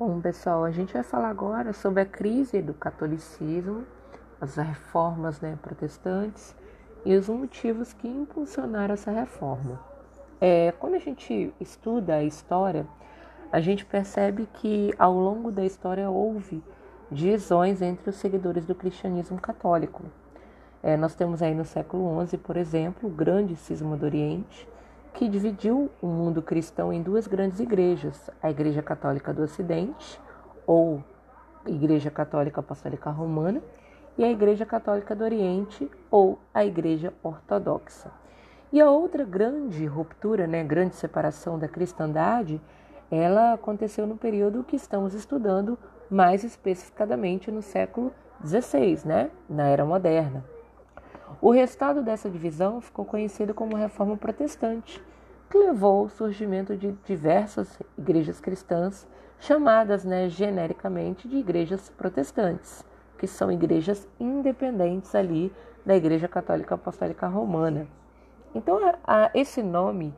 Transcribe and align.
Bom, 0.00 0.18
pessoal, 0.18 0.64
a 0.64 0.70
gente 0.70 0.94
vai 0.94 1.02
falar 1.02 1.28
agora 1.28 1.74
sobre 1.74 2.00
a 2.00 2.06
crise 2.06 2.62
do 2.62 2.72
catolicismo, 2.72 3.84
as 4.40 4.56
reformas 4.56 5.42
né, 5.42 5.58
protestantes 5.60 6.56
e 7.04 7.14
os 7.14 7.28
motivos 7.28 7.92
que 7.92 8.08
impulsionaram 8.08 8.94
essa 8.94 9.10
reforma. 9.10 9.78
É, 10.40 10.72
quando 10.78 10.94
a 10.94 10.98
gente 10.98 11.52
estuda 11.60 12.14
a 12.14 12.24
história, 12.24 12.86
a 13.52 13.60
gente 13.60 13.84
percebe 13.84 14.48
que 14.54 14.90
ao 14.98 15.12
longo 15.12 15.52
da 15.52 15.66
história 15.66 16.08
houve 16.08 16.64
divisões 17.10 17.82
entre 17.82 18.08
os 18.08 18.16
seguidores 18.16 18.64
do 18.64 18.74
cristianismo 18.74 19.38
católico. 19.38 20.04
É, 20.82 20.96
nós 20.96 21.14
temos 21.14 21.42
aí 21.42 21.54
no 21.54 21.66
século 21.66 22.26
XI, 22.26 22.38
por 22.38 22.56
exemplo, 22.56 23.06
o 23.06 23.12
grande 23.12 23.54
cisma 23.54 23.98
do 23.98 24.06
Oriente, 24.06 24.66
que 25.14 25.28
dividiu 25.28 25.90
o 26.00 26.06
mundo 26.06 26.42
cristão 26.42 26.92
em 26.92 27.02
duas 27.02 27.26
grandes 27.26 27.60
igrejas: 27.60 28.30
a 28.42 28.50
Igreja 28.50 28.82
Católica 28.82 29.32
do 29.32 29.42
Ocidente, 29.42 30.20
ou 30.66 31.02
Igreja 31.66 32.10
Católica 32.10 32.60
Apostólica 32.60 33.10
Romana, 33.10 33.62
e 34.16 34.24
a 34.24 34.30
Igreja 34.30 34.66
Católica 34.66 35.14
do 35.14 35.24
Oriente, 35.24 35.90
ou 36.10 36.38
a 36.52 36.64
Igreja 36.64 37.12
Ortodoxa. 37.22 38.10
E 38.72 38.80
a 38.80 38.90
outra 38.90 39.24
grande 39.24 39.84
ruptura, 39.86 40.46
né, 40.46 40.62
grande 40.62 40.94
separação 40.94 41.58
da 41.58 41.66
cristandade, 41.66 42.60
ela 43.10 43.54
aconteceu 43.54 44.06
no 44.06 44.16
período 44.16 44.62
que 44.62 44.76
estamos 44.76 45.12
estudando, 45.12 45.76
mais 46.08 46.44
especificadamente 46.44 47.50
no 47.50 47.62
século 47.62 48.12
XVI, 48.44 49.00
né, 49.04 49.30
na 49.48 49.66
Era 49.66 49.84
Moderna. 49.84 50.44
O 51.42 51.52
resultado 51.52 52.02
dessa 52.02 52.28
divisão 52.28 52.82
ficou 52.82 53.02
conhecido 53.02 53.54
como 53.54 53.74
Reforma 53.74 54.14
Protestante, 54.14 55.02
que 55.48 55.56
levou 55.56 56.00
ao 56.00 56.08
surgimento 56.10 56.76
de 56.76 56.92
diversas 57.06 57.80
igrejas 57.96 58.38
cristãs, 58.38 59.08
chamadas 59.38 60.04
né, 60.04 60.28
genericamente 60.28 61.26
de 61.26 61.38
igrejas 61.38 61.88
protestantes, 61.88 62.84
que 63.16 63.26
são 63.26 63.50
igrejas 63.50 64.06
independentes 64.20 65.14
ali 65.14 65.50
da 65.84 65.96
Igreja 65.96 66.28
Católica 66.28 66.74
Apostólica 66.74 67.26
Romana. 67.26 67.86
Então, 68.54 68.78
a, 68.86 68.98
a, 69.06 69.30
esse 69.32 69.62
nome, 69.62 70.14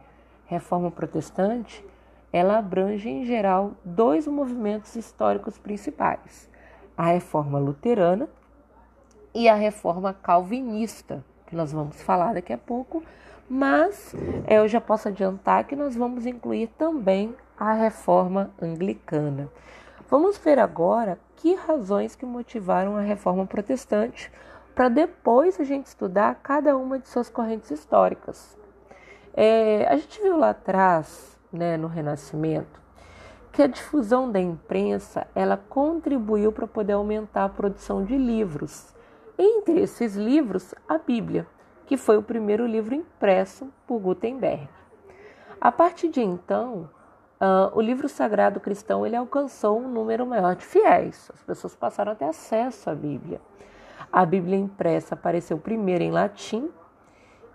Reforma 0.46 0.90
Protestante, 0.90 1.86
ela 2.32 2.58
abrange 2.58 3.08
em 3.08 3.24
geral 3.24 3.74
dois 3.84 4.26
movimentos 4.26 4.96
históricos 4.96 5.56
principais: 5.56 6.50
a 6.96 7.06
Reforma 7.06 7.60
Luterana 7.60 8.28
e 9.34 9.48
a 9.48 9.54
reforma 9.54 10.12
calvinista, 10.12 11.24
que 11.46 11.56
nós 11.56 11.72
vamos 11.72 12.00
falar 12.02 12.34
daqui 12.34 12.52
a 12.52 12.58
pouco, 12.58 13.02
mas 13.48 14.14
eu 14.48 14.66
já 14.68 14.80
posso 14.80 15.08
adiantar 15.08 15.64
que 15.64 15.76
nós 15.76 15.94
vamos 15.94 16.26
incluir 16.26 16.68
também 16.78 17.34
a 17.58 17.72
reforma 17.72 18.50
anglicana. 18.60 19.48
Vamos 20.08 20.36
ver 20.38 20.58
agora 20.58 21.18
que 21.36 21.54
razões 21.54 22.14
que 22.14 22.24
motivaram 22.24 22.96
a 22.96 23.00
reforma 23.00 23.46
protestante, 23.46 24.30
para 24.74 24.88
depois 24.88 25.60
a 25.60 25.64
gente 25.64 25.86
estudar 25.86 26.40
cada 26.42 26.76
uma 26.76 26.98
de 26.98 27.08
suas 27.08 27.28
correntes 27.28 27.70
históricas. 27.70 28.56
É, 29.34 29.86
a 29.88 29.96
gente 29.96 30.20
viu 30.20 30.36
lá 30.36 30.50
atrás, 30.50 31.38
né, 31.52 31.76
no 31.76 31.88
Renascimento, 31.88 32.80
que 33.50 33.62
a 33.62 33.66
difusão 33.66 34.30
da 34.30 34.40
imprensa 34.40 35.26
ela 35.34 35.56
contribuiu 35.56 36.52
para 36.52 36.66
poder 36.66 36.94
aumentar 36.94 37.44
a 37.44 37.48
produção 37.48 38.04
de 38.04 38.16
livros 38.16 38.92
entre 39.42 39.80
esses 39.80 40.14
livros, 40.14 40.74
a 40.88 40.98
Bíblia, 40.98 41.46
que 41.86 41.96
foi 41.96 42.16
o 42.16 42.22
primeiro 42.22 42.66
livro 42.66 42.94
impresso 42.94 43.68
por 43.86 43.98
Gutenberg. 43.98 44.68
A 45.60 45.72
partir 45.72 46.08
de 46.08 46.20
então, 46.20 46.88
uh, 47.40 47.76
o 47.76 47.80
livro 47.80 48.08
sagrado 48.08 48.60
cristão 48.60 49.04
ele 49.04 49.16
alcançou 49.16 49.78
um 49.78 49.88
número 49.88 50.26
maior 50.26 50.54
de 50.54 50.64
fiéis. 50.64 51.30
As 51.32 51.42
pessoas 51.42 51.74
passaram 51.74 52.12
a 52.12 52.14
ter 52.14 52.26
acesso 52.26 52.88
à 52.88 52.94
Bíblia. 52.94 53.40
A 54.12 54.24
Bíblia 54.24 54.56
impressa 54.56 55.14
apareceu 55.14 55.58
primeiro 55.58 56.04
em 56.04 56.10
latim 56.10 56.70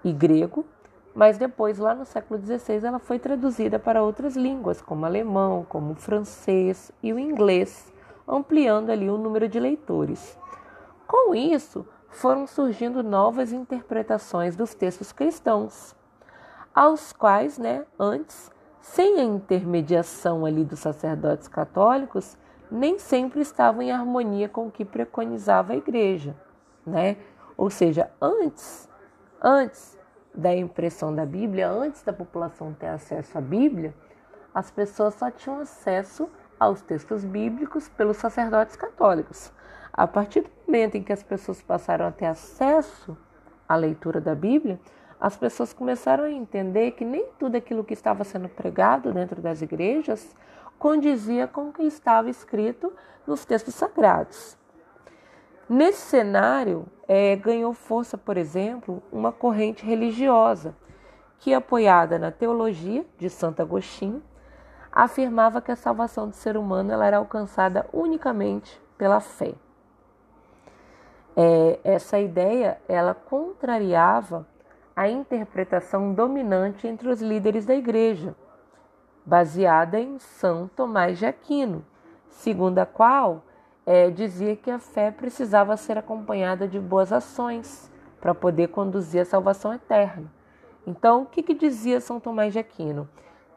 e 0.04 0.12
grego, 0.12 0.66
mas 1.14 1.38
depois, 1.38 1.80
lá 1.80 1.96
no 1.96 2.06
século 2.06 2.40
XVI, 2.40 2.86
ela 2.86 3.00
foi 3.00 3.18
traduzida 3.18 3.80
para 3.80 4.04
outras 4.04 4.36
línguas, 4.36 4.82
como 4.82 5.06
alemão, 5.06 5.66
como 5.68 5.96
francês 5.96 6.92
e 7.02 7.12
o 7.12 7.18
inglês, 7.18 7.92
ampliando 8.28 8.92
ali 8.92 9.10
o 9.10 9.18
número 9.18 9.48
de 9.48 9.60
leitores. 9.60 10.38
Com 11.08 11.34
isso, 11.34 11.88
foram 12.10 12.46
surgindo 12.46 13.02
novas 13.02 13.54
interpretações 13.54 14.56
dos 14.56 14.74
textos 14.74 15.12
cristãos, 15.12 15.96
aos 16.76 17.14
quais, 17.14 17.58
né, 17.58 17.86
antes, 17.98 18.52
sem 18.82 19.20
a 19.20 19.24
intermediação 19.24 20.46
ali 20.46 20.64
dos 20.64 20.80
sacerdotes 20.80 21.48
católicos, 21.48 22.38
nem 22.70 23.00
sempre 23.00 23.42
estavam 23.42 23.82
em 23.82 23.92
harmonia 23.92 24.50
com 24.50 24.68
o 24.68 24.72
que 24.72 24.84
preconizava 24.84 25.74
a 25.74 25.78
igreja, 25.78 26.36
né? 26.86 27.18
Ou 27.56 27.70
seja, 27.70 28.12
antes, 28.22 28.90
antes 29.42 29.98
da 30.36 30.56
impressão 30.56 31.16
da 31.16 31.26
Bíblia, 31.26 31.70
antes 31.70 32.04
da 32.04 32.14
população 32.14 32.74
ter 32.74 32.88
acesso 32.88 33.38
à 33.38 33.42
Bíblia, 33.42 33.96
as 34.54 34.70
pessoas 34.70 35.16
só 35.16 35.32
tinham 35.32 35.60
acesso 35.60 36.30
aos 36.60 36.82
textos 36.82 37.24
bíblicos 37.24 37.88
pelos 37.90 38.18
sacerdotes 38.18 38.76
católicos. 38.76 39.52
A 39.98 40.06
partir 40.06 40.42
do 40.42 40.50
momento 40.68 40.96
em 40.96 41.02
que 41.02 41.12
as 41.12 41.24
pessoas 41.24 41.60
passaram 41.60 42.06
a 42.06 42.12
ter 42.12 42.28
acesso 42.28 43.18
à 43.68 43.76
leitura 43.76 44.22
da 44.22 44.36
Bíblia, 44.36 44.80
as 45.20 45.36
pessoas 45.36 45.74
começaram 45.74 46.26
a 46.26 46.32
entender 46.32 46.92
que 46.92 47.04
nem 47.04 47.26
tudo 47.40 47.56
aquilo 47.56 47.84
que 47.84 47.96
estava 47.96 48.24
sendo 48.24 48.48
pregado 48.48 49.12
dentro 49.12 49.42
das 49.42 49.64
igrejas 49.64 50.36
condizia 50.78 51.48
com 51.48 51.70
o 51.70 51.74
que 51.74 51.82
estava 51.82 52.30
escrito 52.30 52.94
nos 53.26 53.44
textos 53.44 53.74
sagrados. 53.74 54.56
Nesse 55.68 56.02
cenário, 56.02 56.86
é, 57.08 57.36
ganhou 57.36 57.74
força, 57.74 58.20
por 58.20 58.38
exemplo, 58.38 59.02
uma 59.12 59.32
corrente 59.32 59.84
religiosa 59.84 60.76
que, 61.40 61.56
apoiada 61.56 62.20
na 62.20 62.30
teologia 62.30 63.04
de 63.18 63.32
Santo 63.32 63.64
Agostinho, 63.64 64.22
afirmava 64.92 65.60
que 65.60 65.72
a 65.72 65.76
salvação 65.76 66.30
do 66.30 66.36
ser 66.36 66.56
humano 66.56 66.92
ela 66.92 67.08
era 67.08 67.18
alcançada 67.18 67.90
unicamente 67.92 68.80
pela 68.96 69.20
fé. 69.20 69.56
É, 71.40 71.80
essa 71.84 72.18
ideia 72.18 72.82
ela 72.88 73.14
contrariava 73.14 74.48
a 74.96 75.08
interpretação 75.08 76.12
dominante 76.12 76.88
entre 76.88 77.08
os 77.08 77.22
líderes 77.22 77.64
da 77.64 77.76
igreja, 77.76 78.36
baseada 79.24 80.00
em 80.00 80.18
São 80.18 80.68
Tomás 80.68 81.20
de 81.20 81.28
Aquino, 81.28 81.86
segundo 82.28 82.80
a 82.80 82.88
qual 82.88 83.44
é, 83.86 84.10
dizia 84.10 84.56
que 84.56 84.72
a 84.72 84.80
fé 84.80 85.12
precisava 85.12 85.78
ser 85.78 85.96
acompanhada 85.96 86.68
de 86.68 86.80
boas 86.80 87.14
ações 87.14 87.92
para 88.20 88.34
poder 88.34 88.70
conduzir 88.70 89.22
à 89.22 89.26
salvação 89.26 89.72
eterna. 89.72 90.34
Então, 90.88 91.22
o 91.22 91.26
que, 91.28 91.44
que 91.44 91.54
dizia 91.54 92.02
São 92.02 92.20
Tomás 92.20 92.52
de 92.52 92.58
Aquino? 92.58 93.08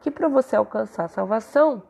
Que 0.01 0.11
para 0.11 0.27
você 0.27 0.55
alcançar 0.55 1.05
a 1.05 1.07
salvação, 1.07 1.81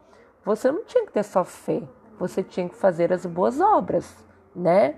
você 0.46 0.72
não 0.72 0.86
tinha 0.86 1.06
que 1.06 1.12
ter 1.12 1.24
só 1.24 1.44
fé, 1.44 1.84
você 2.18 2.42
tinha 2.42 2.70
que 2.70 2.76
fazer 2.76 3.12
as 3.12 3.26
boas 3.26 3.60
obras, 3.60 4.16
né? 4.56 4.96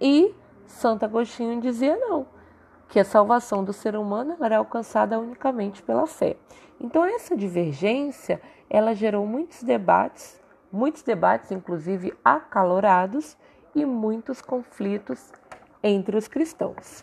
E 0.00 0.34
Santo 0.66 1.04
Agostinho 1.04 1.60
dizia 1.60 1.96
não, 1.96 2.26
que 2.88 2.98
a 2.98 3.04
salvação 3.04 3.62
do 3.62 3.72
ser 3.72 3.96
humano 3.96 4.36
era 4.40 4.58
alcançada 4.58 5.18
unicamente 5.18 5.82
pela 5.82 6.06
fé. 6.06 6.36
Então 6.80 7.04
essa 7.04 7.36
divergência, 7.36 8.40
ela 8.68 8.94
gerou 8.94 9.26
muitos 9.26 9.62
debates, 9.62 10.40
muitos 10.72 11.02
debates 11.02 11.50
inclusive 11.50 12.14
acalorados 12.24 13.36
e 13.74 13.84
muitos 13.84 14.40
conflitos 14.40 15.32
entre 15.82 16.16
os 16.16 16.26
cristãos. 16.26 17.02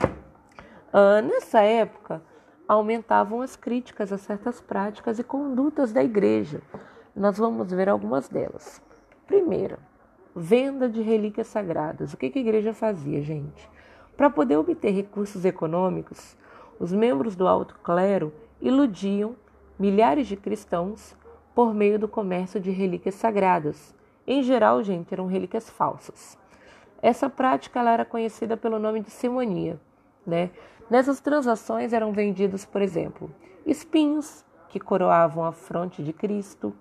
Ah, 0.91 1.21
nessa 1.21 1.61
época, 1.61 2.21
aumentavam 2.67 3.41
as 3.41 3.55
críticas 3.55 4.11
a 4.11 4.17
certas 4.17 4.59
práticas 4.59 5.19
e 5.19 5.23
condutas 5.23 5.93
da 5.93 6.03
igreja. 6.03 6.61
Nós 7.15 7.37
vamos 7.37 7.71
ver 7.71 7.89
algumas 7.89 8.27
delas. 8.27 8.81
Primeira, 9.25 9.79
Venda 10.39 10.87
de 10.87 11.01
relíquias 11.01 11.47
sagradas. 11.47 12.13
O 12.13 12.17
que 12.17 12.27
a 12.27 12.39
igreja 12.39 12.71
fazia, 12.71 13.23
gente? 13.23 13.67
Para 14.15 14.29
poder 14.29 14.55
obter 14.55 14.91
recursos 14.91 15.43
econômicos, 15.43 16.37
os 16.79 16.93
membros 16.93 17.35
do 17.35 17.47
alto 17.47 17.75
clero 17.81 18.31
iludiam 18.61 19.35
milhares 19.79 20.27
de 20.27 20.37
cristãos 20.37 21.15
por 21.55 21.73
meio 21.73 21.97
do 21.97 22.07
comércio 22.07 22.59
de 22.59 22.69
relíquias 22.69 23.15
sagradas. 23.15 23.95
Em 24.27 24.43
geral, 24.43 24.83
gente, 24.83 25.11
eram 25.11 25.25
relíquias 25.25 25.71
falsas. 25.71 26.37
Essa 27.01 27.27
prática 27.31 27.79
era 27.81 28.05
conhecida 28.05 28.55
pelo 28.55 28.77
nome 28.77 29.01
de 29.01 29.09
simonia. 29.09 29.79
Né? 30.23 30.51
Nessas 30.87 31.19
transações 31.19 31.93
eram 31.93 32.11
vendidos, 32.11 32.63
por 32.63 32.83
exemplo, 32.83 33.31
espinhos 33.65 34.45
que 34.69 34.79
coroavam 34.79 35.43
a 35.43 35.51
fronte 35.51 36.03
de 36.03 36.13
Cristo, 36.13 36.75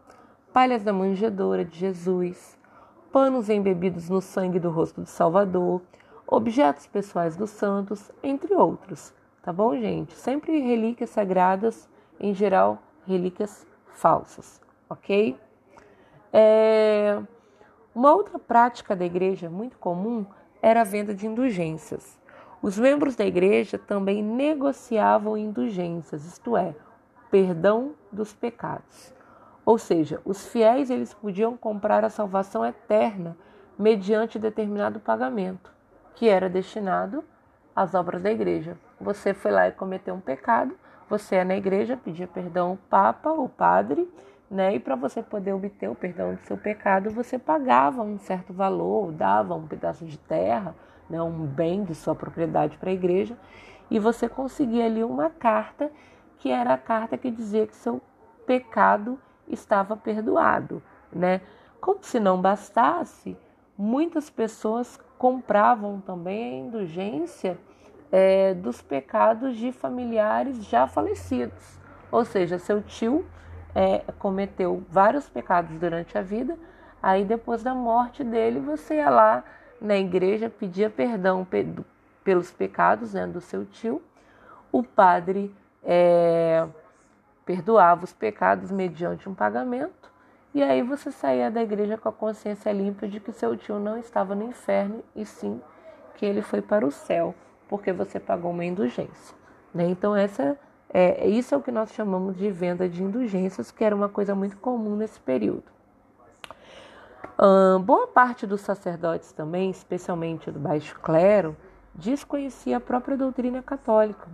palhas 0.52 0.82
da 0.82 0.92
manjedoura 0.92 1.64
de 1.64 1.78
Jesus, 1.78 2.55
panos 3.16 3.48
embebidos 3.48 4.10
no 4.10 4.20
sangue 4.20 4.60
do 4.60 4.68
rosto 4.68 5.00
do 5.00 5.06
Salvador, 5.06 5.80
objetos 6.26 6.86
pessoais 6.86 7.34
dos 7.34 7.48
santos, 7.48 8.12
entre 8.22 8.52
outros. 8.52 9.10
Tá 9.40 9.50
bom, 9.50 9.74
gente? 9.74 10.12
Sempre 10.12 10.60
relíquias 10.60 11.08
sagradas, 11.08 11.88
em 12.20 12.34
geral, 12.34 12.78
relíquias 13.06 13.66
falsas, 13.94 14.60
ok? 14.86 15.34
É... 16.30 17.18
Uma 17.94 18.12
outra 18.12 18.38
prática 18.38 18.94
da 18.94 19.06
igreja 19.06 19.48
muito 19.48 19.78
comum 19.78 20.26
era 20.60 20.82
a 20.82 20.84
venda 20.84 21.14
de 21.14 21.26
indulgências. 21.26 22.20
Os 22.60 22.78
membros 22.78 23.16
da 23.16 23.24
igreja 23.24 23.78
também 23.78 24.22
negociavam 24.22 25.38
indulgências, 25.38 26.22
isto 26.26 26.54
é, 26.54 26.74
perdão 27.30 27.92
dos 28.12 28.34
pecados. 28.34 29.15
Ou 29.66 29.78
seja, 29.78 30.20
os 30.24 30.46
fiéis 30.46 30.90
eles 30.90 31.12
podiam 31.12 31.56
comprar 31.56 32.04
a 32.04 32.08
salvação 32.08 32.64
eterna 32.64 33.36
mediante 33.76 34.38
determinado 34.38 35.00
pagamento, 35.00 35.72
que 36.14 36.28
era 36.28 36.48
destinado 36.48 37.24
às 37.74 37.92
obras 37.92 38.22
da 38.22 38.30
igreja. 38.30 38.78
Você 39.00 39.34
foi 39.34 39.50
lá 39.50 39.66
e 39.66 39.72
cometeu 39.72 40.14
um 40.14 40.20
pecado, 40.20 40.78
você 41.10 41.36
é 41.36 41.44
na 41.44 41.56
igreja, 41.56 41.96
pedia 41.96 42.28
perdão 42.28 42.70
ao 42.70 42.76
Papa, 42.76 43.30
o 43.32 43.48
padre, 43.48 44.08
né? 44.48 44.76
E 44.76 44.78
para 44.78 44.94
você 44.94 45.20
poder 45.20 45.52
obter 45.52 45.90
o 45.90 45.96
perdão 45.96 46.34
do 46.34 46.40
seu 46.42 46.56
pecado, 46.56 47.10
você 47.10 47.36
pagava 47.36 48.02
um 48.02 48.18
certo 48.18 48.52
valor, 48.52 49.10
dava 49.10 49.56
um 49.56 49.66
pedaço 49.66 50.04
de 50.04 50.16
terra, 50.16 50.76
né? 51.10 51.20
um 51.20 51.44
bem 51.44 51.82
de 51.82 51.94
sua 51.94 52.14
propriedade 52.14 52.78
para 52.78 52.90
a 52.90 52.94
igreja, 52.94 53.36
e 53.90 53.98
você 53.98 54.28
conseguia 54.28 54.86
ali 54.86 55.02
uma 55.02 55.28
carta 55.28 55.90
que 56.38 56.50
era 56.50 56.74
a 56.74 56.78
carta 56.78 57.18
que 57.18 57.32
dizia 57.32 57.66
que 57.66 57.74
seu 57.74 58.00
pecado 58.46 59.18
estava 59.48 59.96
perdoado, 59.96 60.82
né? 61.12 61.40
Como 61.80 61.98
se 62.02 62.18
não 62.18 62.40
bastasse, 62.40 63.36
muitas 63.76 64.30
pessoas 64.30 64.98
compravam 65.18 66.00
também 66.00 66.44
a 66.44 66.66
indulgência 66.66 67.58
é, 68.10 68.54
dos 68.54 68.82
pecados 68.82 69.56
de 69.56 69.72
familiares 69.72 70.64
já 70.64 70.86
falecidos. 70.86 71.78
Ou 72.10 72.24
seja, 72.24 72.58
seu 72.58 72.82
tio 72.82 73.26
é, 73.74 73.98
cometeu 74.18 74.82
vários 74.88 75.28
pecados 75.28 75.78
durante 75.78 76.16
a 76.16 76.22
vida, 76.22 76.58
aí 77.02 77.24
depois 77.24 77.62
da 77.62 77.74
morte 77.74 78.24
dele 78.24 78.60
você 78.60 78.96
ia 78.96 79.10
lá 79.10 79.44
na 79.80 79.96
igreja, 79.96 80.48
pedia 80.48 80.88
perdão 80.88 81.46
pelos 82.24 82.50
pecados 82.50 83.12
né, 83.12 83.26
do 83.26 83.40
seu 83.40 83.66
tio, 83.66 84.00
o 84.72 84.82
padre 84.82 85.54
é, 85.84 86.66
perdoava 87.46 88.04
os 88.04 88.12
pecados 88.12 88.72
mediante 88.72 89.28
um 89.28 89.34
pagamento, 89.34 90.12
e 90.52 90.62
aí 90.62 90.82
você 90.82 91.12
saía 91.12 91.50
da 91.50 91.62
igreja 91.62 91.96
com 91.96 92.08
a 92.08 92.12
consciência 92.12 92.72
limpa 92.72 93.06
de 93.06 93.20
que 93.20 93.30
seu 93.30 93.56
tio 93.56 93.78
não 93.78 93.96
estava 93.96 94.34
no 94.34 94.42
inferno 94.42 95.02
e 95.14 95.24
sim 95.24 95.60
que 96.16 96.26
ele 96.26 96.42
foi 96.42 96.60
para 96.60 96.84
o 96.84 96.90
céu 96.90 97.34
porque 97.68 97.92
você 97.92 98.18
pagou 98.18 98.50
uma 98.50 98.64
indulgência. 98.64 99.36
Né? 99.72 99.84
Então, 99.88 100.16
essa 100.16 100.58
é, 100.88 101.28
isso 101.28 101.54
é 101.54 101.58
o 101.58 101.62
que 101.62 101.70
nós 101.70 101.92
chamamos 101.92 102.36
de 102.36 102.50
venda 102.50 102.88
de 102.88 103.02
indulgências, 103.02 103.70
que 103.70 103.84
era 103.84 103.94
uma 103.94 104.08
coisa 104.08 104.34
muito 104.34 104.56
comum 104.56 104.96
nesse 104.96 105.20
período. 105.20 105.64
boa 107.84 108.06
parte 108.06 108.46
dos 108.46 108.62
sacerdotes 108.62 109.32
também, 109.32 109.70
especialmente 109.70 110.50
do 110.50 110.58
baixo 110.58 110.98
clero, 111.00 111.56
desconhecia 111.94 112.78
a 112.78 112.80
própria 112.80 113.16
doutrina 113.16 113.62
católica 113.62 114.26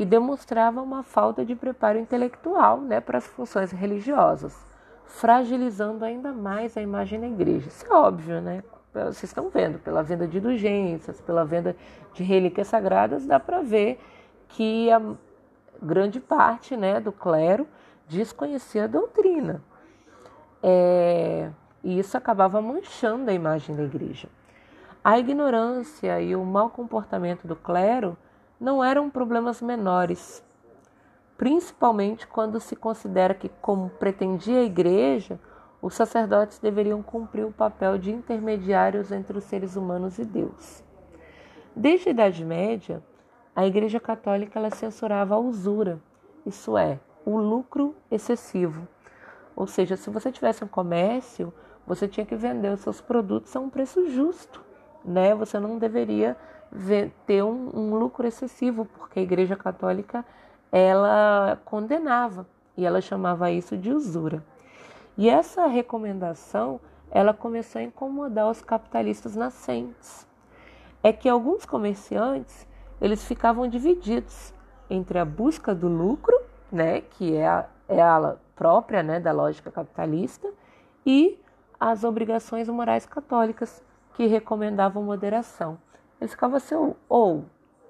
e 0.00 0.04
demonstrava 0.06 0.80
uma 0.80 1.02
falta 1.02 1.44
de 1.44 1.54
preparo 1.54 1.98
intelectual 1.98 2.80
né, 2.80 3.02
para 3.02 3.18
as 3.18 3.26
funções 3.26 3.70
religiosas, 3.70 4.58
fragilizando 5.04 6.06
ainda 6.06 6.32
mais 6.32 6.74
a 6.74 6.80
imagem 6.80 7.20
da 7.20 7.26
igreja. 7.26 7.68
Isso 7.68 7.84
é 7.84 7.94
óbvio, 7.94 8.40
né? 8.40 8.64
vocês 8.94 9.24
estão 9.24 9.50
vendo, 9.50 9.78
pela 9.78 10.02
venda 10.02 10.26
de 10.26 10.38
indulgências, 10.38 11.20
pela 11.20 11.44
venda 11.44 11.76
de 12.14 12.22
relíquias 12.22 12.68
sagradas, 12.68 13.26
dá 13.26 13.38
para 13.38 13.60
ver 13.60 14.00
que 14.48 14.90
a 14.90 15.02
grande 15.82 16.18
parte 16.18 16.78
né, 16.78 16.98
do 16.98 17.12
clero 17.12 17.68
desconhecia 18.08 18.84
a 18.84 18.86
doutrina. 18.86 19.62
É, 20.62 21.50
e 21.84 21.98
isso 21.98 22.16
acabava 22.16 22.58
manchando 22.62 23.30
a 23.30 23.34
imagem 23.34 23.76
da 23.76 23.82
igreja. 23.82 24.30
A 25.04 25.18
ignorância 25.18 26.22
e 26.22 26.34
o 26.34 26.42
mau 26.42 26.70
comportamento 26.70 27.46
do 27.46 27.54
clero 27.54 28.16
não 28.60 28.84
eram 28.84 29.08
problemas 29.08 29.62
menores, 29.62 30.44
principalmente 31.38 32.26
quando 32.26 32.60
se 32.60 32.76
considera 32.76 33.32
que, 33.32 33.48
como 33.60 33.88
pretendia 33.88 34.58
a 34.58 34.64
igreja, 34.64 35.40
os 35.80 35.94
sacerdotes 35.94 36.58
deveriam 36.58 37.02
cumprir 37.02 37.46
o 37.46 37.52
papel 37.52 37.96
de 37.96 38.12
intermediários 38.12 39.10
entre 39.10 39.38
os 39.38 39.44
seres 39.44 39.76
humanos 39.76 40.18
e 40.18 40.24
Deus. 40.26 40.84
Desde 41.74 42.10
a 42.10 42.12
Idade 42.12 42.44
Média, 42.44 43.02
a 43.56 43.66
Igreja 43.66 43.98
Católica 43.98 44.58
ela 44.58 44.70
censurava 44.70 45.34
a 45.34 45.38
usura, 45.38 45.98
isso 46.44 46.76
é, 46.76 47.00
o 47.24 47.38
lucro 47.38 47.94
excessivo. 48.10 48.86
Ou 49.56 49.66
seja, 49.66 49.96
se 49.96 50.10
você 50.10 50.30
tivesse 50.30 50.62
um 50.62 50.68
comércio, 50.68 51.52
você 51.86 52.06
tinha 52.06 52.26
que 52.26 52.36
vender 52.36 52.72
os 52.72 52.80
seus 52.80 53.00
produtos 53.00 53.54
a 53.56 53.60
um 53.60 53.70
preço 53.70 54.08
justo, 54.10 54.62
né? 55.04 55.34
Você 55.34 55.58
não 55.58 55.78
deveria 55.78 56.36
ter 57.26 57.42
um, 57.42 57.70
um 57.74 57.94
lucro 57.94 58.26
excessivo, 58.26 58.84
porque 58.84 59.18
a 59.18 59.22
Igreja 59.22 59.56
Católica 59.56 60.24
ela 60.70 61.60
condenava 61.64 62.46
e 62.76 62.86
ela 62.86 63.00
chamava 63.00 63.50
isso 63.50 63.76
de 63.76 63.92
usura. 63.92 64.44
E 65.16 65.28
essa 65.28 65.66
recomendação, 65.66 66.80
ela 67.10 67.34
começou 67.34 67.80
a 67.80 67.84
incomodar 67.84 68.48
os 68.48 68.62
capitalistas 68.62 69.34
nascentes. 69.34 70.26
É 71.02 71.12
que 71.12 71.28
alguns 71.28 71.64
comerciantes, 71.64 72.66
eles 73.00 73.24
ficavam 73.24 73.68
divididos 73.68 74.54
entre 74.88 75.18
a 75.18 75.24
busca 75.24 75.74
do 75.74 75.88
lucro, 75.88 76.38
né, 76.70 77.00
que 77.00 77.36
é 77.36 77.46
a, 77.46 77.66
é 77.88 78.00
a 78.00 78.36
própria, 78.54 79.02
né, 79.02 79.18
da 79.18 79.32
lógica 79.32 79.70
capitalista, 79.70 80.48
e 81.04 81.38
as 81.78 82.04
obrigações 82.04 82.68
morais 82.68 83.06
católicas, 83.06 83.82
que 84.14 84.26
recomendavam 84.26 85.02
moderação. 85.02 85.78
Eles 86.20 86.32
ficavam 86.32 86.56
assim, 86.56 86.74
ou 87.08 87.44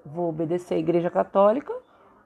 vou 0.05 0.29
obedecer 0.29 0.75
à 0.75 0.77
Igreja 0.77 1.09
Católica, 1.09 1.73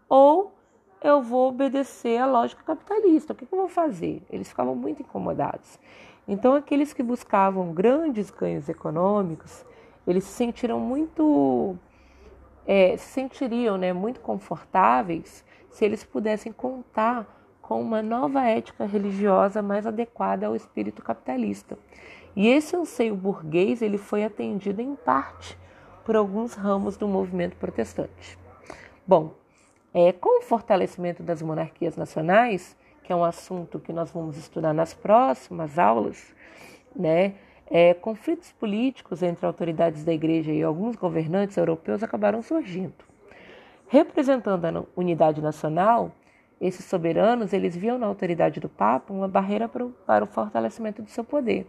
ou 0.08 0.54
eu 1.02 1.22
vou 1.22 1.50
obedecer 1.50 2.18
à 2.18 2.26
lógica 2.26 2.64
capitalista. 2.64 3.34
O 3.34 3.36
que, 3.36 3.44
eu 3.52 3.58
vou 3.58 3.68
fazer? 3.68 4.22
Eles 4.30 4.48
ficavam 4.48 4.76
muito 4.76 5.02
incomodados. 5.02 5.80
Então, 6.28 6.54
aqueles 6.54 6.94
que 6.94 7.04
buscavam 7.04 7.74
grandes 7.74 8.32
ganhos 8.32 8.68
econômicos, 8.70 9.66
eles 10.08 10.24
se 10.24 10.34
sentiram 10.34 10.80
muito, 10.80 11.76
é, 12.66 12.98
se 12.98 13.08
sentiriam 13.08 13.78
né, 13.78 13.94
muito 13.94 14.20
confortáveis 14.20 15.44
se 15.70 15.86
eles 15.86 16.04
pudessem 16.04 16.52
contar 16.52 17.28
com 17.62 17.82
uma 17.82 18.02
nova 18.02 18.44
ética 18.44 18.86
religiosa 18.86 19.62
mais 19.62 19.86
adequada 19.86 20.48
ao 20.48 20.56
espírito 20.56 21.02
capitalista. 21.02 21.78
E 22.36 22.48
esse 22.48 22.76
anseio 22.76 23.16
burguês 23.16 23.82
ele 23.82 23.98
foi 23.98 24.24
atendido 24.24 24.82
em 24.82 24.96
parte 24.96 25.58
por 26.06 26.16
alguns 26.16 26.54
ramos 26.54 26.96
do 26.96 27.08
movimento 27.08 27.58
protestante. 27.58 28.38
Bom, 29.06 29.34
é, 29.92 30.14
com 30.14 30.40
o 30.40 30.42
fortalecimento 30.44 31.24
das 31.24 31.42
monarquias 31.42 31.98
nacionais, 31.98 32.78
que 33.04 33.12
é 33.12 33.16
um 33.16 33.24
assunto 33.24 33.80
que 33.80 33.92
nós 33.92 34.12
vamos 34.12 34.38
estudar 34.38 34.72
nas 34.72 34.94
próximas 34.94 35.80
aulas, 35.80 36.34
né, 36.96 37.34
é, 37.68 37.96
conflitos 37.96 38.52
políticos 38.52 39.24
entre 39.24 39.46
autoridades 39.46 40.04
da 40.04 40.14
igreja 40.14 40.52
e 40.52 40.62
alguns 40.62 40.96
governantes 40.96 41.58
europeus 41.58 42.04
acabaram 42.04 42.44
surgindo. 42.44 42.94
Representando 43.88 44.66
a 44.66 44.84
unidade 44.96 45.42
nacional, 45.42 46.12
esses 46.62 46.86
soberanos 46.86 47.52
eles 47.52 47.76
viam 47.76 47.98
na 47.98 48.06
autoridade 48.06 48.60
do 48.60 48.70
Papa 48.70 49.12
uma 49.12 49.28
barreira 49.28 49.68
para 49.68 49.86
o, 49.86 49.90
para 49.90 50.24
o 50.24 50.28
fortalecimento 50.28 51.02
do 51.02 51.10
seu 51.10 51.24
poder. 51.24 51.68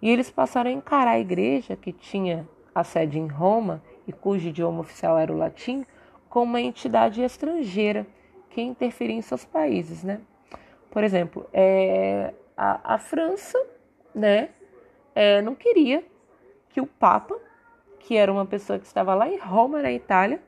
E 0.00 0.08
eles 0.08 0.30
passaram 0.30 0.70
a 0.70 0.72
encarar 0.72 1.12
a 1.12 1.20
igreja, 1.20 1.76
que 1.76 1.92
tinha 1.92 2.46
a 2.74 2.84
sede 2.84 3.18
em 3.18 3.26
Roma 3.26 3.82
e 4.06 4.12
cujo 4.12 4.48
idioma 4.48 4.80
oficial 4.80 5.18
era 5.18 5.32
o 5.32 5.36
latim, 5.36 5.84
com 6.28 6.42
uma 6.42 6.60
entidade 6.60 7.22
estrangeira 7.22 8.06
que 8.50 8.60
interferia 8.60 9.16
em 9.16 9.22
seus 9.22 9.44
países, 9.44 10.02
né? 10.02 10.20
Por 10.90 11.04
exemplo, 11.04 11.46
é, 11.52 12.34
a, 12.56 12.94
a 12.94 12.98
França, 12.98 13.58
né, 14.14 14.50
é, 15.14 15.40
não 15.40 15.54
queria 15.54 16.04
que 16.68 16.80
o 16.80 16.86
Papa, 16.86 17.38
que 17.98 18.16
era 18.16 18.32
uma 18.32 18.46
pessoa 18.46 18.78
que 18.78 18.86
estava 18.86 19.14
lá 19.14 19.28
em 19.28 19.38
Roma, 19.38 19.82
na 19.82 19.92
Itália, 19.92 20.42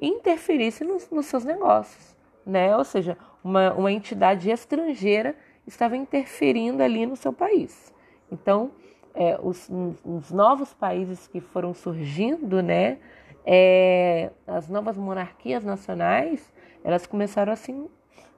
interferisse 0.00 0.84
nos, 0.84 1.10
nos 1.10 1.26
seus 1.26 1.44
negócios, 1.44 2.16
né? 2.44 2.76
Ou 2.76 2.84
seja, 2.84 3.16
uma, 3.44 3.72
uma 3.74 3.92
entidade 3.92 4.50
estrangeira 4.50 5.36
estava 5.66 5.96
interferindo 5.96 6.82
ali 6.82 7.06
no 7.06 7.16
seu 7.16 7.32
país. 7.32 7.92
Então, 8.30 8.72
é, 9.14 9.38
os, 9.42 9.68
os 10.04 10.30
novos 10.30 10.72
países 10.72 11.26
que 11.26 11.40
foram 11.40 11.74
surgindo, 11.74 12.62
né, 12.62 12.98
é, 13.44 14.30
as 14.46 14.68
novas 14.68 14.96
monarquias 14.96 15.64
nacionais 15.64 16.52
elas 16.84 17.06
começaram 17.06 17.52
a 17.52 17.56
se, 17.56 17.74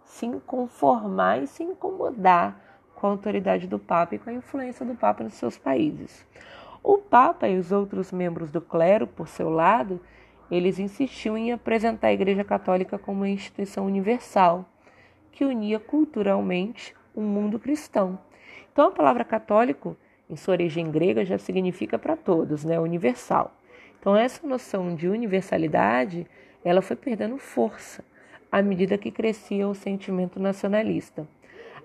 se 0.04 0.28
conformar 0.46 1.42
e 1.42 1.46
se 1.46 1.62
incomodar 1.62 2.60
com 2.94 3.06
a 3.06 3.10
autoridade 3.10 3.66
do 3.66 3.78
Papa 3.78 4.14
e 4.14 4.18
com 4.18 4.30
a 4.30 4.34
influência 4.34 4.84
do 4.84 4.94
Papa 4.94 5.24
nos 5.24 5.34
seus 5.34 5.56
países. 5.56 6.26
O 6.82 6.98
Papa 6.98 7.48
e 7.48 7.58
os 7.58 7.72
outros 7.72 8.12
membros 8.12 8.50
do 8.50 8.60
clero, 8.60 9.06
por 9.06 9.28
seu 9.28 9.48
lado, 9.48 10.00
eles 10.50 10.78
insistiam 10.78 11.36
em 11.36 11.52
apresentar 11.52 12.08
a 12.08 12.12
Igreja 12.12 12.44
Católica 12.44 12.98
como 12.98 13.20
uma 13.20 13.28
instituição 13.28 13.86
universal 13.86 14.66
que 15.32 15.44
unia 15.44 15.80
culturalmente 15.80 16.94
o 17.14 17.22
mundo 17.22 17.58
cristão. 17.58 18.18
Então, 18.70 18.88
a 18.88 18.92
palavra 18.92 19.24
católico 19.24 19.96
em 20.28 20.36
sua 20.36 20.52
origem 20.52 20.90
grega, 20.90 21.24
já 21.24 21.38
significa 21.38 21.98
para 21.98 22.16
todos, 22.16 22.64
né? 22.64 22.78
Universal. 22.78 23.54
Então, 23.98 24.16
essa 24.16 24.46
noção 24.46 24.94
de 24.94 25.08
universalidade 25.08 26.26
ela 26.64 26.80
foi 26.80 26.96
perdendo 26.96 27.36
força 27.38 28.02
à 28.50 28.62
medida 28.62 28.96
que 28.96 29.10
crescia 29.10 29.68
o 29.68 29.74
sentimento 29.74 30.40
nacionalista. 30.40 31.26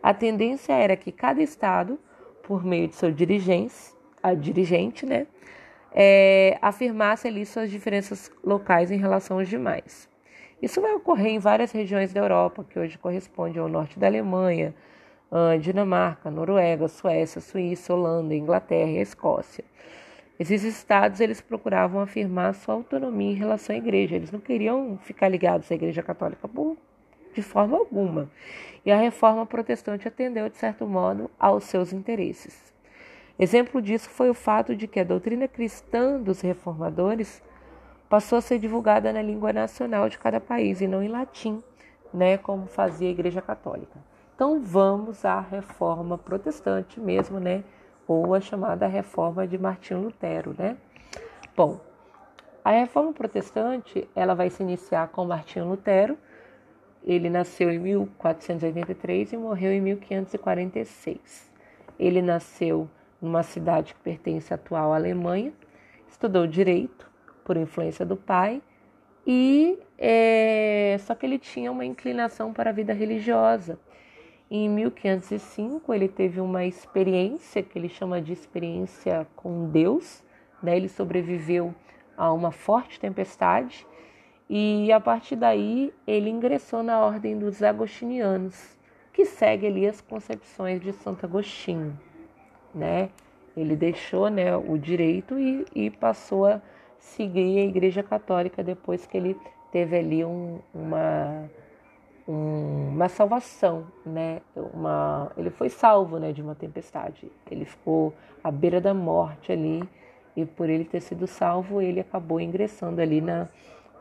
A 0.02 0.14
tendência 0.14 0.74
era 0.74 0.96
que 0.96 1.12
cada 1.12 1.42
estado, 1.42 2.00
por 2.44 2.64
meio 2.64 2.88
de 2.88 2.96
seu 2.96 3.12
dirigente, 3.12 3.76
a 4.24 4.34
dirigente, 4.34 5.06
né, 5.06 5.28
é, 5.92 6.58
afirmasse 6.62 7.28
ali 7.28 7.46
suas 7.46 7.70
diferenças 7.70 8.32
locais 8.44 8.92
em 8.92 8.98
relação 8.98 9.40
aos 9.40 9.50
demais. 9.50 10.08
Isso 10.62 10.80
vai 10.80 10.94
ocorrer 10.94 11.32
em 11.32 11.40
várias 11.40 11.72
regiões 11.72 12.14
da 12.14 12.22
Europa, 12.22 12.66
que 12.70 12.78
hoje 12.78 12.98
corresponde 12.98 13.58
ao 13.58 13.68
norte 13.68 13.98
da 13.98 14.08
Alemanha, 14.08 14.74
Dinamarca, 15.62 16.32
Noruega, 16.32 16.88
Suécia, 16.88 17.40
Suíça, 17.40 17.94
Holanda, 17.94 18.34
Inglaterra 18.34 18.90
e 18.90 19.02
Escócia. 19.02 19.64
Esses 20.40 20.64
estados 20.64 21.20
eles 21.20 21.42
procuravam 21.42 22.02
afirmar 22.02 22.56
sua 22.56 22.74
autonomia 22.74 23.32
em 23.32 23.36
relação 23.36 23.76
à 23.76 23.78
igreja. 23.78 24.16
Eles 24.16 24.32
não 24.32 24.40
queriam 24.40 24.98
ficar 25.04 25.28
ligados 25.28 25.72
à 25.72 25.76
igreja 25.76 26.02
católica 26.02 26.48
por, 26.48 26.78
de 27.34 27.42
forma 27.42 27.78
alguma. 27.78 28.30
E 28.86 28.92
a 28.92 28.98
reforma 28.98 29.46
protestante 29.46 30.08
atendeu, 30.08 30.50
de 30.50 30.58
certo 30.58 30.88
modo, 30.88 31.30
aos 31.38 31.66
seus 31.66 31.92
interesses. 31.92 32.74
Exemplo 33.38 33.82
disso 33.82 34.10
foi 34.10 34.30
o 34.30 34.34
fato 34.34 34.76
de 34.76 34.88
que 34.88 35.00
a 35.00 35.04
doutrina 35.04 35.48
cristã 35.48 36.20
dos 36.20 36.42
reformadores 36.42 37.44
passou 38.10 38.38
a 38.40 38.42
ser 38.42 38.60
divulgada 38.60 39.14
na 39.14 39.22
língua 39.22 39.54
nacional 39.54 40.10
de 40.10 40.18
cada 40.18 40.40
país 40.40 40.82
e 40.82 40.88
não 40.88 41.04
em 41.04 41.08
latim, 41.08 41.62
né, 42.14 42.38
como 42.38 42.66
fazia 42.66 43.08
a 43.08 43.12
Igreja 43.12 43.42
Católica. 43.42 44.09
Então 44.40 44.62
vamos 44.62 45.26
à 45.26 45.42
reforma 45.42 46.18
protestante 46.18 46.98
mesmo, 46.98 47.42
né? 47.42 47.62
ou 48.08 48.34
a 48.34 48.40
chamada 48.40 48.88
Reforma 48.88 49.46
de 49.46 49.58
Martinho 49.58 50.00
Lutero, 50.00 50.56
né? 50.58 50.78
Bom, 51.58 51.82
a 52.64 52.72
Reforma 52.72 53.12
Protestante 53.12 54.08
ela 54.16 54.34
vai 54.34 54.50
se 54.50 54.64
iniciar 54.64 55.10
com 55.10 55.26
Martinho 55.26 55.68
Lutero. 55.68 56.18
Ele 57.04 57.30
nasceu 57.30 57.70
em 57.70 57.80
1483 57.80 59.34
e 59.34 59.38
morreu 59.38 59.74
em 59.74 59.82
1546. 59.82 61.52
Ele 62.00 62.22
nasceu 62.22 62.90
numa 63.22 63.44
cidade 63.44 63.94
que 63.94 64.00
pertence 64.00 64.54
à 64.54 64.56
atual 64.56 64.94
Alemanha, 64.94 65.52
estudou 66.08 66.48
direito 66.48 67.12
por 67.44 67.58
influência 67.58 68.06
do 68.06 68.16
pai 68.16 68.62
e 69.28 69.78
é, 69.98 70.96
só 71.02 71.14
que 71.14 71.26
ele 71.26 71.38
tinha 71.38 71.70
uma 71.70 71.84
inclinação 71.84 72.54
para 72.54 72.70
a 72.70 72.74
vida 72.74 72.94
religiosa 72.94 73.78
em 74.52 74.68
1505, 74.68 75.94
ele 75.94 76.08
teve 76.08 76.42
uma 76.42 76.66
experiência 76.66 77.62
que 77.62 77.78
ele 77.78 77.88
chama 77.88 78.20
de 78.20 78.34
experiência 78.34 79.28
com 79.36 79.70
Deus. 79.70 80.24
Né? 80.62 80.76
Ele 80.76 80.90
sobreviveu 80.90 81.74
a 82.18 82.34
uma 82.34 82.52
forte 82.52 83.00
tempestade 83.00 83.86
e 84.50 84.92
a 84.92 85.00
partir 85.00 85.36
daí 85.36 85.94
ele 86.08 86.32
ingressou 86.32 86.82
na 86.82 87.00
ordem 87.00 87.38
dos 87.38 87.62
agostinianos, 87.62 88.76
que 89.14 89.24
segue 89.24 89.68
ali 89.68 89.88
as 89.88 90.02
concepções 90.02 90.82
de 90.82 90.94
Santo 90.94 91.26
Agostinho. 91.26 91.98
Né? 92.74 93.10
Ele 93.56 93.76
deixou 93.76 94.30
né, 94.30 94.58
o 94.58 94.78
direito 94.80 95.38
e, 95.38 95.64
e 95.76 95.90
passou 95.92 96.48
a 96.48 96.60
seguir 96.98 97.60
a 97.60 97.66
Igreja 97.66 98.02
Católica 98.02 98.64
depois 98.64 99.06
que 99.06 99.16
ele 99.16 99.38
teve 99.72 99.96
ali 99.96 100.26
um, 100.26 100.60
uma 100.74 101.44
um, 101.44 101.69
uma 102.32 103.10
salvação, 103.10 103.88
né? 104.06 104.40
Uma, 104.56 105.32
ele 105.36 105.50
foi 105.50 105.68
salvo, 105.68 106.20
né, 106.20 106.32
de 106.32 106.44
uma 106.44 106.54
tempestade. 106.54 107.32
Ele 107.50 107.66
ficou 107.66 108.14
à 108.44 108.52
beira 108.52 108.80
da 108.80 108.94
morte 108.94 109.52
ali 109.52 109.82
e 110.36 110.46
por 110.46 110.70
ele 110.70 110.86
ter 110.86 111.02
sido 111.02 111.26
salvo, 111.26 111.82
ele 111.82 112.00
acabou 112.00 112.40
ingressando 112.40 113.02
ali 113.02 113.20
na, 113.20 113.48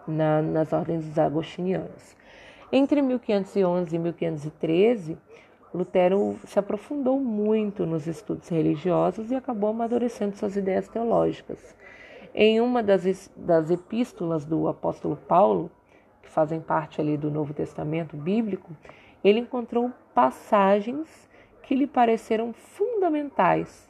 na, 0.07 0.43
nas 0.43 0.75
ordens 0.75 1.07
dos 1.07 1.19
agostinianos. 1.19 2.15
Entre 2.71 3.01
1511 3.01 3.97
e 3.97 3.99
1513, 3.99 5.19
Lutero 5.73 6.37
se 6.45 6.59
aprofundou 6.59 7.19
muito 7.19 7.87
nos 7.87 8.07
estudos 8.07 8.49
religiosos 8.51 9.31
e 9.31 9.37
acabou 9.37 9.71
amadurecendo 9.71 10.37
suas 10.37 10.55
ideias 10.55 10.87
teológicas. 10.87 11.75
Em 12.35 12.61
uma 12.61 12.83
das, 12.83 13.31
das 13.35 13.71
epístolas 13.71 14.45
do 14.45 14.69
apóstolo 14.69 15.17
Paulo, 15.17 15.71
que 16.29 16.35
fazem 16.35 16.61
parte 16.61 17.01
ali 17.01 17.17
do 17.17 17.31
Novo 17.31 17.55
Testamento 17.55 18.15
bíblico, 18.15 18.77
ele 19.25 19.41
encontrou 19.41 19.91
passagens 20.15 21.29
que 21.63 21.75
lhe 21.75 21.87
pareceram 21.87 22.53
fundamentais, 22.53 23.89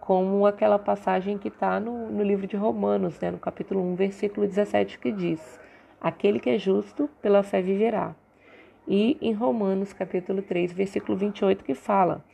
como 0.00 0.46
aquela 0.46 0.78
passagem 0.78 1.36
que 1.36 1.48
está 1.48 1.80
no, 1.80 2.08
no, 2.08 2.22
livro 2.22 2.46
de 2.46 2.56
Romanos, 2.56 3.18
né, 3.20 3.30
no 3.30 3.38
capítulo 3.38 3.82
1, 3.92 3.94
versículo 3.96 4.46
17, 4.46 4.98
que 4.98 5.10
diz: 5.10 5.60
Aquele 6.00 6.38
que 6.38 6.50
é 6.50 6.58
justo, 6.58 7.10
pela 7.20 7.42
fé 7.42 7.60
viverá. 7.60 8.14
E 8.86 9.18
em 9.20 9.32
Romanos, 9.32 9.92
capítulo 9.92 10.40
3, 10.40 10.72
versículo 10.72 11.18
28, 11.18 11.64
que 11.64 11.74
fala: 11.74 12.24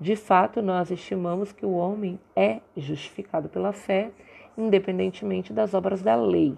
De 0.00 0.16
fato, 0.16 0.60
nós 0.60 0.90
estimamos 0.90 1.52
que 1.52 1.64
o 1.64 1.72
homem 1.72 2.18
é 2.34 2.60
justificado 2.76 3.48
pela 3.48 3.72
fé, 3.72 4.10
independentemente 4.58 5.52
das 5.52 5.74
obras 5.74 6.02
da 6.02 6.16
lei. 6.16 6.56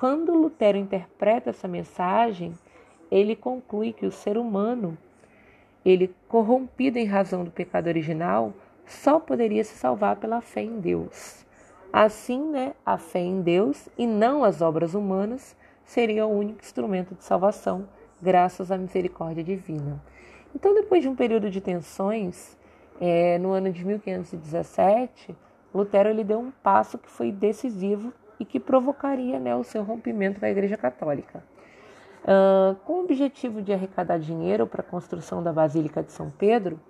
Quando 0.00 0.32
Lutero 0.32 0.78
interpreta 0.78 1.50
essa 1.50 1.68
mensagem, 1.68 2.54
ele 3.10 3.36
conclui 3.36 3.92
que 3.92 4.06
o 4.06 4.10
ser 4.10 4.38
humano, 4.38 4.96
ele 5.84 6.16
corrompido 6.26 6.98
em 6.98 7.04
razão 7.04 7.44
do 7.44 7.50
pecado 7.50 7.88
original, 7.88 8.54
só 8.86 9.20
poderia 9.20 9.62
se 9.62 9.76
salvar 9.76 10.16
pela 10.16 10.40
fé 10.40 10.62
em 10.62 10.80
Deus. 10.80 11.44
Assim, 11.92 12.42
né, 12.42 12.72
a 12.84 12.96
fé 12.96 13.18
em 13.18 13.42
Deus 13.42 13.90
e 13.98 14.06
não 14.06 14.42
as 14.42 14.62
obras 14.62 14.94
humanas 14.94 15.54
seria 15.84 16.24
o 16.26 16.34
único 16.34 16.62
instrumento 16.62 17.14
de 17.14 17.22
salvação, 17.22 17.86
graças 18.22 18.72
à 18.72 18.78
misericórdia 18.78 19.44
divina. 19.44 20.02
Então, 20.54 20.72
depois 20.72 21.02
de 21.02 21.10
um 21.10 21.14
período 21.14 21.50
de 21.50 21.60
tensões, 21.60 22.56
é, 22.98 23.36
no 23.36 23.50
ano 23.50 23.70
de 23.70 23.84
1517, 23.84 25.36
Lutero 25.74 26.08
ele 26.08 26.24
deu 26.24 26.40
um 26.40 26.50
passo 26.50 26.96
que 26.96 27.10
foi 27.10 27.30
decisivo 27.30 28.14
e 28.40 28.44
que 28.44 28.58
provocaria 28.58 29.38
né, 29.38 29.54
o 29.54 29.62
seu 29.62 29.84
rompimento 29.84 30.40
com 30.40 30.46
a 30.46 30.50
Igreja 30.50 30.78
Católica. 30.78 31.44
Uh, 32.22 32.74
com 32.86 32.94
o 32.94 33.04
objetivo 33.04 33.60
de 33.60 33.72
arrecadar 33.72 34.18
dinheiro 34.18 34.66
para 34.66 34.80
a 34.80 34.84
construção 34.84 35.42
da 35.42 35.52
Basílica 35.52 36.02
de 36.02 36.10
São 36.10 36.30
Pedro, 36.30 36.80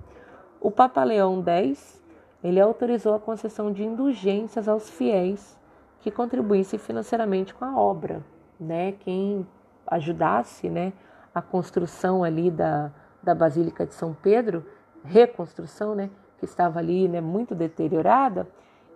o 0.61 0.71
Papa 0.71 1.02
Leão 1.02 1.45
X 1.45 2.00
ele 2.42 2.61
autorizou 2.61 3.14
a 3.14 3.21
concessão 3.21 3.73
de 3.73 3.85
indulgências 3.85 4.69
aos 4.69 4.88
fiéis 4.88 5.59
que 6.00 6.11
contribuíssem 6.11 6.78
financeiramente 6.78 7.52
com 7.52 7.64
a 7.64 7.78
obra, 7.78 8.25
né? 8.59 8.92
Quem 8.92 9.47
ajudasse, 9.87 10.69
né, 10.69 10.92
a 11.35 11.42
construção 11.42 12.25
ali 12.25 12.50
da, 12.50 12.90
da 13.23 13.35
Basílica 13.35 13.85
de 13.85 13.92
São 13.92 14.14
Pedro, 14.14 14.64
reconstrução, 15.04 15.95
né, 15.95 16.11
que 16.38 16.45
estava 16.45 16.78
ali, 16.78 17.09
né, 17.09 17.21
muito 17.21 17.54
deteriorada, 17.54 18.47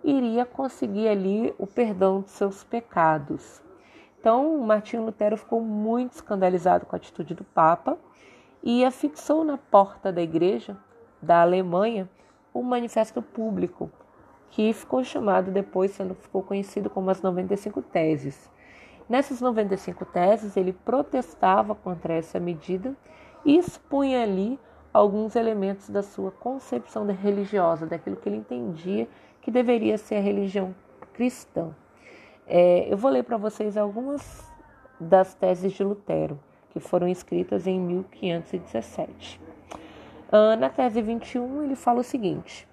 iria 0.05 0.45
conseguir 0.45 1.07
ali 1.07 1.53
o 1.57 1.65
perdão 1.65 2.21
de 2.21 2.29
seus 2.29 2.63
pecados. 2.63 3.61
Então, 4.19 4.59
Martinho 4.59 5.03
Lutero 5.03 5.35
ficou 5.35 5.59
muito 5.59 6.13
escandalizado 6.13 6.85
com 6.85 6.95
a 6.95 6.97
atitude 6.97 7.33
do 7.33 7.43
Papa 7.43 7.97
e 8.63 8.85
afixou 8.85 9.43
na 9.43 9.57
porta 9.57 10.11
da 10.11 10.21
igreja 10.21 10.77
da 11.21 11.41
Alemanha 11.41 12.07
um 12.53 12.61
manifesto 12.61 13.21
público 13.21 13.91
que 14.51 14.71
ficou 14.73 15.03
chamado 15.03 15.51
depois, 15.51 15.91
sendo 15.91 16.13
ficou 16.15 16.41
conhecido 16.41 16.89
como 16.89 17.09
as 17.09 17.21
95 17.21 17.81
teses. 17.81 18.49
Nessas 19.09 19.41
95 19.41 20.05
teses, 20.05 20.55
ele 20.55 20.71
protestava 20.71 21.75
contra 21.75 22.13
essa 22.13 22.39
medida 22.39 22.95
e 23.43 23.57
expunha 23.57 24.23
ali 24.23 24.59
alguns 24.93 25.35
elementos 25.35 25.89
da 25.89 26.01
sua 26.01 26.31
concepção 26.31 27.05
religiosa, 27.07 27.85
daquilo 27.85 28.15
que 28.15 28.29
ele 28.29 28.37
entendia 28.37 29.07
que 29.45 29.51
deveria 29.51 29.95
ser 29.95 30.15
a 30.15 30.19
religião 30.19 30.73
cristã. 31.13 31.69
É, 32.47 32.91
eu 32.91 32.97
vou 32.97 33.11
ler 33.11 33.23
para 33.23 33.37
vocês 33.37 33.77
algumas 33.77 34.43
das 34.99 35.35
teses 35.35 35.71
de 35.71 35.83
Lutero, 35.83 36.39
que 36.71 36.79
foram 36.79 37.07
escritas 37.07 37.67
em 37.67 37.79
1517. 37.79 39.39
Uh, 40.29 40.59
na 40.59 40.67
tese 40.67 40.99
21, 40.99 41.63
ele 41.63 41.75
fala 41.75 41.99
o 41.99 42.03
seguinte: 42.03 42.67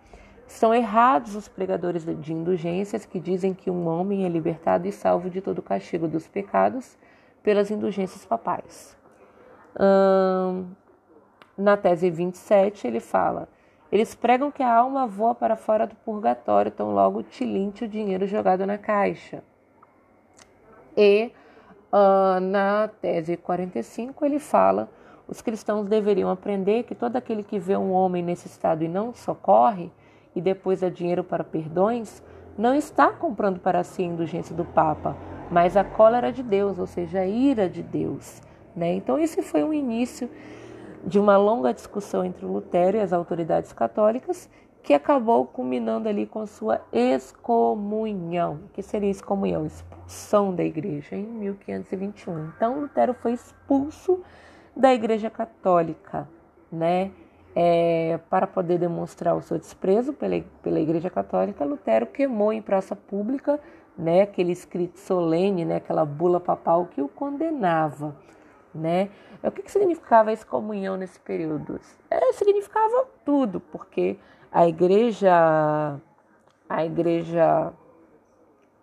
Estão 0.47 0.73
errados 0.73 1.37
os 1.37 1.47
pregadores 1.47 2.07
de 2.07 2.33
indulgências 2.33 3.05
que 3.05 3.21
dizem 3.21 3.53
que 3.53 3.71
um 3.71 3.87
homem 3.87 4.25
é 4.25 4.29
libertado 4.31 4.89
e 4.89 4.93
salvo 4.93 5.29
de 5.29 5.43
todo 5.43 5.59
o 5.59 5.63
castigo 5.63 6.09
dos 6.09 6.27
pecados 6.27 6.97
pelas 7.43 7.71
indulgências 7.71 8.25
papais. 8.25 8.97
Uh, 9.77 10.65
na 11.55 11.77
tese 11.77 12.09
27, 12.09 12.87
ele 12.87 13.01
fala: 13.01 13.47
eles 13.93 14.15
pregam 14.15 14.51
que 14.51 14.63
a 14.63 14.75
alma 14.75 15.07
voa 15.07 15.35
para 15.35 15.55
fora 15.55 15.87
do 15.87 15.95
purgatório, 15.95 16.73
tão 16.73 16.95
logo 16.95 17.23
tilinte 17.23 17.85
o 17.85 17.89
dinheiro 17.89 18.27
jogado 18.27 18.67
na 18.67 18.79
caixa. 18.79 19.45
E 20.97 21.31
uh, 21.93 22.41
na 22.41 22.89
tese 22.89 23.37
45 23.37 24.25
ele 24.25 24.39
fala: 24.39 24.89
os 25.29 25.43
cristãos 25.43 25.87
deveriam 25.87 26.31
aprender 26.31 26.85
que 26.85 26.95
todo 26.95 27.17
aquele 27.17 27.43
que 27.43 27.59
vê 27.59 27.77
um 27.77 27.93
homem 27.93 28.23
nesse 28.23 28.47
estado 28.47 28.83
e 28.83 28.89
não 28.89 29.13
socorre, 29.13 29.93
e 30.35 30.41
depois 30.41 30.81
dá 30.81 30.89
dinheiro 30.89 31.23
para 31.23 31.45
perdões, 31.45 32.23
não 32.57 32.75
está 32.75 33.11
comprando 33.11 33.61
para 33.61 33.85
si 33.85 34.03
a 34.03 34.07
indulgência 34.07 34.57
do 34.57 34.65
Papa, 34.65 35.15
mas 35.51 35.77
a 35.77 35.85
cólera 35.85 36.33
de 36.33 36.43
Deus, 36.43 36.79
ou 36.79 36.87
seja, 36.87 37.21
a 37.21 37.27
ira 37.27 37.69
de 37.69 37.83
Deus. 37.83 38.41
Né? 38.75 38.95
Então, 38.95 39.19
esse 39.19 39.43
foi 39.43 39.63
um 39.63 39.73
início 39.73 40.31
de 41.05 41.19
uma 41.19 41.37
longa 41.37 41.73
discussão 41.73 42.25
entre 42.25 42.45
Lutero 42.45 42.97
e 42.97 43.01
as 43.01 43.13
autoridades 43.13 43.73
católicas, 43.73 44.49
que 44.83 44.93
acabou 44.93 45.47
culminando 45.47 46.09
ali 46.09 46.27
com 46.27 46.45
sua 46.47 46.81
excomunhão. 46.93 48.61
Que 48.73 48.83
seria 48.83 49.11
excomunhão? 49.11 49.65
Expulsão 49.65 50.55
da 50.55 50.65
igreja 50.65 51.15
em 51.15 51.25
1521. 51.25 52.47
Então, 52.57 52.81
Lutero 52.81 53.15
foi 53.15 53.33
expulso 53.33 54.21
da 54.77 54.93
igreja 54.93 55.31
católica, 55.31 56.29
né? 56.71 57.11
É, 57.55 58.19
para 58.31 58.47
poder 58.47 58.79
demonstrar 58.79 59.37
o 59.37 59.43
seu 59.43 59.59
desprezo 59.59 60.15
pela, 60.15 60.43
pela 60.63 60.81
igreja 60.81 61.11
católica, 61.11 61.65
Lutero 61.67 62.07
queimou 62.07 62.51
em 62.51 62.63
praça 62.63 62.97
pública 62.97 63.61
né, 63.97 64.23
aquele 64.23 64.53
escrito 64.53 64.99
solene, 64.99 65.65
né, 65.65 65.77
aquela 65.77 66.05
bula 66.05 66.41
papal 66.41 66.87
que 66.87 67.03
o 67.03 67.09
condenava. 67.09 68.17
Né? 68.75 69.11
O 69.43 69.51
que, 69.51 69.63
que 69.63 69.71
significava 69.71 70.31
a 70.31 70.33
excomunhão 70.33 70.97
nesse 70.97 71.21
período? 71.21 71.79
É, 72.11 72.33
significava 72.33 73.07
tudo, 73.25 73.61
porque 73.61 74.17
a 74.51 74.67
igreja, 74.67 75.99
a 76.69 76.85
igreja 76.85 77.73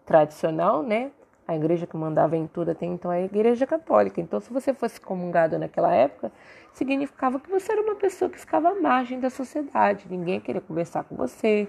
tradicional, 0.06 0.84
né, 0.84 1.12
a 1.48 1.56
igreja 1.56 1.88
que 1.88 1.98
mandava 1.98 2.38
em 2.38 2.46
tudo 2.46 2.70
até 2.70 2.86
então 2.86 3.12
é 3.12 3.22
a 3.22 3.26
igreja 3.26 3.66
católica. 3.66 4.22
Então, 4.22 4.40
se 4.40 4.54
você 4.54 4.72
fosse 4.72 5.02
comungado 5.02 5.58
naquela 5.58 5.92
época, 5.92 6.32
significava 6.74 7.40
que 7.40 7.50
você 7.50 7.72
era 7.72 7.82
uma 7.82 7.96
pessoa 7.96 8.30
que 8.30 8.40
ficava 8.40 8.70
à 8.70 8.76
margem 8.76 9.20
da 9.20 9.32
sociedade. 9.32 10.06
Ninguém 10.08 10.36
ia 10.36 10.42
querer 10.42 10.62
conversar 10.62 11.04
com 11.06 11.16
você, 11.16 11.68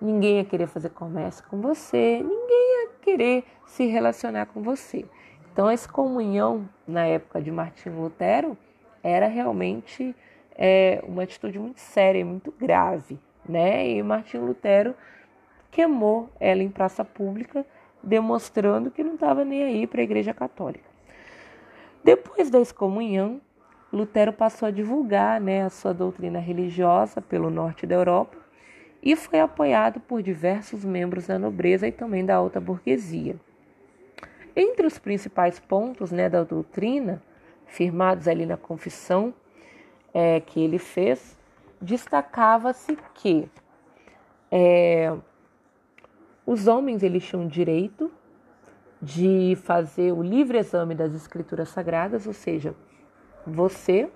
ninguém 0.00 0.38
ia 0.38 0.44
querer 0.44 0.66
fazer 0.66 0.88
comércio 0.90 1.44
com 1.50 1.60
você, 1.60 2.22
ninguém 2.22 2.84
ia 2.84 2.88
querer 3.02 3.44
se 3.66 3.84
relacionar 3.86 4.46
com 4.46 4.62
você. 4.62 5.04
Então, 5.52 5.66
a 5.66 5.74
excomunhão 5.74 6.66
na 6.88 7.04
época 7.04 7.42
de 7.42 7.50
Martinho 7.50 8.00
Lutero 8.00 8.56
era 9.02 9.26
realmente 9.26 10.16
é, 10.56 11.04
uma 11.06 11.24
atitude 11.24 11.58
muito 11.58 11.78
séria 11.78 12.24
muito 12.24 12.50
grave, 12.52 13.18
né? 13.46 13.86
E 13.86 14.02
Martinho 14.02 14.46
Lutero 14.46 14.94
queimou 15.70 16.30
ela 16.40 16.62
em 16.62 16.70
praça 16.70 17.04
pública, 17.04 17.66
demonstrando 18.02 18.90
que 18.90 19.04
não 19.04 19.12
estava 19.14 19.44
nem 19.44 19.62
aí 19.62 19.86
para 19.86 20.00
a 20.00 20.04
Igreja 20.04 20.32
Católica. 20.32 20.88
Depois 22.02 22.48
da 22.48 22.58
excomunhão, 22.58 23.38
Lutero 23.92 24.32
passou 24.32 24.68
a 24.68 24.70
divulgar 24.70 25.38
né, 25.38 25.64
a 25.64 25.70
sua 25.70 25.92
doutrina 25.92 26.38
religiosa 26.38 27.20
pelo 27.20 27.50
norte 27.50 27.86
da 27.86 27.94
Europa 27.94 28.38
e 29.02 29.14
foi 29.14 29.38
apoiado 29.38 30.00
por 30.00 30.22
diversos 30.22 30.82
membros 30.82 31.26
da 31.26 31.38
nobreza 31.38 31.86
e 31.86 31.92
também 31.92 32.24
da 32.24 32.36
alta 32.36 32.58
burguesia. 32.58 33.36
Entre 34.54 34.86
os 34.86 34.98
principais 34.98 35.58
pontos 35.58 36.12
né, 36.12 36.28
da 36.28 36.44
doutrina, 36.44 37.22
firmados 37.66 38.28
ali 38.28 38.44
na 38.44 38.56
confissão 38.56 39.32
é, 40.12 40.40
que 40.40 40.60
ele 40.60 40.78
fez, 40.78 41.38
destacava-se 41.80 42.96
que 43.14 43.48
é, 44.50 45.16
os 46.44 46.66
homens 46.66 47.02
eles 47.02 47.24
tinham 47.24 47.46
direito 47.46 48.10
de 49.00 49.56
fazer 49.64 50.12
o 50.12 50.22
livre 50.22 50.58
exame 50.58 50.94
das 50.94 51.14
escrituras 51.14 51.70
sagradas, 51.70 52.26
ou 52.26 52.32
seja, 52.32 52.74
você, 53.46 54.08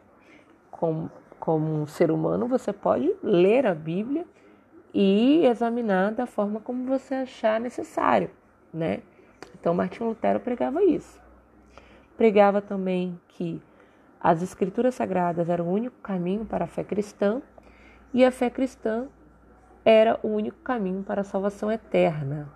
como, 0.71 1.11
como 1.41 1.83
um 1.83 1.87
ser 1.87 2.11
humano, 2.11 2.47
você 2.47 2.73
pode 2.73 3.13
ler 3.23 3.67
a 3.67 3.75
Bíblia 3.75 4.25
e 4.95 5.45
examinar 5.47 6.13
da 6.13 6.27
forma 6.27 6.61
como 6.61 6.87
você 6.87 7.15
achar 7.15 7.59
necessário, 7.59 8.31
né? 8.73 9.01
Então 9.59 9.75
Martinho 9.75 10.09
Lutero 10.09 10.41
pregava 10.41 10.83
isso. 10.83 11.21
Pregava 12.17 12.61
também 12.61 13.21
que 13.29 13.63
as 14.21 14.43
escrituras 14.43 14.95
sagradas 14.95 15.49
eram 15.49 15.67
o 15.67 15.73
único 15.73 15.97
caminho 16.01 16.45
para 16.45 16.65
a 16.65 16.69
fé 16.69 16.83
cristã 16.83 17.43
e 18.13 18.25
a 18.25 18.31
fé 18.31 18.49
cristã 18.51 19.09
era 19.85 20.19
o 20.23 20.29
único 20.29 20.59
caminho 20.59 21.03
para 21.03 21.21
a 21.21 21.25
salvação 21.25 21.71
eterna. 21.71 22.49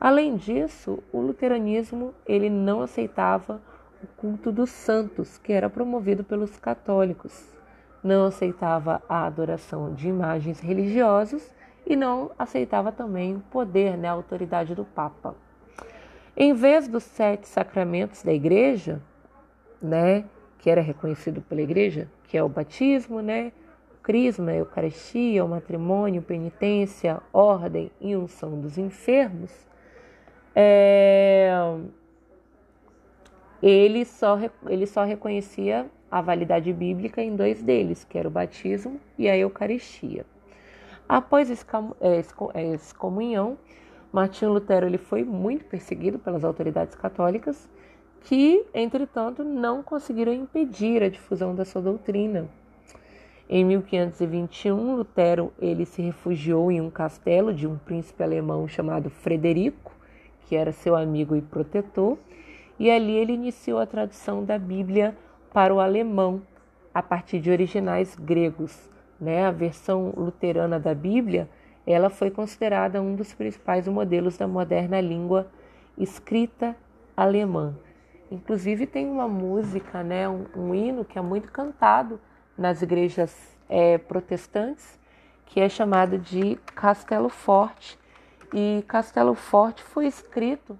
Além 0.00 0.36
disso, 0.36 1.02
o 1.12 1.20
luteranismo 1.20 2.14
ele 2.26 2.48
não 2.48 2.82
aceitava 2.82 3.60
o 4.02 4.06
culto 4.16 4.52
dos 4.52 4.70
santos, 4.70 5.38
que 5.38 5.52
era 5.52 5.68
promovido 5.68 6.22
pelos 6.22 6.56
católicos 6.56 7.58
não 8.02 8.26
aceitava 8.26 9.02
a 9.08 9.26
adoração 9.26 9.92
de 9.92 10.08
imagens 10.08 10.60
religiosas 10.60 11.54
e 11.86 11.96
não 11.96 12.30
aceitava 12.38 12.92
também 12.92 13.36
o 13.36 13.40
poder, 13.40 13.96
né, 13.96 14.08
a 14.08 14.12
autoridade 14.12 14.74
do 14.74 14.84
Papa. 14.84 15.34
Em 16.40 16.52
vez 16.52 16.86
dos 16.86 17.02
sete 17.02 17.48
sacramentos 17.48 18.22
da 18.22 18.32
Igreja, 18.32 19.02
né, 19.82 20.24
que 20.60 20.70
era 20.70 20.80
reconhecido 20.80 21.40
pela 21.40 21.60
Igreja, 21.60 22.08
que 22.28 22.38
é 22.38 22.44
o 22.44 22.48
batismo, 22.48 23.20
né, 23.20 23.50
o 23.90 24.00
crisma, 24.00 24.52
a 24.52 24.54
Eucaristia, 24.54 25.44
o 25.44 25.48
matrimônio, 25.48 26.22
penitência, 26.22 27.20
ordem 27.32 27.90
e 28.00 28.14
unção 28.14 28.60
dos 28.60 28.78
enfermos, 28.78 29.50
é, 30.54 31.50
ele, 33.60 34.04
só, 34.04 34.38
ele 34.68 34.86
só 34.86 35.02
reconhecia 35.02 35.90
a 36.08 36.20
validade 36.20 36.72
bíblica 36.72 37.20
em 37.20 37.34
dois 37.34 37.64
deles, 37.64 38.04
que 38.04 38.16
era 38.16 38.28
o 38.28 38.30
batismo 38.30 39.00
e 39.18 39.28
a 39.28 39.36
Eucaristia. 39.36 40.24
Após 41.08 41.50
é, 41.50 42.22
é, 42.54 42.74
excomunhão, 42.74 43.58
Martinho 44.12 44.52
Lutero 44.52 44.86
ele 44.86 44.98
foi 44.98 45.22
muito 45.22 45.64
perseguido 45.66 46.18
pelas 46.18 46.44
autoridades 46.44 46.94
católicas, 46.94 47.68
que, 48.22 48.64
entretanto, 48.74 49.44
não 49.44 49.82
conseguiram 49.82 50.32
impedir 50.32 51.02
a 51.02 51.08
difusão 51.08 51.54
da 51.54 51.64
sua 51.64 51.82
doutrina. 51.82 52.48
Em 53.48 53.64
1521, 53.64 54.96
Lutero 54.96 55.52
ele 55.58 55.86
se 55.86 56.02
refugiou 56.02 56.70
em 56.70 56.80
um 56.80 56.90
castelo 56.90 57.52
de 57.52 57.66
um 57.66 57.78
príncipe 57.78 58.22
alemão 58.22 58.66
chamado 58.68 59.08
Frederico, 59.08 59.92
que 60.42 60.56
era 60.56 60.72
seu 60.72 60.96
amigo 60.96 61.36
e 61.36 61.40
protetor, 61.40 62.18
e 62.78 62.90
ali 62.90 63.12
ele 63.12 63.32
iniciou 63.32 63.78
a 63.78 63.86
tradução 63.86 64.44
da 64.44 64.58
Bíblia 64.58 65.16
para 65.52 65.74
o 65.74 65.80
alemão 65.80 66.42
a 66.92 67.02
partir 67.02 67.40
de 67.40 67.50
originais 67.50 68.14
gregos. 68.14 68.88
Né? 69.20 69.44
A 69.44 69.50
versão 69.50 70.12
luterana 70.16 70.78
da 70.78 70.94
Bíblia 70.94 71.48
ela 71.92 72.10
foi 72.10 72.30
considerada 72.30 73.00
um 73.00 73.14
dos 73.14 73.32
principais 73.32 73.88
modelos 73.88 74.36
da 74.36 74.46
moderna 74.46 75.00
língua 75.00 75.50
escrita 75.96 76.76
alemã. 77.16 77.74
Inclusive 78.30 78.86
tem 78.86 79.08
uma 79.08 79.26
música, 79.26 80.02
né, 80.02 80.28
um, 80.28 80.44
um 80.54 80.74
hino 80.74 81.02
que 81.02 81.18
é 81.18 81.22
muito 81.22 81.50
cantado 81.50 82.20
nas 82.58 82.82
igrejas 82.82 83.34
é, 83.68 83.96
protestantes, 83.96 84.98
que 85.46 85.60
é 85.60 85.68
chamado 85.68 86.18
de 86.18 86.56
Castelo 86.74 87.30
Forte. 87.30 87.98
E 88.52 88.84
Castelo 88.86 89.34
Forte 89.34 89.82
foi 89.82 90.06
escrito 90.06 90.78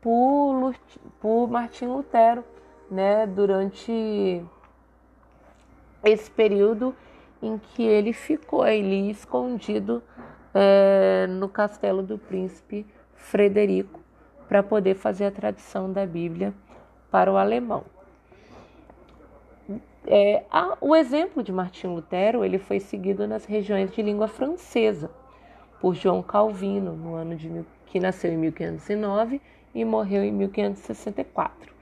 por, 0.00 0.74
por 1.20 1.48
Martim 1.48 1.86
Lutero 1.86 2.44
né, 2.90 3.24
durante 3.24 4.44
esse 6.02 6.28
período 6.28 6.94
em 7.46 7.58
que 7.58 7.82
ele 7.82 8.12
ficou 8.12 8.62
ali 8.62 9.10
escondido 9.10 10.02
é, 10.54 11.26
no 11.28 11.48
castelo 11.48 12.02
do 12.02 12.18
príncipe 12.18 12.86
Frederico 13.14 14.00
para 14.48 14.62
poder 14.62 14.94
fazer 14.94 15.26
a 15.26 15.30
tradução 15.30 15.92
da 15.92 16.06
Bíblia 16.06 16.54
para 17.10 17.32
o 17.32 17.36
alemão. 17.36 17.84
É, 20.06 20.44
a, 20.50 20.76
o 20.80 20.94
exemplo 20.94 21.42
de 21.42 21.50
Martinho 21.50 21.94
Lutero 21.94 22.44
ele 22.44 22.58
foi 22.58 22.78
seguido 22.78 23.26
nas 23.26 23.44
regiões 23.46 23.90
de 23.90 24.02
língua 24.02 24.28
francesa 24.28 25.10
por 25.80 25.94
João 25.94 26.22
Calvino, 26.22 26.92
no 26.92 27.14
ano 27.14 27.36
de 27.36 27.64
que 27.86 27.98
nasceu 27.98 28.32
em 28.32 28.36
1509 28.36 29.40
e 29.74 29.84
morreu 29.84 30.22
em 30.22 30.32
1564 30.32 31.74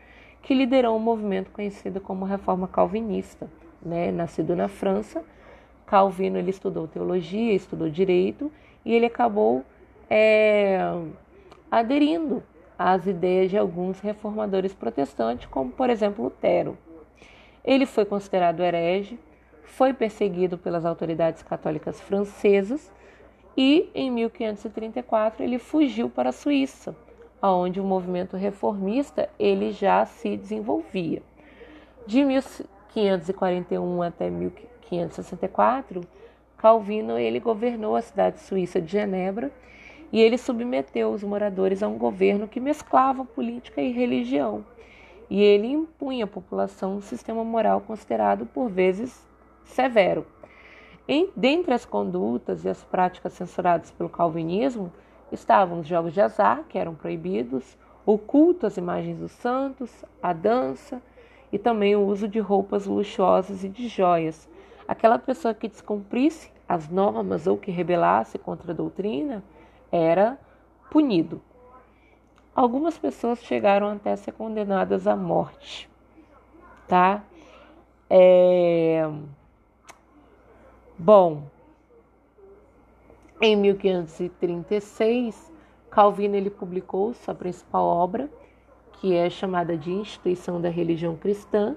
que 0.42 0.52
liderou 0.52 0.96
um 0.96 1.00
movimento 1.00 1.50
conhecido 1.50 2.00
como 2.00 2.24
Reforma 2.24 2.66
Calvinista. 2.66 3.48
Né? 3.80 4.10
Nascido 4.10 4.54
na 4.54 4.68
França, 4.68 5.24
Calvino 5.92 6.38
ele 6.38 6.48
estudou 6.48 6.88
teologia, 6.88 7.52
estudou 7.52 7.90
direito 7.90 8.50
e 8.82 8.94
ele 8.94 9.04
acabou 9.04 9.62
é, 10.08 10.80
aderindo 11.70 12.42
às 12.78 13.06
ideias 13.06 13.50
de 13.50 13.58
alguns 13.58 14.00
reformadores 14.00 14.72
protestantes, 14.72 15.46
como 15.48 15.70
por 15.70 15.90
exemplo 15.90 16.24
Lutero. 16.24 16.78
Ele 17.62 17.84
foi 17.84 18.06
considerado 18.06 18.62
herege, 18.62 19.18
foi 19.64 19.92
perseguido 19.92 20.56
pelas 20.56 20.86
autoridades 20.86 21.42
católicas 21.42 22.00
francesas 22.00 22.90
e 23.54 23.90
em 23.94 24.10
1534 24.10 25.44
ele 25.44 25.58
fugiu 25.58 26.08
para 26.08 26.30
a 26.30 26.32
Suíça 26.32 26.96
onde 27.42 27.78
o 27.78 27.84
movimento 27.84 28.34
reformista 28.34 29.28
ele 29.38 29.72
já 29.72 30.06
se 30.06 30.38
desenvolvia. 30.38 31.22
De 32.06 32.24
1541 32.24 34.02
até 34.02 34.30
1564, 34.92 36.02
Calvino 36.56 37.18
ele 37.18 37.40
governou 37.40 37.96
a 37.96 38.02
cidade 38.02 38.40
suíça 38.40 38.80
de 38.80 38.92
Genebra 38.92 39.50
e 40.12 40.20
ele 40.20 40.36
submeteu 40.36 41.10
os 41.10 41.22
moradores 41.22 41.82
a 41.82 41.88
um 41.88 41.96
governo 41.96 42.46
que 42.46 42.60
mesclava 42.60 43.24
política 43.24 43.80
e 43.80 43.90
religião. 43.90 44.64
E 45.30 45.42
ele 45.42 45.66
impunha 45.66 46.24
à 46.24 46.28
população 46.28 46.96
um 46.96 47.00
sistema 47.00 47.42
moral 47.42 47.80
considerado 47.80 48.44
por 48.44 48.68
vezes 48.68 49.26
severo. 49.64 50.26
Em, 51.08 51.30
dentre 51.34 51.72
as 51.72 51.84
condutas 51.84 52.64
e 52.64 52.68
as 52.68 52.84
práticas 52.84 53.32
censuradas 53.32 53.90
pelo 53.90 54.10
calvinismo 54.10 54.92
estavam 55.32 55.80
os 55.80 55.86
jogos 55.86 56.12
de 56.12 56.20
azar, 56.20 56.64
que 56.68 56.78
eram 56.78 56.94
proibidos, 56.94 57.76
o 58.04 58.18
culto 58.18 58.66
às 58.66 58.76
imagens 58.76 59.18
dos 59.18 59.32
santos, 59.32 60.04
a 60.22 60.32
dança 60.32 61.00
e 61.50 61.58
também 61.58 61.96
o 61.96 62.06
uso 62.06 62.28
de 62.28 62.38
roupas 62.38 62.86
luxuosas 62.86 63.64
e 63.64 63.68
de 63.68 63.88
joias. 63.88 64.48
Aquela 64.92 65.18
pessoa 65.18 65.54
que 65.54 65.68
descumprisse 65.68 66.52
as 66.68 66.86
normas 66.90 67.46
ou 67.46 67.56
que 67.56 67.70
rebelasse 67.70 68.38
contra 68.38 68.72
a 68.72 68.74
doutrina 68.74 69.42
era 69.90 70.38
punido. 70.90 71.40
Algumas 72.54 72.98
pessoas 72.98 73.42
chegaram 73.42 73.88
até 73.88 74.12
a 74.12 74.18
ser 74.18 74.32
condenadas 74.32 75.06
à 75.06 75.16
morte, 75.16 75.88
tá? 76.86 77.24
É... 78.10 79.10
Bom, 80.98 81.44
em 83.40 83.56
1536, 83.56 85.50
Calvino 85.90 86.36
ele 86.36 86.50
publicou 86.50 87.14
sua 87.14 87.34
principal 87.34 87.86
obra, 87.86 88.28
que 89.00 89.14
é 89.14 89.30
chamada 89.30 89.74
de 89.74 89.90
Instituição 89.90 90.60
da 90.60 90.68
Religião 90.68 91.16
Cristã, 91.16 91.74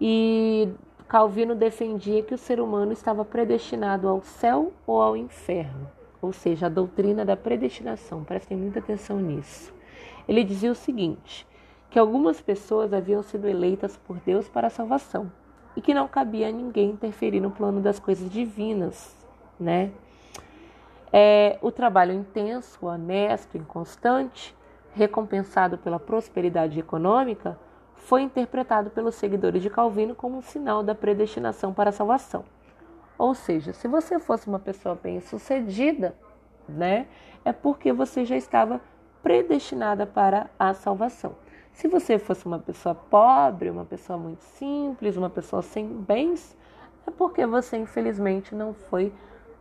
e 0.00 0.68
Calvino 1.10 1.56
defendia 1.56 2.22
que 2.22 2.32
o 2.32 2.38
ser 2.38 2.60
humano 2.60 2.92
estava 2.92 3.24
predestinado 3.24 4.06
ao 4.06 4.22
céu 4.22 4.72
ou 4.86 5.02
ao 5.02 5.16
inferno, 5.16 5.90
ou 6.22 6.32
seja, 6.32 6.66
a 6.66 6.68
doutrina 6.68 7.24
da 7.24 7.36
predestinação. 7.36 8.22
Prestem 8.22 8.56
muita 8.56 8.78
atenção 8.78 9.18
nisso. 9.18 9.74
Ele 10.28 10.44
dizia 10.44 10.70
o 10.70 10.74
seguinte: 10.76 11.44
que 11.90 11.98
algumas 11.98 12.40
pessoas 12.40 12.92
haviam 12.92 13.24
sido 13.24 13.48
eleitas 13.48 13.96
por 13.96 14.18
Deus 14.20 14.48
para 14.48 14.68
a 14.68 14.70
salvação 14.70 15.32
e 15.74 15.80
que 15.80 15.92
não 15.92 16.06
cabia 16.06 16.46
a 16.46 16.52
ninguém 16.52 16.90
interferir 16.90 17.40
no 17.40 17.50
plano 17.50 17.80
das 17.80 17.98
coisas 17.98 18.30
divinas, 18.30 19.12
né? 19.58 19.90
É, 21.12 21.58
o 21.60 21.72
trabalho 21.72 22.12
intenso, 22.12 22.86
honesto, 22.86 23.58
inconstante, 23.58 24.56
recompensado 24.94 25.76
pela 25.76 25.98
prosperidade 25.98 26.78
econômica, 26.78 27.58
foi 28.00 28.22
interpretado 28.22 28.90
pelos 28.90 29.14
seguidores 29.14 29.62
de 29.62 29.70
Calvino 29.70 30.14
como 30.14 30.38
um 30.38 30.42
sinal 30.42 30.82
da 30.82 30.94
predestinação 30.94 31.72
para 31.72 31.90
a 31.90 31.92
salvação. 31.92 32.44
Ou 33.16 33.34
seja, 33.34 33.72
se 33.72 33.86
você 33.86 34.18
fosse 34.18 34.48
uma 34.48 34.58
pessoa 34.58 34.98
bem-sucedida, 35.00 36.14
né, 36.68 37.06
é 37.44 37.52
porque 37.52 37.92
você 37.92 38.24
já 38.24 38.36
estava 38.36 38.80
predestinada 39.22 40.06
para 40.06 40.48
a 40.58 40.72
salvação. 40.72 41.34
Se 41.72 41.86
você 41.88 42.18
fosse 42.18 42.46
uma 42.46 42.58
pessoa 42.58 42.94
pobre, 42.94 43.70
uma 43.70 43.84
pessoa 43.84 44.18
muito 44.18 44.42
simples, 44.42 45.16
uma 45.16 45.30
pessoa 45.30 45.62
sem 45.62 45.86
bens, 45.86 46.56
é 47.06 47.10
porque 47.10 47.46
você 47.46 47.76
infelizmente 47.76 48.54
não 48.54 48.72
foi 48.72 49.12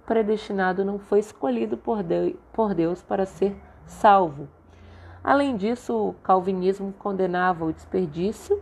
predestinado, 0.05 0.83
não 0.83 0.97
foi 0.97 1.19
escolhido 1.19 1.77
por 1.77 2.01
Deus, 2.01 2.33
por 2.51 2.73
Deus 2.73 3.01
para 3.03 3.25
ser 3.25 3.55
salvo. 3.85 4.47
Além 5.23 5.57
disso, 5.57 6.09
o 6.09 6.13
calvinismo 6.23 6.93
condenava 6.97 7.65
o 7.65 7.73
desperdício 7.73 8.61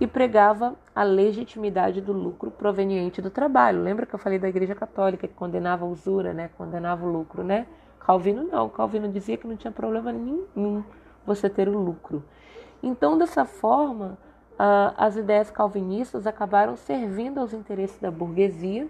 e 0.00 0.06
pregava 0.06 0.76
a 0.94 1.02
legitimidade 1.02 2.00
do 2.00 2.12
lucro 2.12 2.50
proveniente 2.50 3.20
do 3.20 3.30
trabalho. 3.30 3.82
Lembra 3.82 4.06
que 4.06 4.14
eu 4.14 4.18
falei 4.18 4.38
da 4.38 4.48
Igreja 4.48 4.74
Católica 4.74 5.26
que 5.26 5.34
condenava 5.34 5.84
a 5.84 5.88
usura, 5.88 6.32
né? 6.32 6.50
Condenava 6.56 7.04
o 7.04 7.10
lucro, 7.10 7.42
né? 7.42 7.66
Calvino 7.98 8.44
não. 8.44 8.68
Calvino 8.68 9.08
dizia 9.08 9.36
que 9.36 9.46
não 9.46 9.56
tinha 9.56 9.72
problema 9.72 10.12
nenhum 10.12 10.84
você 11.26 11.50
ter 11.50 11.68
o 11.68 11.76
lucro. 11.76 12.22
Então, 12.82 13.18
dessa 13.18 13.44
forma, 13.44 14.16
as 14.96 15.16
ideias 15.16 15.50
calvinistas 15.50 16.26
acabaram 16.26 16.76
servindo 16.76 17.38
aos 17.38 17.52
interesses 17.52 17.98
da 17.98 18.10
burguesia 18.10 18.88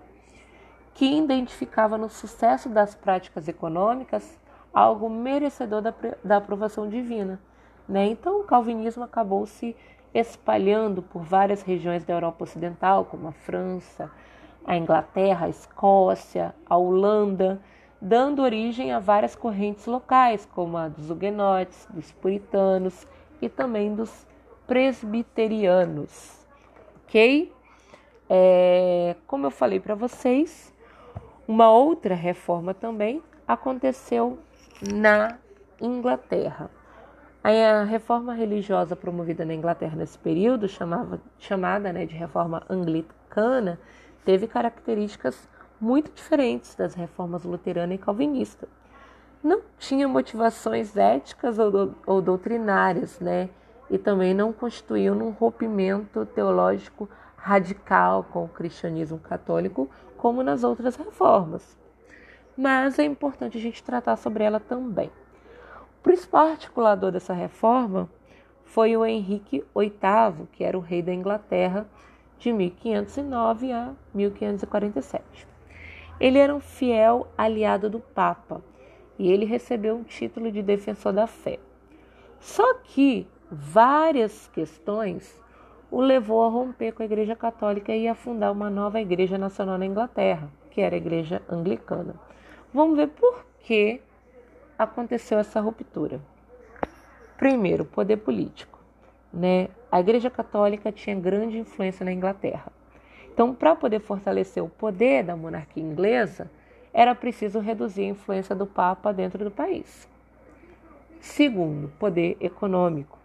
que 0.95 1.17
identificava 1.17 1.97
no 1.97 2.09
sucesso 2.09 2.69
das 2.69 2.95
práticas 2.95 3.49
econômicas 3.49 4.39
algo 4.73 5.09
merecedor 5.09 5.83
da, 5.83 5.95
da 6.23 6.37
aprovação 6.37 6.89
divina. 6.89 7.41
Né? 7.89 8.07
Então, 8.07 8.41
o 8.41 8.45
calvinismo 8.45 9.03
acabou 9.03 9.47
se 9.47 9.75
espalhando 10.13 11.03
por 11.03 11.23
várias 11.23 11.63
regiões 11.63 12.05
da 12.05 12.15
Europa 12.15 12.45
Ocidental, 12.45 13.05
como 13.05 13.29
a 13.29 13.33
França, 13.33 14.11
a 14.65 14.77
Inglaterra, 14.77 15.47
a 15.47 15.49
Escócia, 15.49 16.55
a 16.67 16.77
Holanda, 16.77 17.61
dando 18.01 18.43
origem 18.43 18.93
a 18.93 18.99
várias 18.99 19.35
correntes 19.35 19.87
locais, 19.87 20.47
como 20.55 20.77
a 20.77 20.89
dos 20.89 21.11
huguenotes, 21.11 21.87
dos 21.91 22.13
puritanos 22.13 23.07
e 23.41 23.49
também 23.49 23.95
dos 23.95 24.27
presbiterianos. 24.67 26.47
Ok? 27.05 27.53
É, 28.29 29.17
como 29.27 29.47
eu 29.47 29.51
falei 29.51 29.81
para 29.81 29.95
vocês, 29.95 30.73
uma 31.47 31.71
outra 31.71 32.15
reforma 32.15 32.75
também 32.75 33.23
aconteceu 33.47 34.39
na 34.83 35.39
Inglaterra. 35.81 36.71
A 37.43 37.85
reforma 37.85 38.35
religiosa 38.35 38.95
promovida 38.95 39.45
na 39.45 39.55
Inglaterra 39.55 39.97
nesse 39.97 40.19
período, 40.19 40.69
chamava, 40.69 41.21
chamada 41.39 41.93
né, 41.93 42.05
de 42.05 42.15
reforma 42.15 42.63
anglicana, 42.69 43.79
teve 44.25 44.47
características 44.47 45.49
muito 45.81 46.13
diferentes 46.13 46.75
das 46.75 46.95
reformas 46.95 47.45
luterana 47.45 47.95
e 47.95 47.99
calvinista. 47.99 48.69
Não 49.43 49.63
tinha 49.79 50.09
motivações 50.09 50.97
éticas 50.97 51.59
ou, 51.59 51.71
do, 51.71 51.95
ou 52.05 52.21
doutrinárias, 52.21 53.21
né? 53.21 53.49
E 53.89 53.97
também 53.97 54.35
não 54.35 54.53
constituíam 54.53 55.17
um 55.17 55.31
rompimento 55.31 56.27
teológico 56.27 57.09
radical 57.37 58.25
com 58.25 58.45
o 58.45 58.49
cristianismo 58.49 59.19
católico, 59.19 59.89
como 60.17 60.43
nas 60.43 60.65
outras 60.65 60.97
reformas. 60.97 61.79
Mas 62.61 62.99
é 62.99 63.05
importante 63.05 63.57
a 63.57 63.61
gente 63.61 63.85
tratar 63.85 64.17
sobre 64.17 64.43
ela 64.43 64.59
também. 64.59 65.13
O 66.01 66.03
principal 66.03 66.49
articulador 66.49 67.13
dessa 67.13 67.33
reforma 67.33 68.11
foi 68.65 68.97
o 68.97 69.07
Henrique 69.07 69.65
VIII, 69.77 70.49
que 70.51 70.65
era 70.65 70.77
o 70.77 70.81
rei 70.81 71.01
da 71.01 71.15
Inglaterra 71.15 71.87
de 72.37 72.53
1509 72.53 73.71
a 73.71 73.93
1547. 74.13 75.47
Ele 76.19 76.37
era 76.37 76.53
um 76.53 76.59
fiel 76.59 77.29
aliado 77.39 77.89
do 77.89 78.01
Papa 78.01 78.61
e 79.17 79.31
ele 79.31 79.45
recebeu 79.45 79.97
o 79.97 80.03
título 80.03 80.51
de 80.51 80.61
defensor 80.61 81.13
da 81.13 81.29
fé. 81.29 81.61
Só 82.41 82.75
que 82.83 83.29
várias 83.49 84.49
questões 84.49 85.41
o 85.93 86.01
levou 86.01 86.45
a 86.45 86.51
romper 86.51 86.91
com 86.91 87.05
a 87.05 87.07
Igreja 87.07 87.37
Católica 87.37 87.95
e 87.95 88.09
a 88.09 88.17
fundar 88.17 88.51
uma 88.51 88.69
nova 88.69 89.01
Igreja 89.01 89.39
Nacional 89.39 89.79
na 89.79 89.87
Inglaterra, 89.87 90.51
que 90.73 90.81
era 90.81 90.97
a 90.97 90.99
Igreja 90.99 91.41
Anglicana. 91.49 92.27
Vamos 92.73 92.97
ver 92.97 93.09
por 93.09 93.47
que 93.61 94.01
aconteceu 94.79 95.39
essa 95.39 95.61
ruptura. 95.61 96.21
Primeiro, 97.39 97.85
poder 97.85 98.19
político. 98.19 98.79
Né? 99.33 99.69
A 99.91 100.01
Igreja 100.01 100.29
Católica 100.29 100.93
tinha 100.93 101.17
grande 101.17 101.59
influência 101.59 102.05
na 102.05 102.13
Inglaterra. 102.13 102.71
Então, 103.33 103.55
para 103.55 103.75
poder 103.75 104.01
fortalecer 104.01 104.63
o 104.63 104.69
poder 104.69 105.25
da 105.25 105.37
monarquia 105.37 105.83
inglesa, 105.83 106.51
era 106.93 107.15
preciso 107.15 107.61
reduzir 107.61 108.03
a 108.03 108.09
influência 108.09 108.55
do 108.55 108.67
Papa 108.67 109.13
dentro 109.13 109.45
do 109.45 109.51
país. 109.51 110.09
Segundo, 111.21 111.89
poder 111.99 112.37
econômico. 112.41 113.19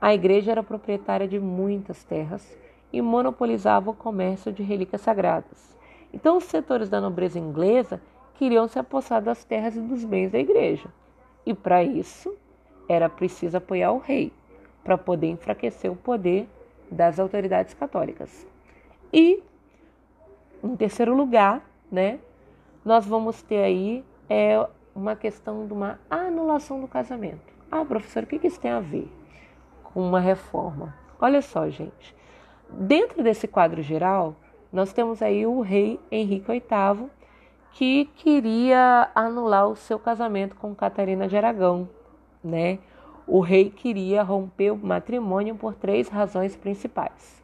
A 0.00 0.14
igreja 0.14 0.52
era 0.52 0.62
proprietária 0.62 1.26
de 1.28 1.38
muitas 1.38 2.04
terras 2.04 2.56
e 2.92 3.02
monopolizava 3.02 3.90
o 3.90 3.94
comércio 3.94 4.52
de 4.52 4.62
relíquias 4.62 5.02
sagradas. 5.02 5.76
Então, 6.12 6.36
os 6.36 6.44
setores 6.44 6.88
da 6.88 7.00
nobreza 7.00 7.38
inglesa 7.38 8.00
queriam 8.34 8.68
se 8.68 8.78
apossar 8.78 9.22
das 9.22 9.44
terras 9.44 9.76
e 9.76 9.80
dos 9.80 10.04
bens 10.04 10.30
da 10.30 10.38
igreja. 10.38 10.88
E 11.46 11.54
para 11.54 11.82
isso, 11.82 12.34
era 12.88 13.08
preciso 13.08 13.56
apoiar 13.56 13.92
o 13.92 13.98
rei, 13.98 14.32
para 14.82 14.98
poder 14.98 15.28
enfraquecer 15.28 15.90
o 15.90 15.96
poder 15.96 16.48
das 16.90 17.18
autoridades 17.18 17.74
católicas. 17.74 18.46
E, 19.12 19.42
em 20.62 20.76
terceiro 20.76 21.14
lugar, 21.14 21.62
né, 21.90 22.18
nós 22.84 23.06
vamos 23.06 23.42
ter 23.42 23.62
aí 23.62 24.04
é, 24.28 24.66
uma 24.94 25.16
questão 25.16 25.66
de 25.66 25.72
uma 25.72 25.98
anulação 26.10 26.80
do 26.80 26.88
casamento. 26.88 27.52
Ah, 27.70 27.84
professor, 27.84 28.24
o 28.24 28.26
que 28.26 28.46
isso 28.46 28.60
tem 28.60 28.70
a 28.70 28.80
ver? 28.80 29.10
uma 29.94 30.18
reforma. 30.18 30.94
Olha 31.20 31.40
só, 31.40 31.68
gente. 31.68 32.14
Dentro 32.68 33.22
desse 33.22 33.46
quadro 33.46 33.80
geral, 33.80 34.34
nós 34.72 34.92
temos 34.92 35.22
aí 35.22 35.46
o 35.46 35.60
rei 35.60 36.00
Henrique 36.10 36.50
VIII, 36.50 37.08
que 37.74 38.04
queria 38.16 39.10
anular 39.16 39.68
o 39.68 39.74
seu 39.74 39.98
casamento 39.98 40.54
com 40.54 40.74
Catarina 40.74 41.26
de 41.26 41.36
Aragão, 41.36 41.88
né? 42.42 42.78
O 43.26 43.40
rei 43.40 43.68
queria 43.68 44.22
romper 44.22 44.70
o 44.70 44.76
matrimônio 44.76 45.56
por 45.56 45.74
três 45.74 46.08
razões 46.08 46.54
principais: 46.54 47.42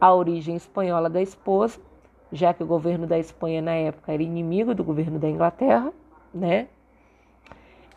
a 0.00 0.12
origem 0.14 0.56
espanhola 0.56 1.10
da 1.10 1.20
esposa, 1.20 1.78
já 2.32 2.54
que 2.54 2.62
o 2.62 2.66
governo 2.66 3.06
da 3.06 3.18
Espanha 3.18 3.60
na 3.60 3.74
época 3.74 4.10
era 4.10 4.22
inimigo 4.22 4.74
do 4.74 4.82
governo 4.82 5.18
da 5.18 5.28
Inglaterra, 5.28 5.92
né? 6.32 6.68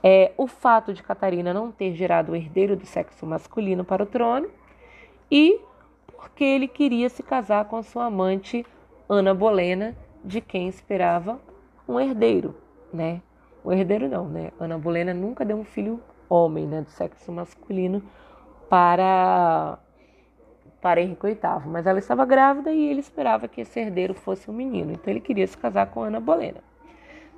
É, 0.03 0.33
o 0.37 0.45
fato 0.45 0.93
de 0.93 1.01
Catarina 1.01 1.53
não 1.53 1.71
ter 1.71 1.93
gerado 1.93 2.33
o 2.33 2.35
herdeiro 2.35 2.75
do 2.75 2.85
sexo 2.85 3.25
masculino 3.25 3.85
para 3.85 4.03
o 4.03 4.05
trono 4.05 4.49
e 5.31 5.59
porque 6.07 6.43
ele 6.43 6.67
queria 6.67 7.09
se 7.09 7.23
casar 7.23 7.65
com 7.65 7.81
sua 7.81 8.05
amante 8.05 8.65
Ana 9.09 9.33
Bolena, 9.33 9.95
de 10.23 10.41
quem 10.41 10.67
esperava 10.67 11.39
um 11.87 11.99
herdeiro, 11.99 12.55
né? 12.93 13.21
O 13.63 13.71
herdeiro 13.71 14.07
não, 14.07 14.27
né? 14.27 14.51
Ana 14.59 14.77
Bolena 14.77 15.13
nunca 15.13 15.43
deu 15.43 15.57
um 15.57 15.63
filho 15.63 16.01
homem, 16.29 16.67
né, 16.67 16.81
do 16.81 16.89
sexo 16.91 17.31
masculino 17.31 18.03
para 18.69 19.79
para 20.81 21.01
Henrique 21.01 21.27
VIII, 21.27 21.67
mas 21.67 21.85
ela 21.85 21.99
estava 21.99 22.23
grávida 22.23 22.71
e 22.71 22.89
ele 22.89 23.01
esperava 23.01 23.49
que 23.49 23.59
esse 23.59 23.77
herdeiro 23.77 24.13
fosse 24.13 24.49
um 24.49 24.53
menino, 24.53 24.93
então 24.93 25.11
ele 25.11 25.19
queria 25.19 25.45
se 25.45 25.57
casar 25.57 25.87
com 25.87 26.03
Ana 26.03 26.21
Bolena, 26.21 26.63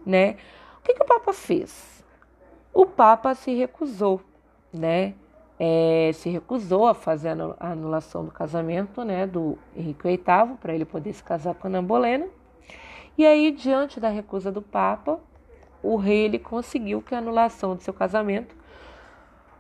né? 0.06 0.36
O 0.78 0.84
que, 0.84 0.94
que 0.94 1.02
o 1.02 1.06
Papa 1.06 1.34
fez? 1.34 2.06
O 2.72 2.86
Papa 2.86 3.34
se 3.34 3.52
recusou, 3.56 4.22
né? 4.72 5.16
É, 5.60 6.12
se 6.14 6.30
recusou 6.30 6.88
a 6.88 6.94
fazer 6.94 7.30
a 7.60 7.72
anulação 7.72 8.26
do 8.26 8.32
casamento, 8.32 9.04
né, 9.04 9.26
do 9.26 9.58
Henrique 9.76 10.08
VIII 10.08 10.58
para 10.60 10.74
ele 10.76 10.86
poder 10.86 11.14
se 11.14 11.24
casar 11.24 11.56
com 11.56 11.68
Ana 11.68 11.82
Bolena. 11.82 12.28
E 13.18 13.26
aí, 13.26 13.52
diante 13.52 14.00
da 14.00 14.10
recusa 14.10 14.52
do 14.52 14.62
Papa, 14.62 15.20
o 15.84 15.96
rei 15.96 16.26
ele 16.26 16.40
conseguiu 16.40 17.02
que 17.02 17.14
a 17.14 17.18
anulação 17.18 17.76
do 17.76 17.84
seu 17.84 17.94
casamento 17.94 18.56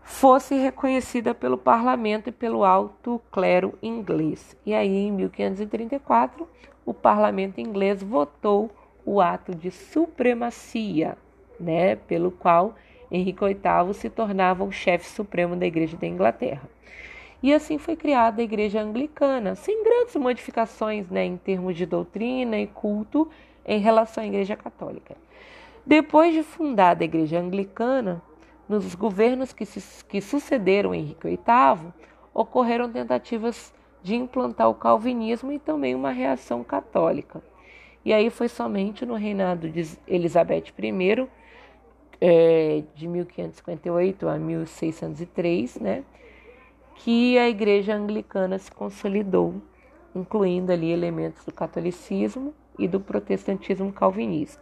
fosse 0.03 0.55
reconhecida 0.55 1.33
pelo 1.33 1.57
parlamento 1.57 2.29
e 2.29 2.31
pelo 2.31 2.63
alto 2.63 3.21
clero 3.31 3.77
inglês. 3.81 4.55
E 4.65 4.73
aí, 4.73 5.07
em 5.07 5.11
1534, 5.11 6.47
o 6.85 6.93
parlamento 6.93 7.59
inglês 7.59 8.01
votou 8.01 8.69
o 9.05 9.21
ato 9.21 9.53
de 9.53 9.71
supremacia, 9.71 11.17
né, 11.59 11.95
pelo 11.95 12.31
qual 12.31 12.75
Henrique 13.11 13.43
VIII 13.45 13.93
se 13.93 14.09
tornava 14.09 14.63
o 14.63 14.71
chefe 14.71 15.07
supremo 15.09 15.55
da 15.55 15.65
Igreja 15.65 15.97
da 15.97 16.07
Inglaterra. 16.07 16.69
E 17.41 17.53
assim 17.53 17.77
foi 17.77 17.95
criada 17.95 18.41
a 18.41 18.43
Igreja 18.43 18.81
Anglicana, 18.81 19.55
sem 19.55 19.83
grandes 19.83 20.15
modificações 20.15 21.09
né, 21.09 21.25
em 21.25 21.37
termos 21.37 21.75
de 21.75 21.85
doutrina 21.85 22.59
e 22.59 22.67
culto 22.67 23.27
em 23.65 23.79
relação 23.79 24.23
à 24.23 24.27
Igreja 24.27 24.55
Católica. 24.55 25.15
Depois 25.85 26.33
de 26.33 26.43
fundada 26.43 27.03
a 27.03 27.05
Igreja 27.05 27.39
Anglicana, 27.39 28.21
nos 28.69 28.93
governos 28.93 29.51
que, 29.51 29.65
se, 29.65 30.05
que 30.05 30.21
sucederam 30.21 30.93
Henrique 30.93 31.27
VIII, 31.27 31.91
ocorreram 32.33 32.91
tentativas 32.91 33.73
de 34.03 34.15
implantar 34.15 34.69
o 34.69 34.75
calvinismo 34.75 35.51
e 35.51 35.59
também 35.59 35.95
uma 35.95 36.11
reação 36.11 36.63
católica. 36.63 37.41
E 38.05 38.13
aí 38.13 38.29
foi 38.29 38.47
somente 38.47 39.05
no 39.05 39.15
reinado 39.15 39.69
de 39.69 39.97
Elizabeth 40.07 40.73
I, 40.77 41.27
é, 42.19 42.83
de 42.95 43.07
1558 43.07 44.27
a 44.27 44.37
1603, 44.37 45.79
né, 45.79 46.03
que 47.03 47.37
a 47.39 47.49
igreja 47.49 47.95
anglicana 47.95 48.59
se 48.59 48.71
consolidou, 48.71 49.55
incluindo 50.13 50.71
ali 50.71 50.91
elementos 50.91 51.43
do 51.43 51.51
catolicismo 51.51 52.53
e 52.77 52.87
do 52.87 52.99
protestantismo 52.99 53.91
calvinista. 53.91 54.61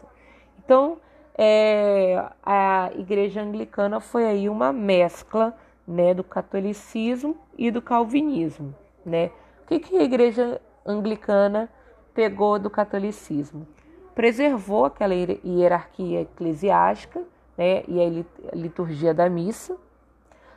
Então, 0.57 0.97
é, 1.37 2.25
a 2.41 2.91
igreja 2.95 3.41
anglicana 3.41 3.99
foi 3.99 4.25
aí 4.25 4.47
uma 4.47 4.71
mescla 4.71 5.53
né, 5.85 6.13
do 6.13 6.23
catolicismo 6.23 7.35
e 7.57 7.69
do 7.69 7.81
calvinismo. 7.81 8.73
Né? 9.05 9.31
O 9.63 9.67
que, 9.67 9.79
que 9.79 9.97
a 9.97 10.03
igreja 10.03 10.61
anglicana 10.85 11.69
pegou 12.13 12.57
do 12.57 12.69
catolicismo? 12.69 13.67
Preservou 14.15 14.85
aquela 14.85 15.13
hierarquia 15.13 16.21
eclesiástica 16.21 17.21
né, 17.57 17.83
e 17.85 17.99
a 17.99 18.55
liturgia 18.55 19.13
da 19.13 19.29
missa, 19.29 19.77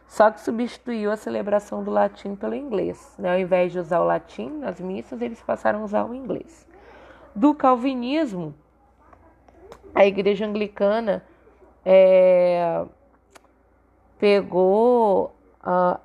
só 0.07 0.31
que 0.31 0.41
substituiu 0.41 1.11
a 1.11 1.17
celebração 1.17 1.83
do 1.83 1.91
latim 1.91 2.35
pelo 2.35 2.55
inglês. 2.55 3.15
Né? 3.19 3.33
Ao 3.33 3.39
invés 3.39 3.73
de 3.73 3.79
usar 3.79 4.01
o 4.01 4.05
latim 4.05 4.51
nas 4.59 4.81
missas, 4.81 5.21
eles 5.23 5.41
passaram 5.41 5.81
a 5.81 5.85
usar 5.85 6.05
o 6.05 6.15
inglês. 6.15 6.67
Do 7.35 7.55
calvinismo, 7.55 8.55
a 9.95 10.05
igreja 10.05 10.47
anglicana 10.47 11.25
é, 11.85 12.85
pegou 14.19 15.35
a, 15.63 15.99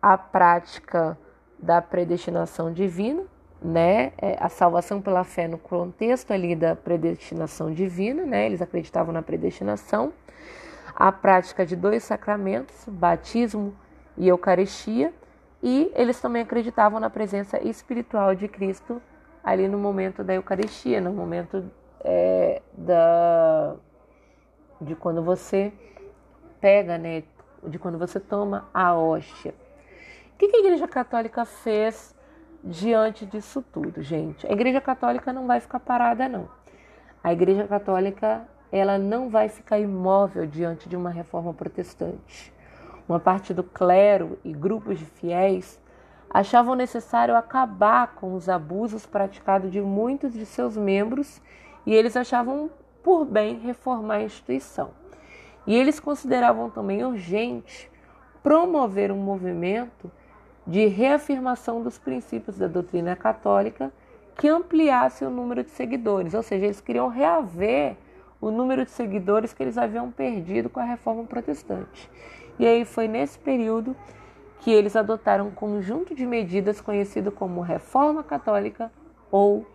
a 0.00 0.16
prática 0.16 1.18
da 1.58 1.82
predestinação 1.82 2.72
divina, 2.72 3.24
né? 3.60 4.12
É, 4.18 4.36
a 4.40 4.48
salvação 4.48 5.00
pela 5.00 5.22
fé 5.22 5.46
no 5.46 5.58
contexto 5.58 6.32
ali 6.32 6.56
da 6.56 6.74
predestinação 6.74 7.72
divina, 7.72 8.24
né? 8.26 8.46
Eles 8.46 8.60
acreditavam 8.60 9.12
na 9.12 9.22
predestinação. 9.22 10.12
A 10.94 11.10
prática 11.10 11.64
de 11.64 11.74
dois 11.74 12.04
sacramentos, 12.04 12.86
batismo 12.88 13.74
e 14.16 14.28
Eucaristia, 14.28 15.12
e 15.62 15.90
eles 15.94 16.20
também 16.20 16.42
acreditavam 16.42 16.98
na 16.98 17.08
presença 17.08 17.62
espiritual 17.62 18.34
de 18.34 18.48
Cristo 18.48 19.00
ali 19.42 19.68
no 19.68 19.78
momento 19.78 20.22
da 20.22 20.34
Eucaristia, 20.34 21.00
no 21.00 21.12
momento 21.12 21.70
é, 22.00 22.60
da, 22.72 23.76
de 24.80 24.94
quando 24.94 25.22
você 25.22 25.72
pega, 26.60 26.98
né, 26.98 27.22
de 27.64 27.78
quando 27.78 27.98
você 27.98 28.18
toma 28.20 28.68
a 28.72 28.94
hóstia. 28.94 29.54
O 30.34 30.36
que 30.38 30.56
a 30.56 30.60
Igreja 30.60 30.88
Católica 30.88 31.44
fez 31.44 32.14
diante 32.64 33.24
disso 33.26 33.64
tudo, 33.72 34.02
gente? 34.02 34.46
A 34.46 34.52
Igreja 34.52 34.80
Católica 34.80 35.32
não 35.32 35.46
vai 35.46 35.60
ficar 35.60 35.80
parada, 35.80 36.28
não. 36.28 36.48
A 37.22 37.32
Igreja 37.32 37.66
Católica 37.66 38.46
ela 38.72 38.96
não 38.96 39.28
vai 39.28 39.50
ficar 39.50 39.78
imóvel 39.78 40.46
diante 40.46 40.88
de 40.88 40.96
uma 40.96 41.10
reforma 41.10 41.52
protestante. 41.52 42.52
Uma 43.06 43.20
parte 43.20 43.52
do 43.52 43.62
clero 43.62 44.38
e 44.42 44.50
grupos 44.50 44.98
de 44.98 45.04
fiéis 45.04 45.78
achavam 46.30 46.74
necessário 46.74 47.36
acabar 47.36 48.14
com 48.14 48.32
os 48.34 48.48
abusos 48.48 49.04
praticados 49.04 49.70
de 49.70 49.82
muitos 49.82 50.32
de 50.32 50.46
seus 50.46 50.74
membros 50.74 51.42
e 51.84 51.92
eles 51.94 52.16
achavam 52.16 52.70
por 53.02 53.26
bem 53.26 53.58
reformar 53.58 54.14
a 54.14 54.22
instituição. 54.22 54.90
E 55.66 55.76
eles 55.76 56.00
consideravam 56.00 56.70
também 56.70 57.04
urgente 57.04 57.90
promover 58.42 59.12
um 59.12 59.18
movimento 59.18 60.10
de 60.66 60.86
reafirmação 60.86 61.82
dos 61.82 61.98
princípios 61.98 62.56
da 62.56 62.68
doutrina 62.68 63.14
católica 63.14 63.92
que 64.36 64.48
ampliasse 64.48 65.24
o 65.24 65.30
número 65.30 65.62
de 65.62 65.70
seguidores, 65.70 66.32
ou 66.32 66.42
seja, 66.42 66.64
eles 66.64 66.80
queriam 66.80 67.08
reaver 67.08 67.96
o 68.42 68.50
número 68.50 68.84
de 68.84 68.90
seguidores 68.90 69.54
que 69.54 69.62
eles 69.62 69.78
haviam 69.78 70.10
perdido 70.10 70.68
com 70.68 70.80
a 70.80 70.84
reforma 70.84 71.24
protestante. 71.24 72.10
E 72.58 72.66
aí 72.66 72.84
foi 72.84 73.08
nesse 73.08 73.38
período 73.38 73.96
que 74.60 74.70
eles 74.70 74.94
adotaram 74.94 75.46
um 75.46 75.50
conjunto 75.50 76.14
de 76.14 76.26
medidas 76.26 76.78
conhecido 76.78 77.32
como 77.32 77.62
Reforma 77.62 78.22
Católica 78.22 78.92
ou 79.30 79.66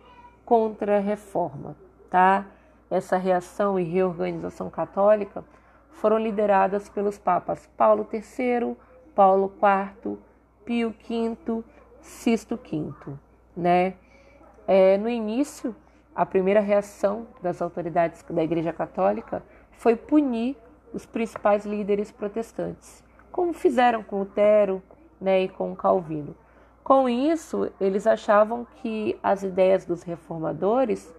Contra-Reforma 0.44 1.74
tá? 2.08 2.46
Essa 2.90 3.16
reação 3.16 3.78
e 3.78 3.84
reorganização 3.84 4.70
católica 4.70 5.44
foram 5.90 6.18
lideradas 6.18 6.88
pelos 6.88 7.18
papas 7.18 7.68
Paulo 7.76 8.08
III, 8.12 8.76
Paulo 9.14 9.52
IV, 10.04 10.18
Pio 10.64 10.90
V, 10.90 11.64
Sisto 12.00 12.56
V, 12.56 13.14
né? 13.56 13.94
É, 14.66 14.96
no 14.96 15.08
início, 15.08 15.74
a 16.18 16.26
primeira 16.26 16.58
reação 16.58 17.28
das 17.40 17.62
autoridades 17.62 18.24
da 18.28 18.42
Igreja 18.42 18.72
Católica 18.72 19.40
foi 19.70 19.94
punir 19.94 20.56
os 20.92 21.06
principais 21.06 21.64
líderes 21.64 22.10
protestantes, 22.10 23.04
como 23.30 23.52
fizeram 23.52 24.02
com 24.02 24.18
Lutero 24.18 24.82
né, 25.20 25.42
e 25.42 25.48
com 25.48 25.76
Calvino. 25.76 26.34
Com 26.82 27.08
isso, 27.08 27.70
eles 27.80 28.04
achavam 28.04 28.66
que 28.82 29.16
as 29.22 29.44
ideias 29.44 29.84
dos 29.84 30.02
reformadores 30.02 31.14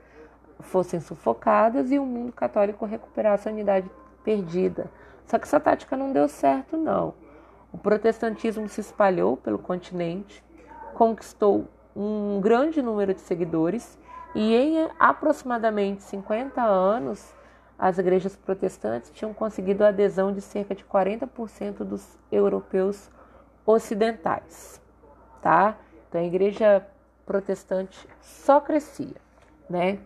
fossem 0.60 1.00
sufocadas 1.00 1.94
e 1.94 1.98
o 1.98 2.06
mundo 2.06 2.34
católico 2.34 2.86
recuperasse 2.86 3.48
a 3.48 3.54
unidade 3.54 3.90
perdida. 4.22 4.92
Só 5.26 5.40
que 5.40 5.46
essa 5.46 5.62
tática 5.62 5.96
não 5.96 6.12
deu 6.12 6.28
certo, 6.28 6.76
não. 6.76 7.14
O 7.72 7.78
protestantismo 7.78 8.68
se 8.68 8.82
espalhou 8.82 9.38
pelo 9.38 9.60
continente, 9.60 10.44
conquistou 10.94 11.70
um 11.96 12.42
grande 12.42 12.82
número 12.82 13.14
de 13.14 13.22
seguidores 13.22 13.99
e 14.36 14.56
em 14.56 14.90
aproximadamente 15.00 16.04
50 16.04 16.62
anos 16.62 17.34
as 17.78 17.98
igrejas 17.98 18.36
protestantes 18.36 19.10
tinham 19.12 19.34
conseguido 19.34 19.84
a 19.84 19.88
adesão 19.88 20.34
de 20.34 20.42
cerca 20.42 20.76
de 20.76 20.84
40% 20.84 21.78
dos 21.78 22.18
europeus 22.32 23.10
ocidentais, 23.66 24.82
tá? 25.42 25.78
Então 26.08 26.20
a 26.20 26.24
igreja 26.24 26.86
protestante 27.26 28.08
só 28.20 28.60
crescia, 28.60 29.16
né? 29.70 30.00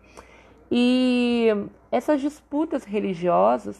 E 0.71 1.47
essas 1.91 2.21
disputas 2.21 2.83
religiosas, 2.83 3.79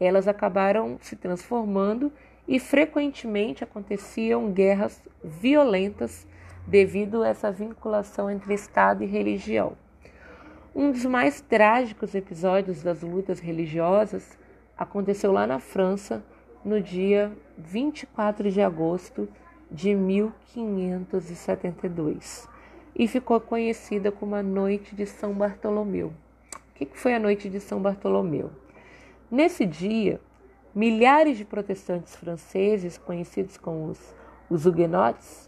elas 0.00 0.26
acabaram 0.26 0.98
se 1.00 1.14
transformando 1.14 2.12
e 2.46 2.58
frequentemente 2.58 3.62
aconteciam 3.62 4.50
guerras 4.50 5.02
violentas 5.22 6.26
devido 6.68 7.22
a 7.22 7.28
essa 7.28 7.50
vinculação 7.50 8.30
entre 8.30 8.52
Estado 8.52 9.02
e 9.02 9.06
religião. 9.06 9.72
Um 10.74 10.92
dos 10.92 11.06
mais 11.06 11.40
trágicos 11.40 12.14
episódios 12.14 12.82
das 12.82 13.00
lutas 13.00 13.40
religiosas 13.40 14.36
aconteceu 14.76 15.32
lá 15.32 15.46
na 15.46 15.58
França 15.58 16.22
no 16.62 16.78
dia 16.80 17.32
24 17.56 18.50
de 18.50 18.60
agosto 18.60 19.26
de 19.70 19.94
1572 19.94 22.46
e 22.94 23.08
ficou 23.08 23.40
conhecida 23.40 24.12
como 24.12 24.34
a 24.34 24.42
Noite 24.42 24.94
de 24.94 25.06
São 25.06 25.32
Bartolomeu. 25.32 26.12
O 26.70 26.74
que 26.74 26.86
foi 26.92 27.14
a 27.14 27.18
Noite 27.18 27.48
de 27.48 27.60
São 27.60 27.80
Bartolomeu? 27.80 28.50
Nesse 29.30 29.64
dia, 29.64 30.20
milhares 30.74 31.38
de 31.38 31.46
protestantes 31.46 32.14
franceses, 32.14 32.98
conhecidos 32.98 33.56
como 33.56 33.86
os, 33.86 34.14
os 34.50 34.66
Huguenots, 34.66 35.47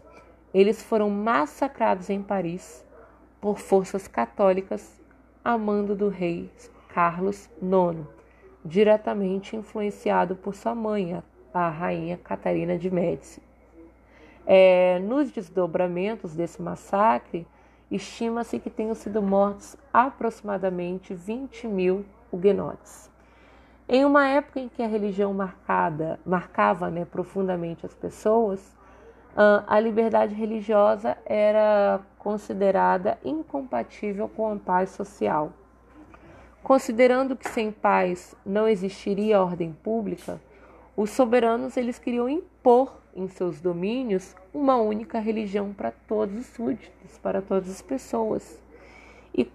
eles 0.53 0.81
foram 0.81 1.09
massacrados 1.09 2.09
em 2.09 2.21
Paris 2.21 2.85
por 3.39 3.57
forças 3.57 4.07
católicas 4.07 5.01
a 5.43 5.57
mando 5.57 5.95
do 5.95 6.09
rei 6.09 6.51
Carlos 6.93 7.49
IX, 7.61 8.05
diretamente 8.63 9.55
influenciado 9.55 10.35
por 10.35 10.53
sua 10.53 10.75
mãe, 10.75 11.21
a 11.53 11.69
rainha 11.69 12.17
Catarina 12.17 12.77
de 12.77 12.91
Médici. 12.91 13.41
É, 14.45 14.99
nos 14.99 15.31
desdobramentos 15.31 16.35
desse 16.35 16.61
massacre, 16.61 17.47
estima-se 17.89 18.59
que 18.59 18.69
tenham 18.69 18.95
sido 18.95 19.21
mortos 19.21 19.75
aproximadamente 19.93 21.13
20 21.13 21.67
mil 21.67 22.05
huguenotes. 22.31 23.09
Em 23.87 24.05
uma 24.05 24.27
época 24.27 24.59
em 24.59 24.69
que 24.69 24.81
a 24.81 24.87
religião 24.87 25.33
marcada, 25.33 26.19
marcava 26.25 26.89
né, 26.89 27.03
profundamente 27.03 27.85
as 27.85 27.93
pessoas, 27.93 28.77
a 29.35 29.79
liberdade 29.79 30.35
religiosa 30.35 31.17
era 31.25 32.01
considerada 32.19 33.17
incompatível 33.23 34.27
com 34.27 34.51
a 34.51 34.55
paz 34.57 34.89
social. 34.89 35.53
Considerando 36.61 37.35
que 37.35 37.49
sem 37.49 37.71
paz 37.71 38.35
não 38.45 38.67
existiria 38.67 39.41
ordem 39.41 39.71
pública, 39.83 40.39
os 40.95 41.09
soberanos 41.09 41.77
eles 41.77 41.97
queriam 41.97 42.29
impor 42.29 43.01
em 43.15 43.27
seus 43.27 43.59
domínios 43.59 44.35
uma 44.53 44.75
única 44.75 45.19
religião 45.19 45.73
para 45.73 45.91
todos 46.07 46.37
os 46.37 46.45
súditos, 46.47 47.17
para 47.17 47.41
todas 47.41 47.69
as 47.69 47.81
pessoas. 47.81 48.61
E, 49.33 49.49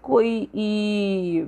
e 0.52 1.46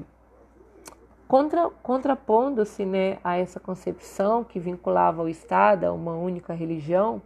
contra, 1.27 1.69
contrapondo-se 1.83 2.85
né, 2.85 3.19
a 3.25 3.37
essa 3.37 3.59
concepção 3.59 4.45
que 4.45 4.61
vinculava 4.61 5.23
o 5.23 5.29
Estado 5.29 5.85
a 5.85 5.93
uma 5.93 6.15
única 6.15 6.53
religião, 6.53 7.21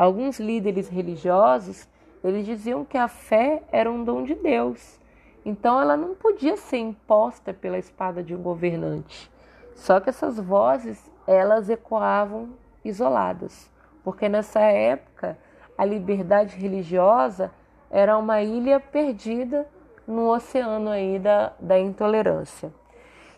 alguns 0.00 0.40
líderes 0.40 0.88
religiosos 0.88 1.86
eles 2.24 2.46
diziam 2.46 2.86
que 2.86 2.96
a 2.96 3.06
fé 3.06 3.62
era 3.70 3.90
um 3.90 4.02
dom 4.02 4.22
de 4.22 4.34
Deus. 4.34 4.98
Então 5.44 5.78
ela 5.78 5.94
não 5.94 6.14
podia 6.14 6.56
ser 6.56 6.78
imposta 6.78 7.52
pela 7.52 7.76
espada 7.76 8.22
de 8.22 8.34
um 8.34 8.42
governante. 8.42 9.30
Só 9.74 10.00
que 10.00 10.08
essas 10.08 10.40
vozes, 10.40 11.10
elas 11.26 11.68
ecoavam 11.68 12.48
isoladas, 12.82 13.70
porque 14.02 14.26
nessa 14.26 14.60
época 14.60 15.36
a 15.76 15.84
liberdade 15.84 16.56
religiosa 16.56 17.50
era 17.90 18.16
uma 18.16 18.40
ilha 18.40 18.80
perdida 18.80 19.68
no 20.06 20.30
oceano 20.30 20.88
aí 20.88 21.18
da, 21.18 21.52
da 21.60 21.78
intolerância. 21.78 22.72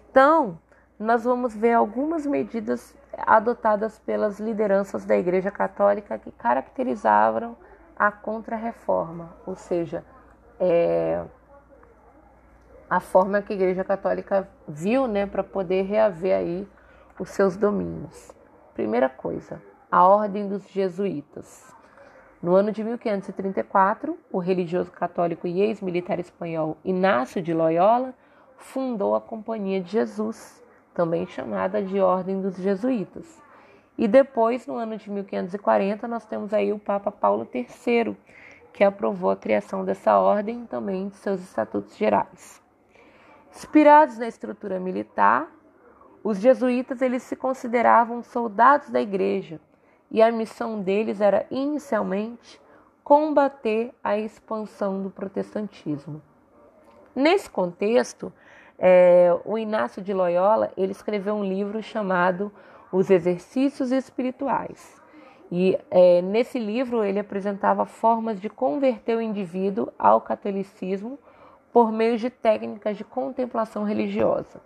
Então, 0.09 0.57
nós 0.97 1.25
vamos 1.25 1.57
ver 1.57 1.73
algumas 1.73 2.25
medidas 2.25 2.95
adotadas 3.19 3.99
pelas 3.99 4.41
lideranças 4.41 5.05
da 5.05 5.17
Igreja 5.17 5.51
Católica 5.51 6.19
que 6.19 6.31
caracterizavam 6.31 7.57
a 7.97 8.11
contra-reforma, 8.11 9.31
ou 9.47 9.55
seja, 9.55 10.05
é, 10.59 11.23
a 12.89 13.01
forma 13.01 13.43
que 13.43 13.53
a 13.53 13.57
Igreja 13.57 13.85
Católica 13.85 14.49
viu 14.67 15.07
né, 15.07 15.27
para 15.27 15.43
poder 15.43 15.83
reaver 15.83 16.37
aí 16.37 16.69
os 17.19 17.31
seus 17.31 17.57
domínios. 17.57 18.33
Primeira 18.75 19.09
coisa, 19.09 19.63
a 19.91 20.07
Ordem 20.07 20.49
dos 20.49 20.69
Jesuítas. 20.69 21.73
No 22.43 22.55
ano 22.57 22.73
de 22.73 22.83
1534, 22.83 24.19
o 24.33 24.39
religioso 24.39 24.91
católico 24.91 25.47
e 25.47 25.61
ex-militar 25.61 26.19
espanhol 26.19 26.77
Inácio 26.85 27.41
de 27.41 27.55
Loyola 27.55 28.15
fundou 28.57 29.15
a 29.15 29.21
Companhia 29.21 29.81
de 29.81 29.91
Jesus, 29.91 30.62
também 30.95 31.27
chamada 31.27 31.83
de 31.83 32.01
Ordem 32.01 32.41
dos 32.41 32.57
Jesuítas. 32.57 33.41
E 33.97 34.09
depois, 34.09 34.67
no 34.67 34.77
ano 34.77 34.97
de 34.97 35.11
1540, 35.11 36.09
nós 36.09 36.25
temos 36.27 36.53
aí 36.53 36.73
o 36.73 36.79
Papa 36.79 37.11
Paulo 37.11 37.47
III, 37.53 38.17
que 38.73 38.83
aprovou 38.83 39.31
a 39.31 39.37
criação 39.37 39.85
dessa 39.85 40.19
ordem 40.19 40.65
também 40.67 41.09
de 41.09 41.17
seus 41.17 41.41
estatutos 41.41 41.97
gerais. 41.97 42.63
Inspirados 43.55 44.17
na 44.17 44.27
estrutura 44.27 44.81
militar, 44.81 45.49
os 46.25 46.39
jesuítas 46.39 47.03
eles 47.03 47.23
se 47.23 47.37
consideravam 47.37 48.23
soldados 48.23 48.89
da 48.89 49.01
igreja 49.01 49.61
e 50.11 50.23
a 50.23 50.31
missão 50.31 50.81
deles 50.81 51.21
era 51.21 51.47
inicialmente 51.51 52.61
combater 53.03 53.93
a 54.03 54.17
expansão 54.17 55.03
do 55.03 55.11
protestantismo. 55.11 56.23
Nesse 57.15 57.51
contexto, 57.51 58.33
é, 58.79 59.37
o 59.45 59.59
Inácio 59.59 60.03
de 60.03 60.13
Loyola 60.13 60.73
ele 60.77 60.93
escreveu 60.93 61.35
um 61.35 61.45
livro 61.45 61.83
chamado 61.83 62.53
os 62.91 63.11
exercícios 63.11 63.93
espirituais. 63.93 65.01
E 65.51 65.79
é, 65.91 66.23
nesse 66.23 66.59
livro 66.59 67.05
ele 67.05 67.19
apresentava 67.19 67.85
formas 67.85 68.41
de 68.41 68.49
converter 68.49 69.17
o 69.17 69.21
indivíduo 69.21 69.93
ao 69.99 70.21
catolicismo 70.21 71.19
por 71.73 71.93
meio 71.93 72.19
de 72.19 72.31
técnicas 72.31 72.97
de 72.97 73.05
contemplação 73.05 73.85
religiosa. 73.85 74.61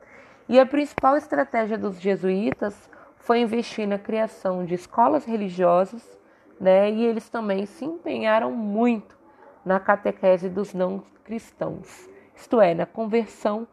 E 0.48 0.60
a 0.60 0.66
principal 0.66 1.16
estratégia 1.16 1.76
dos 1.76 2.00
jesuítas 2.00 2.88
foi 3.16 3.40
investir 3.40 3.86
na 3.86 3.98
criação 3.98 4.64
de 4.64 4.74
escolas 4.74 5.24
religiosas, 5.24 6.18
né? 6.60 6.90
E 6.90 7.04
eles 7.04 7.28
também 7.28 7.66
se 7.66 7.84
empenharam 7.84 8.52
muito 8.52 9.16
na 9.64 9.80
catequese 9.80 10.48
dos 10.48 10.72
não 10.72 11.02
cristãos, 11.24 12.08
isto 12.36 12.60
é, 12.60 12.72
na 12.72 12.86
conversão 12.86 13.66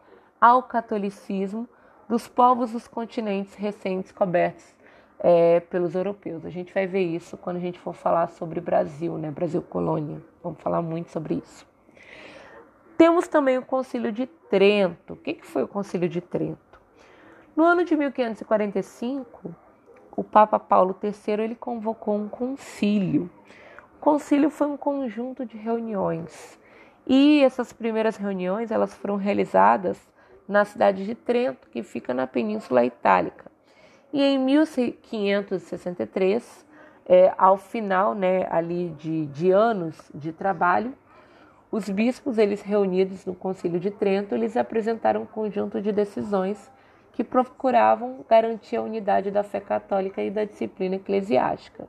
ao 0.44 0.62
catolicismo 0.62 1.66
dos 2.06 2.28
povos 2.28 2.72
dos 2.72 2.86
continentes 2.86 3.54
recentes 3.54 4.12
cobertos 4.12 4.74
é, 5.18 5.60
pelos 5.60 5.94
europeus. 5.94 6.44
A 6.44 6.50
gente 6.50 6.74
vai 6.74 6.86
ver 6.86 7.00
isso 7.00 7.38
quando 7.38 7.56
a 7.56 7.60
gente 7.60 7.80
for 7.80 7.94
falar 7.94 8.26
sobre 8.26 8.60
Brasil, 8.60 9.16
né? 9.16 9.30
Brasil 9.30 9.62
colônia. 9.62 10.20
Vamos 10.42 10.60
falar 10.60 10.82
muito 10.82 11.10
sobre 11.10 11.36
isso. 11.36 11.66
Temos 12.98 13.26
também 13.26 13.56
o 13.56 13.64
Concílio 13.64 14.12
de 14.12 14.26
Trento. 14.26 15.14
O 15.14 15.16
que, 15.16 15.32
que 15.32 15.46
foi 15.46 15.62
o 15.62 15.68
Concílio 15.68 16.10
de 16.10 16.20
Trento? 16.20 16.78
No 17.56 17.64
ano 17.64 17.82
de 17.82 17.96
1545, 17.96 19.54
o 20.14 20.22
Papa 20.22 20.58
Paulo 20.58 20.94
III 21.02 21.42
ele 21.42 21.54
convocou 21.54 22.16
um 22.16 22.28
concílio. 22.28 23.30
O 23.96 23.98
concílio 23.98 24.50
foi 24.50 24.66
um 24.66 24.76
conjunto 24.76 25.46
de 25.46 25.56
reuniões 25.56 26.60
e 27.06 27.42
essas 27.42 27.72
primeiras 27.72 28.18
reuniões 28.18 28.70
elas 28.70 28.94
foram 28.94 29.16
realizadas 29.16 29.98
na 30.46 30.64
cidade 30.64 31.04
de 31.04 31.14
Trento, 31.14 31.68
que 31.68 31.82
fica 31.82 32.14
na 32.14 32.26
Península 32.26 32.84
Itálica. 32.84 33.50
E 34.12 34.22
em 34.22 34.38
1563, 34.38 36.66
é, 37.06 37.32
ao 37.36 37.56
final 37.56 38.14
né, 38.14 38.46
ali 38.50 38.90
de, 38.90 39.26
de 39.26 39.50
anos 39.50 40.10
de 40.14 40.32
trabalho, 40.32 40.94
os 41.70 41.88
bispos, 41.88 42.38
eles 42.38 42.62
reunidos 42.62 43.26
no 43.26 43.34
Concílio 43.34 43.80
de 43.80 43.90
Trento, 43.90 44.34
eles 44.34 44.56
apresentaram 44.56 45.22
um 45.22 45.26
conjunto 45.26 45.80
de 45.80 45.90
decisões 45.90 46.70
que 47.12 47.24
procuravam 47.24 48.24
garantir 48.28 48.76
a 48.76 48.82
unidade 48.82 49.30
da 49.30 49.42
fé 49.42 49.60
católica 49.60 50.22
e 50.22 50.30
da 50.30 50.44
disciplina 50.44 50.96
eclesiástica. 50.96 51.88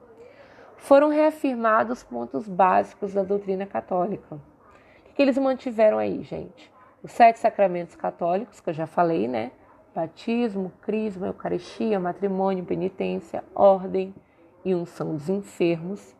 Foram 0.78 1.10
reafirmados 1.10 2.04
pontos 2.04 2.48
básicos 2.48 3.14
da 3.14 3.24
doutrina 3.24 3.66
católica. 3.66 4.36
O 4.36 5.14
que 5.14 5.22
eles 5.22 5.38
mantiveram 5.38 5.98
aí, 5.98 6.24
gente? 6.24 6.75
Os 7.06 7.12
sete 7.12 7.38
sacramentos 7.38 7.96
católicos, 7.96 8.60
que 8.60 8.72
eu 8.72 8.74
já 8.74 8.88
falei, 8.88 9.28
né? 9.28 9.52
Batismo, 9.94 10.72
crisma, 10.82 11.28
eucaristia, 11.28 12.00
matrimônio, 12.00 12.66
penitência, 12.66 13.44
ordem 13.54 14.12
e 14.66 14.74
unção 14.74 15.14
dos 15.14 15.30
enfermos. 15.30 16.16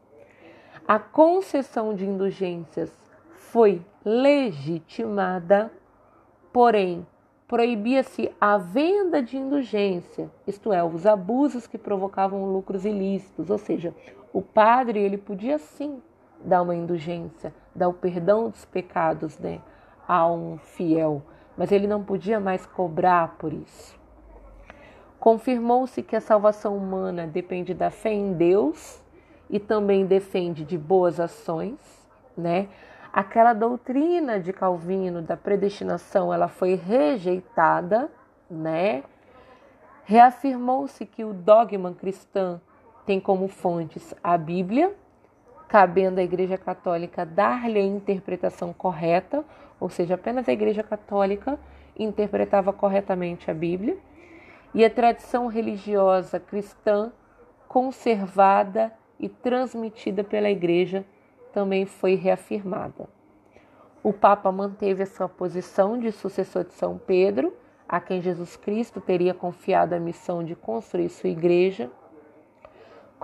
A 0.88 1.00
concessão 1.00 1.96
de 1.96 2.06
indulgências 2.06 2.96
foi 3.34 3.84
legitimada, 4.06 5.72
porém 6.54 7.04
proibia-se 7.48 8.32
a 8.40 8.56
venda 8.60 9.24
de 9.24 9.38
indulgência, 9.38 10.30
isto 10.46 10.72
é, 10.72 10.84
os 10.84 11.08
abusos 11.08 11.66
que 11.66 11.80
provocavam 11.80 12.46
lucros 12.46 12.86
ilícitos, 12.86 13.50
ou 13.50 13.58
seja, 13.58 13.92
o 14.32 14.40
padre 14.40 15.00
ele 15.00 15.18
podia 15.18 15.58
sim 15.58 16.00
dar 16.42 16.62
uma 16.62 16.76
indulgência, 16.76 17.52
dar 17.74 17.88
o 17.88 17.94
perdão 17.94 18.52
dos 18.52 18.66
pecados, 18.66 19.40
né? 19.40 19.62
A 20.08 20.28
um 20.28 20.58
fiel, 20.58 21.22
mas 21.58 21.72
ele 21.72 21.88
não 21.88 22.04
podia 22.04 22.40
mais 22.40 22.66
cobrar 22.66 23.36
por 23.38 23.54
isso. 23.54 23.98
Confirmou-se 25.20 26.04
que 26.04 26.16
a 26.16 26.22
salvação 26.22 26.78
humana 26.78 27.26
depende 27.26 27.74
da 27.74 27.90
fé 27.90 28.12
em 28.12 28.34
Deus 28.34 29.02
e 29.50 29.60
também 29.60 30.06
depende 30.06 30.64
de 30.64 30.78
boas 30.78 31.20
ações, 31.20 31.80
né? 32.38 32.68
aquela 33.16 33.54
doutrina 33.54 34.42
de 34.42 34.52
Calvino 34.52 35.22
da 35.22 35.38
predestinação, 35.38 36.34
ela 36.34 36.50
foi 36.50 36.76
rejeitada, 36.76 38.12
né? 38.52 39.06
Reafirmou-se 40.04 41.06
que 41.06 41.24
o 41.24 41.32
dogma 41.32 41.94
cristão 41.94 42.60
tem 43.06 43.22
como 43.22 43.48
fontes 43.48 44.14
a 44.22 44.38
Bíblia, 44.38 44.94
cabendo 45.68 46.20
à 46.20 46.24
Igreja 46.24 46.58
Católica 46.58 47.26
dar-lhe 47.26 47.80
a 47.80 47.84
interpretação 47.84 48.72
correta, 48.74 49.44
ou 49.80 49.90
seja, 49.90 50.16
apenas 50.16 50.48
a 50.48 50.54
Igreja 50.54 50.84
Católica 50.84 51.60
interpretava 51.98 52.72
corretamente 52.72 53.50
a 53.50 53.54
Bíblia, 53.54 53.98
e 54.74 54.84
a 54.84 54.90
tradição 54.90 55.48
religiosa 55.48 56.40
cristã 56.40 57.12
conservada 57.68 58.92
e 59.20 59.30
transmitida 59.30 60.24
pela 60.24 60.50
Igreja 60.50 61.06
também 61.54 61.86
foi 61.86 62.16
reafirmada. 62.16 63.08
O 64.04 64.14
Papa 64.14 64.52
manteve 64.52 65.04
a 65.04 65.06
sua 65.08 65.28
posição 65.28 65.98
de 65.98 66.12
sucessor 66.12 66.66
de 66.66 66.74
São 66.74 66.98
Pedro, 66.98 67.54
a 67.88 68.00
quem 68.00 68.22
Jesus 68.22 68.56
Cristo 68.56 69.00
teria 69.00 69.34
confiado 69.34 69.94
a 69.94 70.00
missão 70.00 70.44
de 70.44 70.56
construir 70.56 71.10
sua 71.10 71.30
igreja. 71.30 71.90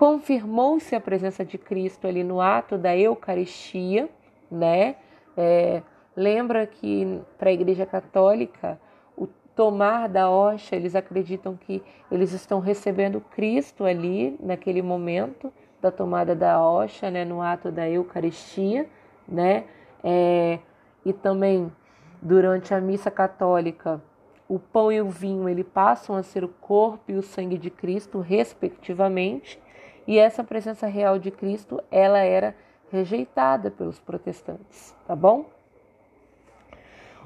Confirmou-se 0.02 0.96
a 0.96 1.00
presença 1.00 1.46
de 1.46 1.60
Cristo 1.60 2.08
ali 2.08 2.24
no 2.24 2.42
ato 2.42 2.76
da 2.76 2.98
Eucaristia, 2.98 4.10
né? 4.50 4.96
É, 5.38 5.84
lembra 6.16 6.66
que 6.66 7.22
para 7.38 7.52
a 7.52 7.54
Igreja 7.54 7.86
Católica 7.86 8.82
o 9.16 9.28
tomar 9.56 10.10
da 10.10 10.28
hoxa, 10.28 10.76
eles 10.76 10.96
acreditam 10.96 11.56
que 11.56 11.84
eles 12.12 12.34
estão 12.34 12.60
recebendo 12.60 13.22
Cristo 13.22 13.86
ali 13.86 14.36
naquele 14.40 14.82
momento 14.82 15.54
da 15.80 15.92
tomada 15.92 16.36
da 16.36 16.60
hoxa, 16.60 17.12
né, 17.12 17.24
no 17.24 17.40
ato 17.40 17.72
da 17.72 17.88
Eucaristia, 17.88 18.90
né, 19.28 19.66
é, 20.04 20.58
e 21.06 21.14
também 21.14 21.72
durante 22.20 22.74
a 22.74 22.82
missa 22.82 23.12
católica, 23.12 24.02
o 24.50 24.58
pão 24.58 24.92
e 24.92 25.00
o 25.00 25.10
vinho 25.12 25.48
ele 25.48 25.64
passam 25.64 26.16
a 26.16 26.24
ser 26.24 26.44
o 26.44 26.50
corpo 26.50 27.04
e 27.12 27.14
o 27.14 27.22
sangue 27.22 27.56
de 27.56 27.70
Cristo, 27.70 28.20
respectivamente, 28.20 29.62
e 30.08 30.18
essa 30.18 30.44
presença 30.44 30.88
real 30.88 31.20
de 31.20 31.32
Cristo 31.32 31.82
ela 31.92 32.20
era 32.20 32.56
rejeitada 32.92 33.72
pelos 33.72 34.00
protestantes, 34.00 34.96
tá 35.08 35.16
bom? 35.16 35.46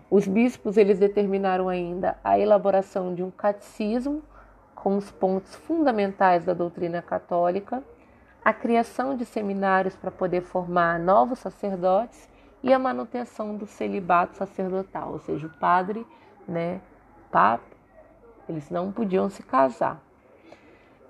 Os 0.10 0.28
bispos 0.28 0.78
eles 0.78 1.00
determinaram 1.00 1.68
ainda 1.68 2.18
a 2.24 2.38
elaboração 2.38 3.16
de 3.16 3.24
um 3.24 3.32
catecismo 3.32 4.22
com 4.76 4.98
os 4.98 5.12
pontos 5.12 5.56
fundamentais 5.56 6.46
da 6.46 6.54
doutrina 6.54 7.02
católica 7.02 7.84
a 8.46 8.54
criação 8.54 9.18
de 9.18 9.26
seminários 9.26 9.96
para 9.96 10.12
poder 10.12 10.42
formar 10.42 11.00
novos 11.00 11.40
sacerdotes 11.40 12.30
e 12.62 12.72
a 12.72 12.78
manutenção 12.78 13.56
do 13.56 13.66
celibato 13.66 14.38
sacerdotal, 14.38 15.14
ou 15.14 15.20
seja, 15.20 15.48
o 15.48 15.50
padre, 15.50 16.06
né, 16.48 16.80
papa, 17.32 17.64
eles 18.48 18.70
não 18.70 18.92
podiam 18.92 19.32
se 19.32 19.42
casar. 19.42 20.00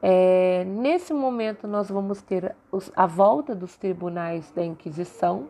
É, 0.08 0.64
nesse 0.66 1.12
momento, 1.16 1.68
nós 1.68 1.90
vamos 1.90 2.22
ter 2.22 2.56
os, 2.72 2.92
a 2.96 3.08
volta 3.08 3.56
dos 3.56 3.76
tribunais 3.76 4.52
da 4.52 4.64
Inquisição. 4.64 5.48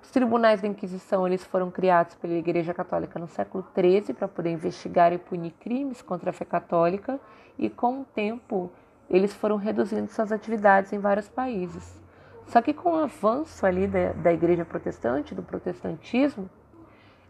Os 0.00 0.08
tribunais 0.08 0.62
da 0.62 0.68
Inquisição 0.68 1.26
eles 1.26 1.42
foram 1.42 1.68
criados 1.68 2.14
pela 2.14 2.34
Igreja 2.34 2.72
Católica 2.72 3.18
no 3.18 3.26
século 3.26 3.66
XIII 3.74 4.14
para 4.14 4.28
poder 4.28 4.52
investigar 4.52 5.12
e 5.12 5.18
punir 5.18 5.50
crimes 5.58 6.00
contra 6.00 6.30
a 6.30 6.32
fé 6.32 6.44
católica, 6.44 7.18
e 7.58 7.68
com 7.68 8.02
o 8.02 8.04
tempo 8.04 8.70
eles 9.10 9.34
foram 9.34 9.56
reduzindo 9.56 10.06
suas 10.12 10.30
atividades 10.30 10.92
em 10.92 11.00
vários 11.00 11.28
países. 11.28 12.00
Só 12.46 12.62
que 12.62 12.72
com 12.72 12.92
o 12.92 13.02
avanço 13.02 13.66
ali 13.66 13.88
da, 13.88 14.12
da 14.12 14.32
igreja 14.32 14.64
protestante, 14.64 15.34
do 15.34 15.42
protestantismo, 15.42 16.48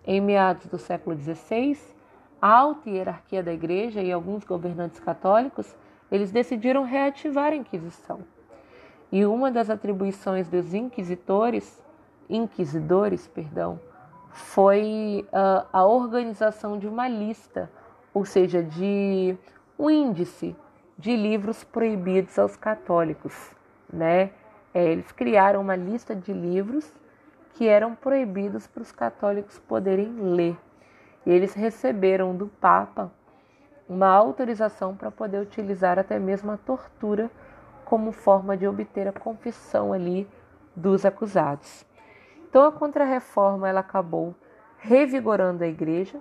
em 0.06 0.20
meados 0.20 0.66
do 0.66 0.76
século 0.76 1.16
XVI, 1.16 1.78
a 2.42 2.54
alta 2.54 2.90
hierarquia 2.90 3.42
da 3.42 3.54
igreja 3.54 4.02
e 4.02 4.12
alguns 4.12 4.44
governantes 4.44 5.00
católicos, 5.00 5.74
eles 6.12 6.30
decidiram 6.30 6.84
reativar 6.84 7.52
a 7.52 7.56
Inquisição. 7.56 8.20
E 9.10 9.24
uma 9.24 9.50
das 9.50 9.70
atribuições 9.70 10.46
dos 10.46 10.74
inquisitores, 10.74 11.82
inquisidores, 12.28 13.26
perdão, 13.26 13.80
foi 14.30 15.26
uh, 15.28 15.66
a 15.72 15.84
organização 15.86 16.78
de 16.78 16.86
uma 16.86 17.08
lista, 17.08 17.70
ou 18.12 18.26
seja, 18.26 18.62
de 18.62 19.34
um 19.78 19.88
índice 19.88 20.54
de 20.98 21.16
livros 21.16 21.64
proibidos 21.64 22.38
aos 22.38 22.56
católicos, 22.56 23.50
né? 23.90 24.30
É, 24.74 24.84
eles 24.84 25.10
criaram 25.12 25.60
uma 25.60 25.76
lista 25.76 26.14
de 26.14 26.32
livros 26.32 26.90
que 27.54 27.68
eram 27.68 27.94
proibidos 27.94 28.66
para 28.66 28.82
os 28.82 28.92
católicos 28.92 29.58
poderem 29.58 30.14
ler. 30.20 30.56
E 31.26 31.30
eles 31.30 31.54
receberam 31.54 32.34
do 32.34 32.46
Papa 32.46 33.10
uma 33.92 34.08
autorização 34.08 34.96
para 34.96 35.10
poder 35.10 35.38
utilizar 35.38 35.98
até 35.98 36.18
mesmo 36.18 36.50
a 36.50 36.56
tortura 36.56 37.30
como 37.84 38.10
forma 38.10 38.56
de 38.56 38.66
obter 38.66 39.06
a 39.06 39.12
confissão 39.12 39.92
ali 39.92 40.26
dos 40.74 41.04
acusados. 41.04 41.84
Então 42.48 42.64
a 42.64 42.72
contrarreforma 42.72 43.68
ela 43.68 43.80
acabou 43.80 44.34
revigorando 44.78 45.62
a 45.62 45.66
igreja, 45.66 46.18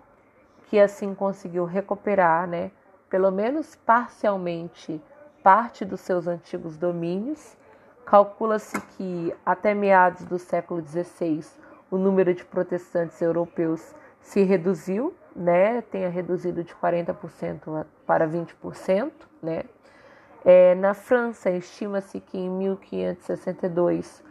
que 0.66 0.80
assim 0.80 1.16
conseguiu 1.16 1.66
recuperar, 1.66 2.46
né, 2.48 2.72
pelo 3.10 3.32
menos 3.32 3.76
parcialmente, 3.76 5.02
parte 5.42 5.84
dos 5.84 6.02
seus 6.02 6.28
antigos 6.28 6.78
domínios. 6.78 7.58
Calcula-se 8.06 8.80
que 8.82 9.34
até 9.46 9.74
meados 9.74 10.26
do 10.26 10.38
século 10.38 10.86
XVI 10.86 11.46
o 11.90 11.98
número 11.98 12.34
de 12.34 12.44
protestantes 12.44 13.22
europeus 13.22 13.96
se 14.20 14.44
reduziu, 14.44 15.14
né? 15.36 15.82
Tenha 15.82 16.10
reduzido 16.10 16.64
de 16.64 16.74
40% 16.76 17.86
para 18.06 18.28
20%, 18.28 19.12
né? 19.42 19.64
É, 20.44 20.74
na 20.76 20.94
França, 20.94 21.52
estima-se 21.52 22.20
que 22.20 22.38
em 22.38 22.50
1562 22.50 24.24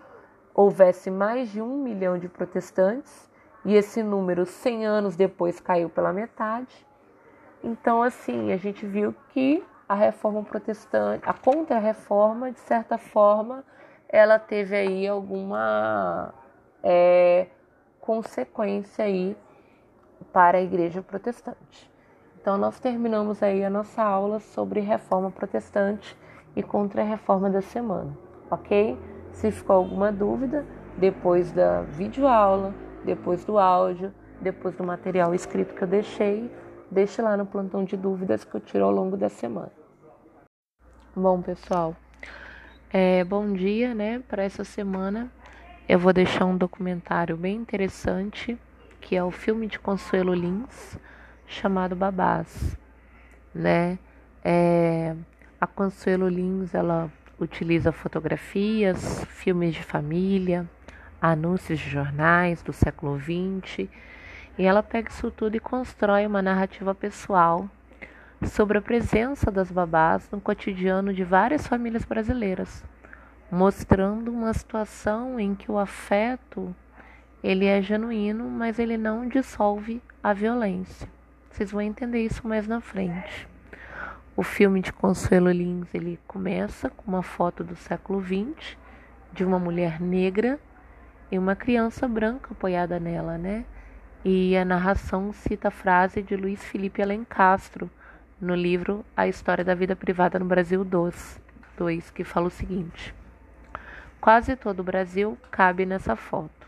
houvesse 0.52 1.10
mais 1.10 1.50
de 1.50 1.62
um 1.62 1.82
milhão 1.82 2.18
de 2.18 2.28
protestantes 2.28 3.30
e 3.64 3.74
esse 3.76 4.02
número, 4.02 4.44
100 4.44 4.86
anos 4.86 5.16
depois, 5.16 5.60
caiu 5.60 5.88
pela 5.88 6.12
metade. 6.12 6.86
Então, 7.62 8.02
assim, 8.02 8.52
a 8.52 8.56
gente 8.56 8.86
viu 8.86 9.14
que 9.28 9.62
a 9.88 9.94
reforma 9.94 10.42
protestante, 10.42 11.28
a 11.28 11.32
contra-reforma, 11.32 12.50
de 12.50 12.60
certa 12.60 12.96
forma, 12.96 13.64
ela 14.08 14.38
teve 14.38 14.74
aí 14.74 15.06
alguma 15.06 16.34
é, 16.82 17.46
consequência 18.00 19.04
aí 19.04 19.36
para 20.32 20.58
a 20.58 20.62
igreja 20.62 21.02
protestante. 21.02 21.90
Então, 22.40 22.56
nós 22.56 22.80
terminamos 22.80 23.42
aí 23.42 23.64
a 23.64 23.70
nossa 23.70 24.02
aula 24.02 24.40
sobre 24.40 24.80
reforma 24.80 25.30
protestante 25.30 26.16
e 26.56 26.62
contra-reforma 26.62 27.50
da 27.50 27.60
semana, 27.60 28.16
ok? 28.50 28.98
Se 29.32 29.50
ficou 29.50 29.76
alguma 29.76 30.10
dúvida, 30.10 30.64
depois 30.96 31.52
da 31.52 31.82
videoaula, 31.82 32.74
depois 33.04 33.44
do 33.44 33.58
áudio, 33.58 34.12
depois 34.40 34.74
do 34.74 34.84
material 34.84 35.34
escrito 35.34 35.74
que 35.74 35.82
eu 35.82 35.88
deixei, 35.88 36.50
deixe 36.90 37.20
lá 37.20 37.36
no 37.36 37.46
plantão 37.46 37.84
de 37.84 37.96
dúvidas 37.96 38.44
que 38.44 38.54
eu 38.54 38.60
tiro 38.60 38.84
ao 38.84 38.90
longo 38.90 39.16
da 39.16 39.28
semana. 39.28 39.72
Bom, 41.14 41.42
pessoal, 41.42 41.94
é, 42.92 43.22
bom 43.24 43.52
dia, 43.52 43.94
né? 43.94 44.22
Para 44.28 44.42
essa 44.42 44.64
semana 44.64 45.30
eu 45.88 45.98
vou 45.98 46.12
deixar 46.12 46.44
um 46.44 46.56
documentário 46.56 47.36
bem 47.36 47.56
interessante 47.56 48.58
que 49.10 49.16
é 49.16 49.24
o 49.24 49.32
filme 49.32 49.66
de 49.66 49.76
Consuelo 49.76 50.32
Lins 50.32 50.96
chamado 51.44 51.96
Babás, 51.96 52.78
né? 53.52 53.98
É, 54.44 55.16
a 55.60 55.66
Consuelo 55.66 56.28
Lins 56.28 56.76
ela 56.76 57.10
utiliza 57.36 57.90
fotografias, 57.90 59.24
filmes 59.24 59.74
de 59.74 59.82
família, 59.82 60.64
anúncios 61.20 61.80
de 61.80 61.90
jornais 61.90 62.62
do 62.62 62.72
século 62.72 63.18
XX 63.18 63.88
e 64.56 64.64
ela 64.64 64.80
pega 64.80 65.10
isso 65.10 65.28
tudo 65.28 65.56
e 65.56 65.60
constrói 65.60 66.24
uma 66.24 66.40
narrativa 66.40 66.94
pessoal 66.94 67.68
sobre 68.44 68.78
a 68.78 68.80
presença 68.80 69.50
das 69.50 69.72
babás 69.72 70.30
no 70.30 70.40
cotidiano 70.40 71.12
de 71.12 71.24
várias 71.24 71.66
famílias 71.66 72.04
brasileiras, 72.04 72.84
mostrando 73.50 74.30
uma 74.30 74.54
situação 74.54 75.40
em 75.40 75.56
que 75.56 75.68
o 75.68 75.80
afeto 75.80 76.72
ele 77.42 77.64
é 77.64 77.80
genuíno, 77.80 78.48
mas 78.50 78.78
ele 78.78 78.96
não 78.96 79.26
dissolve 79.26 80.02
a 80.22 80.32
violência. 80.32 81.08
Vocês 81.50 81.70
vão 81.70 81.80
entender 81.80 82.22
isso 82.24 82.46
mais 82.46 82.66
na 82.68 82.80
frente. 82.80 83.48
O 84.36 84.42
filme 84.42 84.80
de 84.80 84.92
Consuelo 84.92 85.50
Lins 85.50 85.94
ele 85.94 86.18
começa 86.26 86.90
com 86.90 87.10
uma 87.10 87.22
foto 87.22 87.64
do 87.64 87.74
século 87.74 88.22
XX 88.22 88.76
de 89.32 89.44
uma 89.44 89.58
mulher 89.58 90.00
negra 90.00 90.58
e 91.30 91.38
uma 91.38 91.56
criança 91.56 92.06
branca 92.06 92.48
apoiada 92.52 93.00
nela, 93.00 93.38
né? 93.38 93.64
E 94.24 94.56
a 94.56 94.64
narração 94.64 95.32
cita 95.32 95.68
a 95.68 95.70
frase 95.70 96.22
de 96.22 96.36
Luiz 96.36 96.62
Felipe 96.62 97.02
Alencastro 97.02 97.90
no 98.40 98.54
livro 98.54 99.04
A 99.16 99.26
História 99.26 99.64
da 99.64 99.74
Vida 99.74 99.96
Privada 99.96 100.38
no 100.38 100.44
Brasil 100.44 100.84
2, 100.84 101.40
2 101.76 102.10
que 102.10 102.24
fala 102.24 102.48
o 102.48 102.50
seguinte: 102.50 103.14
Quase 104.20 104.56
todo 104.56 104.80
o 104.80 104.84
Brasil 104.84 105.38
cabe 105.50 105.86
nessa 105.86 106.16
foto. 106.16 106.59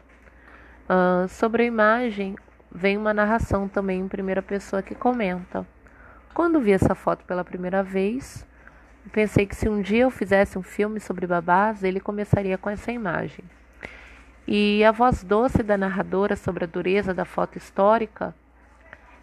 Uh, 0.93 1.27
sobre 1.27 1.63
a 1.63 1.67
imagem, 1.67 2.37
vem 2.71 2.99
uma 2.99 3.15
narração 3.15 3.67
também 3.67 4.01
em 4.01 4.09
primeira 4.09 4.43
pessoa 4.43 4.83
que 4.83 4.95
comenta. 4.95 5.67
Quando 6.35 6.61
vi 6.61 6.71
essa 6.71 6.95
foto 6.95 7.25
pela 7.25 7.43
primeira 7.43 7.83
vez, 7.83 8.47
pensei 9.11 9.47
que 9.47 9.57
se 9.57 9.71
um 9.71 9.81
dia 9.81 10.03
eu 10.03 10.11
fizesse 10.11 10.59
um 10.59 10.63
filme 10.63 11.01
sobre 11.01 11.27
babás, 11.27 11.83
ele 11.83 11.99
começaria 11.99 12.59
com 12.59 12.69
essa 12.69 12.93
imagem. 12.93 13.43
E 14.47 14.85
a 14.85 14.93
voz 14.93 15.25
doce 15.25 15.63
da 15.63 15.79
narradora 15.79 16.37
sobre 16.37 16.65
a 16.65 16.67
dureza 16.69 17.15
da 17.15 17.25
foto 17.25 17.57
histórica, 17.57 18.35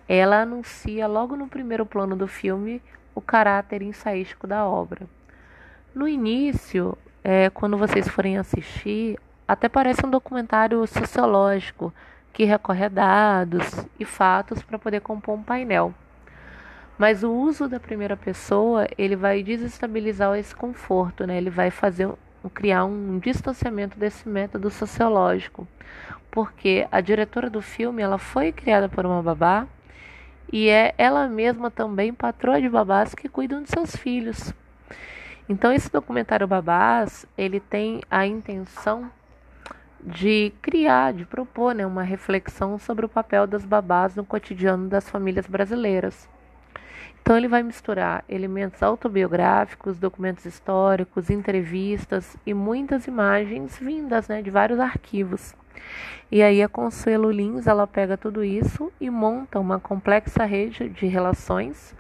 ela 0.08 0.42
anuncia 0.42 1.06
logo 1.06 1.36
no 1.36 1.48
primeiro 1.48 1.86
plano 1.86 2.16
do 2.16 2.28
filme 2.28 2.82
o 3.14 3.22
caráter 3.22 3.84
ensaístico 3.84 4.48
da 4.48 4.66
obra. 4.66 5.06
No 5.94 6.08
início, 6.08 6.98
é, 7.24 7.52
quando 7.52 7.78
vocês 7.78 8.08
forem 8.08 8.40
assistir, 8.40 9.20
até 9.50 9.68
parece 9.68 10.06
um 10.06 10.10
documentário 10.12 10.86
sociológico 10.86 11.92
que 12.32 12.44
recorre 12.44 12.86
a 12.86 12.88
dados 12.88 13.66
e 14.00 14.06
fatos 14.06 14.62
para 14.62 14.78
poder 14.78 15.02
compor 15.02 15.40
um 15.40 15.42
painel. 15.42 15.92
Mas 17.00 17.24
o 17.24 17.32
uso 17.32 17.68
da 17.68 17.80
primeira 17.80 18.16
pessoa, 18.16 18.88
ele 18.96 19.16
vai 19.16 19.42
desestabilizar 19.42 20.38
esse 20.38 20.56
conforto, 20.56 21.26
né? 21.26 21.36
Ele 21.36 21.50
vai 21.50 21.72
fazer 21.72 22.08
criar 22.54 22.86
um 22.86 23.18
distanciamento 23.18 23.98
desse 23.98 24.30
método 24.30 24.70
sociológico, 24.70 25.68
porque 26.30 26.88
a 26.92 27.02
diretora 27.02 27.50
do 27.50 27.60
filme, 27.60 28.04
ela 28.04 28.20
foi 28.20 28.52
criada 28.52 28.88
por 28.88 29.04
uma 29.04 29.24
babá 29.24 29.66
e 30.54 30.70
é 30.70 30.94
ela 30.96 31.28
mesma 31.28 31.72
também 31.72 32.14
patroa 32.14 32.62
de 32.62 32.70
babás 32.70 33.16
que 33.16 33.28
cuidam 33.28 33.64
de 33.64 33.72
seus 33.72 33.96
filhos. 33.96 34.54
Então 35.50 35.74
esse 35.74 35.92
documentário 35.92 36.48
Babás, 36.48 37.26
ele 37.36 37.60
tem 37.60 38.02
a 38.12 38.28
intenção 38.28 39.10
de 40.02 40.54
criar, 40.62 41.14
de 41.14 41.26
propor 41.26 41.76
né, 41.76 41.86
uma 41.86 42.04
reflexão 42.04 42.78
sobre 42.78 43.06
o 43.06 43.10
papel 43.10 43.46
das 43.46 43.66
babás 43.66 44.16
no 44.16 44.26
cotidiano 44.26 44.88
das 44.88 45.10
famílias 45.10 45.48
brasileiras. 45.48 46.30
Então 47.22 47.38
ele 47.38 47.48
vai 47.48 47.62
misturar 47.62 48.24
elementos 48.28 48.82
autobiográficos, 48.82 50.00
documentos 50.00 50.46
históricos, 50.46 51.30
entrevistas 51.30 52.36
e 52.46 52.54
muitas 52.54 53.08
imagens 53.08 53.78
vindas 53.78 54.28
né, 54.28 54.42
de 54.42 54.50
vários 54.50 54.80
arquivos. 54.80 55.54
E 56.32 56.42
aí 56.42 56.62
a 56.62 56.70
Consuelo 56.70 57.30
Lins 57.30 57.68
ela 57.68 57.86
pega 57.86 58.18
tudo 58.18 58.44
isso 58.44 58.92
e 59.00 59.10
monta 59.10 59.60
uma 59.60 59.80
complexa 59.80 60.46
rede 60.46 60.90
de 60.90 61.08
relações 61.08 61.96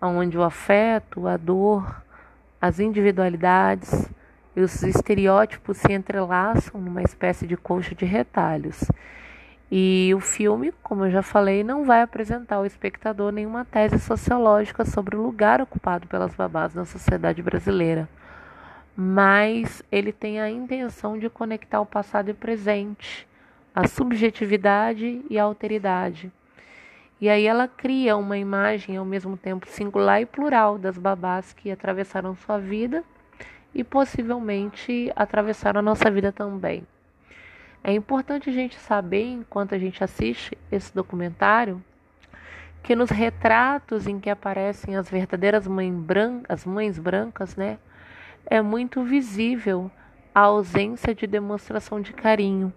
onde 0.00 0.36
o 0.38 0.42
afeto, 0.42 1.26
a 1.26 1.36
dor, 1.36 2.02
as 2.60 2.78
individualidades 2.78 4.08
e 4.56 4.60
os 4.62 4.82
estereótipos 4.82 5.76
se 5.76 5.92
entrelaçam 5.92 6.80
numa 6.80 7.02
espécie 7.02 7.46
de 7.46 7.58
colcha 7.58 7.94
de 7.94 8.06
retalhos. 8.06 8.90
E 9.70 10.12
o 10.16 10.20
filme, 10.20 10.72
como 10.82 11.04
eu 11.04 11.10
já 11.10 11.22
falei, 11.22 11.62
não 11.62 11.84
vai 11.84 12.00
apresentar 12.00 12.56
ao 12.56 12.64
espectador 12.64 13.30
nenhuma 13.32 13.66
tese 13.66 13.98
sociológica 13.98 14.84
sobre 14.86 15.14
o 15.14 15.22
lugar 15.22 15.60
ocupado 15.60 16.06
pelas 16.06 16.34
babás 16.34 16.72
na 16.74 16.86
sociedade 16.86 17.42
brasileira, 17.42 18.08
mas 18.96 19.82
ele 19.92 20.12
tem 20.12 20.40
a 20.40 20.48
intenção 20.48 21.18
de 21.18 21.28
conectar 21.28 21.80
o 21.80 21.86
passado 21.86 22.28
e 22.28 22.32
o 22.32 22.36
presente, 22.36 23.28
a 23.74 23.86
subjetividade 23.86 25.22
e 25.28 25.38
a 25.38 25.44
alteridade. 25.44 26.32
E 27.20 27.28
aí 27.28 27.46
ela 27.46 27.66
cria 27.68 28.16
uma 28.16 28.38
imagem 28.38 28.96
ao 28.96 29.04
mesmo 29.04 29.36
tempo 29.36 29.66
singular 29.68 30.22
e 30.22 30.26
plural 30.26 30.78
das 30.78 30.96
babás 30.96 31.52
que 31.52 31.70
atravessaram 31.70 32.36
sua 32.36 32.58
vida 32.58 33.02
e 33.76 33.84
possivelmente 33.84 35.12
atravessaram 35.14 35.80
a 35.80 35.82
nossa 35.82 36.10
vida 36.10 36.32
também. 36.32 36.86
É 37.84 37.92
importante 37.92 38.50
a 38.50 38.52
gente 38.52 38.76
saber, 38.76 39.24
enquanto 39.24 39.74
a 39.74 39.78
gente 39.78 40.02
assiste 40.02 40.56
esse 40.72 40.92
documentário, 40.94 41.82
que 42.82 42.96
nos 42.96 43.10
retratos 43.10 44.06
em 44.06 44.18
que 44.18 44.30
aparecem 44.30 44.96
as 44.96 45.10
verdadeiras 45.10 45.66
mães 45.66 45.94
brancas, 45.94 46.44
as 46.48 46.64
mães 46.64 46.98
brancas, 46.98 47.54
né, 47.54 47.78
é 48.46 48.62
muito 48.62 49.02
visível 49.04 49.90
a 50.34 50.40
ausência 50.40 51.14
de 51.14 51.26
demonstração 51.26 52.00
de 52.00 52.12
carinho 52.12 52.72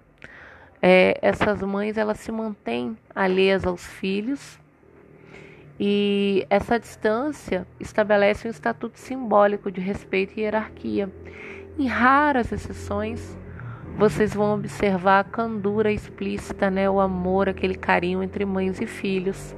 é, 0.82 1.18
essas 1.22 1.62
mães 1.62 1.98
elas 1.98 2.20
se 2.20 2.32
mantêm 2.32 2.98
alheias 3.14 3.66
aos 3.66 3.86
filhos 3.86 4.60
e 5.80 6.46
essa 6.50 6.78
distância 6.78 7.66
estabelece 7.80 8.48
um 8.48 8.52
estatuto 8.52 9.00
simbólico 9.00 9.72
de 9.72 9.80
respeito 9.80 10.34
e 10.38 10.42
hierarquia. 10.42 11.10
Em 11.78 11.88
raras 11.88 12.52
exceções, 12.52 13.38
vocês 13.98 14.34
vão 14.34 14.56
observar 14.56 15.20
a 15.22 15.24
candura 15.24 15.92
explícita, 15.92 16.70
né, 16.70 16.90
o 16.90 17.00
amor, 17.00 17.48
aquele 17.48 17.76
carinho 17.76 18.22
entre 18.22 18.44
mães 18.44 18.82
e 18.82 18.86
filhos. 18.86 19.56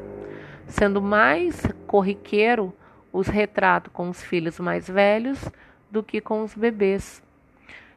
Sendo 0.67 1.01
mais 1.01 1.63
corriqueiro 1.87 2.71
os 3.11 3.27
retratos 3.27 3.91
com 3.91 4.07
os 4.09 4.21
filhos 4.21 4.59
mais 4.59 4.87
velhos 4.87 5.49
do 5.89 6.03
que 6.03 6.21
com 6.21 6.43
os 6.43 6.53
bebês. 6.53 7.21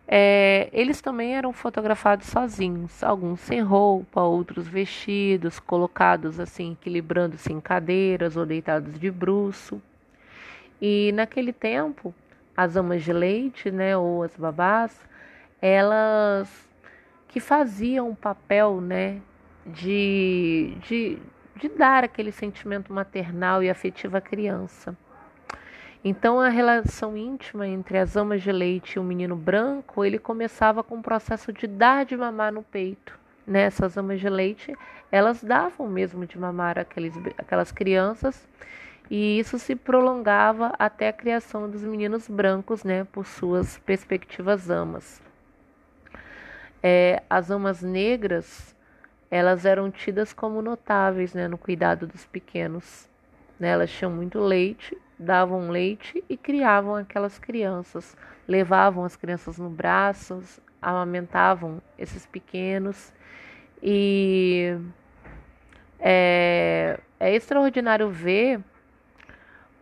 É, 0.07 0.68
eles 0.72 1.00
também 1.00 1.34
eram 1.34 1.52
fotografados 1.52 2.26
sozinhos, 2.26 3.02
alguns 3.02 3.40
sem 3.40 3.62
roupa, 3.62 4.20
outros 4.20 4.68
vestidos, 4.68 5.59
colocados 5.59 6.38
assim, 6.38 6.72
equilibrando-se 6.72 7.52
em 7.52 7.61
cadeiras 7.61 8.36
ou 8.36 8.44
deitados 8.44 8.98
de 8.98 9.11
bruço. 9.11 9.80
E 10.80 11.11
naquele 11.12 11.52
tempo, 11.52 12.14
as 12.57 12.76
amas 12.76 13.02
de 13.02 13.12
leite, 13.12 13.70
né, 13.70 13.96
ou 13.96 14.22
as 14.22 14.36
babás, 14.36 15.00
elas 15.61 16.68
que 17.28 17.40
faziam 17.40 18.11
o 18.11 18.16
papel, 18.16 18.80
né, 18.80 19.20
de, 19.66 20.76
de, 20.86 21.18
de 21.57 21.68
dar 21.70 22.05
aquele 22.05 22.30
sentimento 22.30 22.92
maternal 22.92 23.62
e 23.62 23.70
afetivo 23.70 24.16
à 24.16 24.20
criança. 24.20 24.96
Então 26.05 26.38
a 26.38 26.50
relação 26.50 27.16
íntima 27.16 27.66
entre 27.66 27.96
as 27.96 28.14
amas 28.14 28.42
de 28.42 28.52
leite 28.52 28.96
e 28.96 28.98
o 28.98 29.02
menino 29.02 29.34
branco, 29.34 30.05
ele 30.05 30.18
começava 30.18 30.84
com 30.84 30.98
o 30.98 31.02
processo 31.02 31.50
de 31.50 31.66
dar 31.66 32.05
de 32.05 32.14
mamar 32.14 32.52
no 32.52 32.62
peito. 32.62 33.18
Nessas 33.46 33.96
né? 33.96 34.00
amas 34.00 34.20
de 34.20 34.28
leite, 34.28 34.76
elas 35.11 35.42
davam 35.42 35.88
mesmo 35.88 36.26
de 36.26 36.38
mamar 36.38 36.78
aqueles, 36.78 37.14
aquelas 37.38 37.72
crianças 37.72 38.46
e 39.11 39.38
isso 39.38 39.59
se 39.59 39.74
prolongava 39.74 40.74
até 40.78 41.09
a 41.09 41.12
criação 41.12 41.70
dos 41.70 41.82
meninos 41.82 42.28
brancos, 42.28 42.84
né, 42.84 43.05
por 43.05 43.26
suas 43.26 43.78
perspectivas 43.78 44.68
amas. 44.68 45.22
É, 46.82 47.22
as 47.28 47.50
amas 47.50 47.82
negras, 47.82 48.74
elas 49.30 49.64
eram 49.64 49.90
tidas 49.90 50.32
como 50.34 50.61
notáveis, 50.61 51.32
né, 51.32 51.48
no 51.48 51.57
cuidado 51.57 52.07
dos 52.07 52.26
pequenos. 52.26 53.09
Né, 53.59 53.68
elas 53.68 53.90
tinham 53.90 54.11
muito 54.11 54.40
leite 54.40 54.96
davam 55.19 55.71
leite 55.71 56.23
e 56.29 56.37
criavam 56.37 56.97
aquelas 56.97 57.39
crianças, 57.39 58.17
levavam 58.47 59.05
as 59.05 59.17
crianças 59.17 59.59
no 59.59 59.71
braço, 59.71 60.43
amamentavam 60.81 61.81
esses 61.99 62.27
pequenos 62.27 63.12
e 63.83 64.77
é, 65.99 66.99
é 67.19 67.35
extraordinário 67.35 68.11
ver 68.11 68.61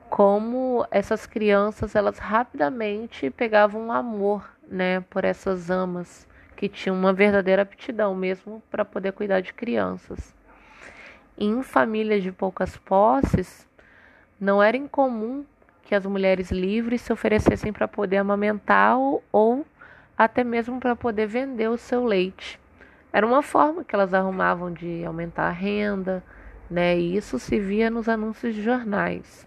como 0.08 0.86
essas 0.90 1.26
crianças 1.26 1.96
elas 1.96 2.18
rapidamente 2.18 3.30
pegavam 3.30 3.90
amor, 3.90 4.48
né, 4.68 5.00
por 5.08 5.24
essas 5.24 5.70
amas 5.70 6.28
que 6.54 6.68
tinham 6.68 6.96
uma 6.96 7.12
verdadeira 7.12 7.62
aptidão 7.62 8.14
mesmo 8.14 8.62
para 8.70 8.84
poder 8.84 9.12
cuidar 9.12 9.40
de 9.40 9.52
crianças. 9.52 10.34
Em 11.36 11.62
famílias 11.62 12.22
de 12.22 12.30
poucas 12.30 12.76
posses, 12.76 13.66
não 14.42 14.60
era 14.60 14.76
incomum 14.76 15.44
que 15.84 15.94
as 15.94 16.04
mulheres 16.04 16.50
livres 16.50 17.00
se 17.00 17.12
oferecessem 17.12 17.72
para 17.72 17.86
poder 17.86 18.16
amamentar 18.16 18.98
ou, 18.98 19.22
ou 19.30 19.64
até 20.18 20.42
mesmo 20.42 20.80
para 20.80 20.96
poder 20.96 21.28
vender 21.28 21.68
o 21.68 21.78
seu 21.78 22.04
leite. 22.04 22.58
Era 23.12 23.24
uma 23.24 23.40
forma 23.40 23.84
que 23.84 23.94
elas 23.94 24.12
arrumavam 24.12 24.72
de 24.72 25.04
aumentar 25.04 25.44
a 25.44 25.52
renda, 25.52 26.24
né? 26.68 26.98
E 26.98 27.16
isso 27.16 27.38
se 27.38 27.60
via 27.60 27.88
nos 27.88 28.08
anúncios 28.08 28.52
de 28.52 28.62
jornais. 28.62 29.46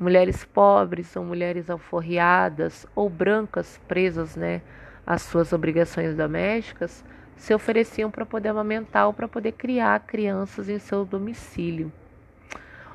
Mulheres 0.00 0.44
pobres 0.44 1.14
ou 1.14 1.24
mulheres 1.24 1.70
alforriadas 1.70 2.88
ou 2.96 3.08
brancas 3.08 3.80
presas, 3.86 4.34
né, 4.34 4.62
às 5.06 5.22
suas 5.22 5.52
obrigações 5.52 6.16
domésticas, 6.16 7.04
se 7.36 7.54
ofereciam 7.54 8.10
para 8.10 8.26
poder 8.26 8.48
amamentar 8.48 9.06
ou 9.06 9.12
para 9.12 9.28
poder 9.28 9.52
criar 9.52 10.00
crianças 10.00 10.68
em 10.68 10.80
seu 10.80 11.04
domicílio. 11.04 11.92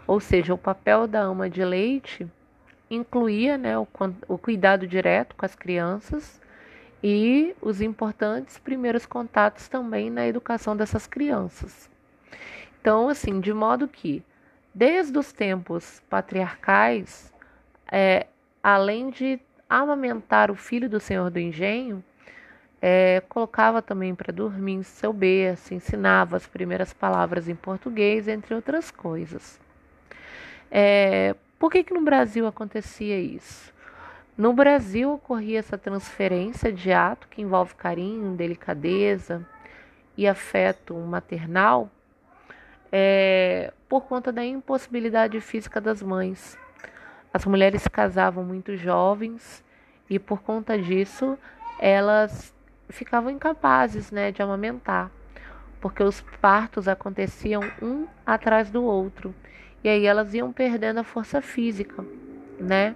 Ou 0.05 0.19
seja, 0.19 0.53
o 0.53 0.57
papel 0.57 1.07
da 1.07 1.21
ama 1.21 1.49
de 1.49 1.63
leite 1.63 2.27
incluía 2.89 3.57
né, 3.57 3.77
o, 3.77 3.87
o 4.27 4.37
cuidado 4.37 4.85
direto 4.85 5.35
com 5.35 5.45
as 5.45 5.55
crianças 5.55 6.41
e 7.03 7.55
os 7.61 7.81
importantes 7.81 8.57
primeiros 8.57 9.05
contatos 9.05 9.67
também 9.67 10.09
na 10.09 10.27
educação 10.27 10.75
dessas 10.75 11.07
crianças. 11.07 11.89
Então, 12.79 13.09
assim, 13.09 13.39
de 13.39 13.53
modo 13.53 13.87
que, 13.87 14.23
desde 14.73 15.17
os 15.17 15.31
tempos 15.31 16.01
patriarcais, 16.09 17.33
é, 17.91 18.27
além 18.61 19.09
de 19.09 19.39
amamentar 19.69 20.51
o 20.51 20.55
filho 20.55 20.89
do 20.89 20.99
senhor 20.99 21.29
do 21.29 21.39
engenho, 21.39 22.03
é, 22.81 23.21
colocava 23.29 23.81
também 23.81 24.13
para 24.13 24.33
dormir 24.33 24.83
seu 24.83 25.13
berço, 25.13 25.73
ensinava 25.73 26.35
as 26.35 26.45
primeiras 26.45 26.93
palavras 26.93 27.47
em 27.47 27.55
português, 27.55 28.27
entre 28.27 28.53
outras 28.53 28.91
coisas. 28.91 29.59
É, 30.69 31.35
por 31.59 31.71
que, 31.71 31.83
que 31.83 31.93
no 31.93 32.01
Brasil 32.01 32.47
acontecia 32.47 33.19
isso? 33.19 33.73
No 34.37 34.51
Brasil 34.51 35.13
ocorria 35.13 35.59
essa 35.59 35.77
transferência 35.77 36.71
de 36.73 36.91
ato 36.91 37.27
que 37.27 37.41
envolve 37.41 37.75
carinho, 37.75 38.35
delicadeza 38.35 39.45
e 40.17 40.27
afeto 40.27 40.95
maternal 40.95 41.89
é, 42.91 43.73
por 43.89 44.01
conta 44.05 44.31
da 44.31 44.45
impossibilidade 44.45 45.41
física 45.41 45.81
das 45.81 46.01
mães. 46.03 46.57
As 47.33 47.43
mulheres 47.43 47.81
se 47.81 47.89
casavam 47.89 48.43
muito 48.43 48.75
jovens 48.77 49.63
e 50.07 50.19
por 50.19 50.43
conta 50.43 50.77
disso 50.77 51.37
elas 51.79 52.53
ficavam 52.89 53.31
incapazes 53.31 54.11
né, 54.11 54.31
de 54.31 54.43
amamentar, 54.43 55.09
porque 55.81 56.03
os 56.03 56.21
partos 56.39 56.87
aconteciam 56.87 57.61
um 57.81 58.05
atrás 58.25 58.69
do 58.69 58.83
outro 58.83 59.33
e 59.83 59.89
aí 59.89 60.05
elas 60.05 60.33
iam 60.33 60.51
perdendo 60.51 60.99
a 60.99 61.03
força 61.03 61.41
física, 61.41 62.03
né? 62.59 62.95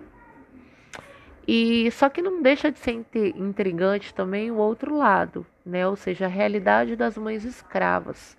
E 1.47 1.89
só 1.91 2.09
que 2.09 2.21
não 2.21 2.41
deixa 2.41 2.71
de 2.71 2.79
ser 2.79 3.05
intrigante 3.35 4.13
também 4.13 4.51
o 4.51 4.57
outro 4.57 4.95
lado, 4.95 5.45
né? 5.65 5.88
Ou 5.88 5.95
seja, 5.95 6.25
a 6.25 6.29
realidade 6.29 6.95
das 6.95 7.17
mães 7.17 7.45
escravas. 7.45 8.38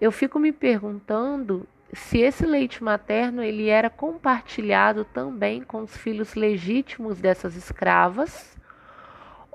Eu 0.00 0.12
fico 0.12 0.38
me 0.38 0.52
perguntando 0.52 1.66
se 1.92 2.18
esse 2.18 2.46
leite 2.46 2.82
materno 2.84 3.42
ele 3.42 3.68
era 3.68 3.90
compartilhado 3.90 5.04
também 5.04 5.62
com 5.62 5.82
os 5.82 5.96
filhos 5.96 6.34
legítimos 6.34 7.20
dessas 7.20 7.56
escravas 7.56 8.56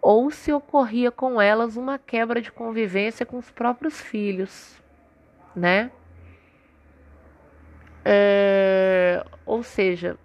ou 0.02 0.30
se 0.30 0.52
ocorria 0.52 1.12
com 1.12 1.42
elas 1.42 1.78
uma 1.78 1.98
quebra 1.98 2.42
de 2.42 2.52
convivência 2.52 3.26
com 3.26 3.38
os 3.38 3.50
próprios 3.50 4.02
filhos, 4.02 4.78
né? 5.56 5.92
É, 8.06 9.26
ou 9.46 9.64
seja, 9.64 10.18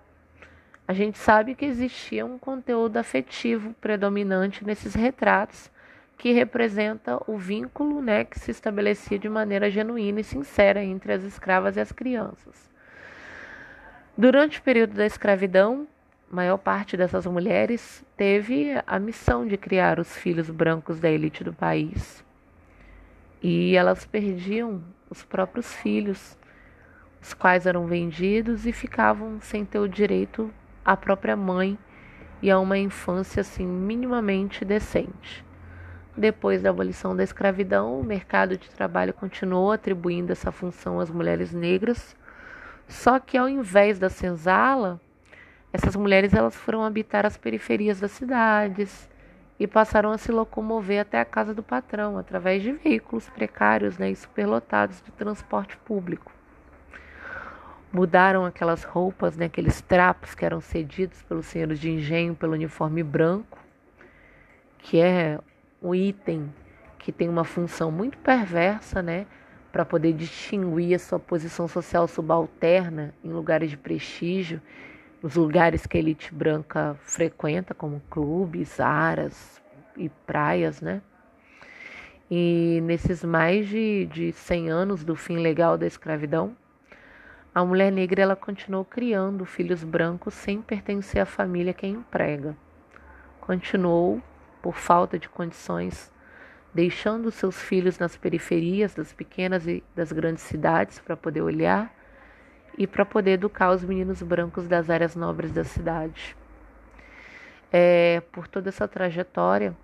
a 0.87 0.93
gente 0.93 1.19
sabe 1.19 1.55
que 1.55 1.65
existia 1.65 2.25
um 2.25 2.39
conteúdo 2.39 2.97
afetivo 2.97 3.75
predominante 3.81 4.65
nesses 4.65 4.95
retratos 4.95 5.71
que 6.17 6.33
representa 6.33 7.23
o 7.31 7.39
vínculo 7.39 8.03
né, 8.03 8.25
que 8.25 8.39
se 8.41 8.51
estabelecia 8.51 9.19
de 9.19 9.29
maneira 9.29 9.71
genuína 9.71 10.21
e 10.21 10.25
sincera 10.25 10.83
entre 10.83 11.13
as 11.13 11.23
escravas 11.23 11.77
e 11.77 11.81
as 11.81 11.93
crianças. 11.93 12.69
Durante 14.17 14.59
o 14.59 14.63
período 14.63 14.95
da 14.95 15.07
escravidão, 15.07 15.87
maior 16.29 16.59
parte 16.59 16.97
dessas 16.97 17.25
mulheres 17.25 18.05
teve 18.17 18.73
a 18.87 18.99
missão 18.99 19.47
de 19.47 19.57
criar 19.57 20.01
os 20.01 20.17
filhos 20.17 20.51
brancos 20.51 20.99
da 20.99 21.09
elite 21.09 21.45
do 21.45 21.53
país. 21.53 22.25
E 23.41 23.77
elas 23.77 24.05
perdiam 24.05 24.83
os 25.09 25.23
próprios 25.23 25.73
filhos, 25.75 26.37
os 27.21 27.35
quais 27.35 27.67
eram 27.67 27.87
vendidos 27.87 28.67
e 28.67 28.73
ficavam 28.73 29.41
sem 29.41 29.65
ter 29.65 29.79
o 29.79 29.89
direito 29.89 30.51
à 30.85 30.97
própria 30.97 31.37
mãe 31.37 31.79
e 32.41 32.51
a 32.51 32.59
uma 32.59 32.79
infância 32.79 33.41
assim 33.41 33.67
minimamente 33.67 34.65
decente. 34.65 35.45
Depois 36.17 36.63
da 36.63 36.71
abolição 36.71 37.15
da 37.15 37.23
escravidão, 37.23 38.01
o 38.01 38.05
mercado 38.05 38.57
de 38.57 38.69
trabalho 38.71 39.13
continuou 39.13 39.71
atribuindo 39.71 40.33
essa 40.33 40.51
função 40.51 40.99
às 40.99 41.11
mulheres 41.11 41.53
negras, 41.53 42.17
só 42.89 43.19
que 43.21 43.37
ao 43.37 43.49
invés 43.49 43.99
da 43.99 44.09
senzala, 44.09 45.01
essas 45.73 45.95
mulheres 45.95 46.33
elas 46.33 46.57
foram 46.57 46.83
habitar 46.83 47.27
as 47.27 47.37
periferias 47.37 48.01
das 48.01 48.13
cidades 48.13 49.09
e 49.61 49.67
passaram 49.67 50.11
a 50.11 50.19
se 50.19 50.33
locomover 50.33 51.01
até 51.01 51.21
a 51.21 51.25
casa 51.25 51.53
do 51.53 51.63
patrão 51.63 52.17
através 52.17 52.63
de 52.63 52.73
veículos 52.73 53.29
precários 53.29 53.99
né, 53.99 54.11
e 54.11 54.17
superlotados 54.17 55.03
de 55.03 55.11
transporte 55.13 55.77
público. 55.79 56.38
Mudaram 57.93 58.45
aquelas 58.45 58.85
roupas, 58.85 59.37
né, 59.37 59.47
aqueles 59.47 59.81
trapos 59.81 60.35
que 60.35 60.45
eram 60.45 60.61
cedidos 60.61 61.23
pelos 61.23 61.47
senhores 61.47 61.79
de 61.79 61.91
engenho 61.91 62.35
pelo 62.35 62.53
uniforme 62.53 63.03
branco, 63.03 63.59
que 64.79 65.01
é 65.01 65.39
um 65.83 65.95
item 65.95 66.53
que 66.99 67.11
tem 67.11 67.29
uma 67.29 67.45
função 67.45 67.91
muito 67.91 68.19
perversa, 68.19 69.03
né, 69.03 69.27
para 69.73 69.85
poder 69.85 70.13
distinguir 70.13 70.95
a 70.95 70.99
sua 70.99 71.19
posição 71.19 71.67
social 71.67 72.07
subalterna 72.07 73.15
em 73.25 73.31
lugares 73.31 73.71
de 73.71 73.77
prestígio 73.77 74.61
os 75.23 75.35
lugares 75.35 75.87
que 75.87 75.97
a 75.97 76.01
elite 76.01 76.33
branca 76.33 76.97
frequenta, 77.01 77.75
como 77.75 78.01
clubes, 78.09 78.79
aras 78.79 79.61
e 79.97 80.09
praias, 80.09 80.81
né? 80.81 81.03
E 82.31 82.81
nesses 82.83 83.25
mais 83.25 83.67
de, 83.67 84.07
de 84.07 84.33
100 84.33 84.71
anos 84.71 85.05
do 85.05 85.17
fim 85.17 85.39
legal 85.39 85.77
da 85.77 85.87
escravidão, 85.87 86.55
a 87.59 87.65
mulher 87.65 87.91
negra 87.91 88.23
ela 88.23 88.37
continuou 88.37 88.85
criando 88.85 89.45
filhos 89.45 89.83
brancos 89.83 90.33
sem 90.33 90.63
pertencer 90.63 91.21
à 91.21 91.27
família 91.27 91.75
que 91.75 91.85
a 91.85 91.89
emprega. 91.89 92.57
Continuou, 93.41 94.23
por 94.63 94.77
falta 94.77 95.19
de 95.19 95.29
condições, 95.29 96.09
deixando 96.73 97.33
seus 97.33 97.61
filhos 97.61 97.99
nas 97.99 98.17
periferias 98.17 98.95
das 98.95 99.13
pequenas 99.13 99.67
e 99.67 99.83
das 99.93 100.13
grandes 100.13 100.45
cidades 100.45 101.01
para 101.01 101.17
poder 101.17 101.43
olhar 101.43 101.93
e 102.77 102.87
para 102.87 103.05
poder 103.05 103.33
educar 103.33 103.73
os 103.73 103.83
meninos 103.83 104.23
brancos 104.23 104.69
das 104.69 104.89
áreas 104.89 105.17
nobres 105.17 105.51
da 105.51 105.65
cidade. 105.65 106.37
É, 107.73 108.23
por 108.31 108.47
toda 108.47 108.69
essa 108.69 108.87
trajetória 108.87 109.77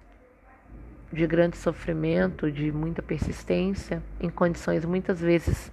de 1.12 1.26
grande 1.26 1.56
sofrimento, 1.56 2.52
de 2.52 2.70
muita 2.70 3.02
persistência, 3.02 4.00
em 4.20 4.30
condições 4.30 4.84
muitas 4.84 5.20
vezes 5.20 5.72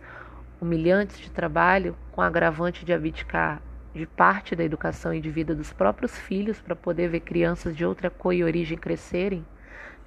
humilhantes 0.62 1.20
de 1.20 1.32
trabalho, 1.32 1.98
com 2.12 2.22
agravante 2.22 2.86
de 2.86 2.94
abdicar 2.94 3.62
de 3.94 4.06
parte 4.06 4.56
da 4.56 4.64
educação 4.64 5.14
e 5.14 5.20
de 5.20 5.30
vida 5.30 5.54
dos 5.54 5.74
próprios 5.74 6.18
filhos 6.18 6.62
para 6.62 6.76
poder 6.76 7.10
ver 7.10 7.22
crianças 7.22 7.76
de 7.76 7.86
outra 7.86 8.10
cor 8.10 8.34
e 8.34 8.44
origem 8.44 8.78
crescerem, 8.78 9.46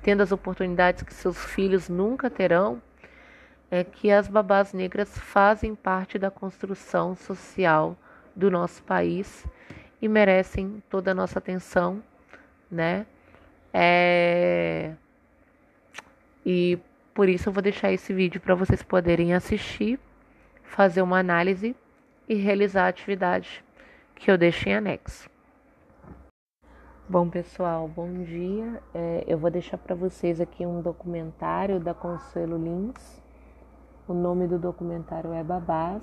tendo 0.02 0.22
as 0.22 0.32
oportunidades 0.32 1.02
que 1.02 1.12
seus 1.12 1.44
filhos 1.44 1.88
nunca 1.88 2.30
terão, 2.30 2.80
é 3.70 3.84
que 3.84 4.10
as 4.10 4.28
babás 4.28 4.72
negras 4.72 5.18
fazem 5.18 5.74
parte 5.74 6.18
da 6.18 6.30
construção 6.30 7.14
social 7.14 7.96
do 8.34 8.50
nosso 8.50 8.82
país 8.82 9.46
e 10.00 10.08
merecem 10.08 10.82
toda 10.88 11.10
a 11.10 11.14
nossa 11.14 11.38
atenção, 11.38 12.02
né? 12.70 13.06
É... 13.72 14.92
E 16.44 16.78
por 17.12 17.28
isso 17.28 17.48
eu 17.48 17.52
vou 17.52 17.62
deixar 17.62 17.92
esse 17.92 18.12
vídeo 18.12 18.40
para 18.40 18.54
vocês 18.54 18.82
poderem 18.82 19.34
assistir, 19.34 19.98
fazer 20.64 21.00
uma 21.00 21.18
análise 21.18 21.76
e 22.28 22.34
realizar 22.34 22.86
a 22.86 22.88
atividade 22.88 23.64
que 24.16 24.30
eu 24.30 24.36
deixo 24.36 24.68
em 24.68 24.74
anexo. 24.74 25.30
Bom, 27.08 27.28
pessoal, 27.28 27.86
bom 27.86 28.24
dia. 28.24 28.82
É, 28.92 29.24
eu 29.28 29.38
vou 29.38 29.50
deixar 29.50 29.78
para 29.78 29.94
vocês 29.94 30.40
aqui 30.40 30.66
um 30.66 30.82
documentário 30.82 31.78
da 31.78 31.94
Consuelo 31.94 32.56
Lins 32.56 33.22
o 34.06 34.12
nome 34.12 34.46
do 34.46 34.58
documentário 34.58 35.32
é 35.32 35.42
Babás 35.42 36.02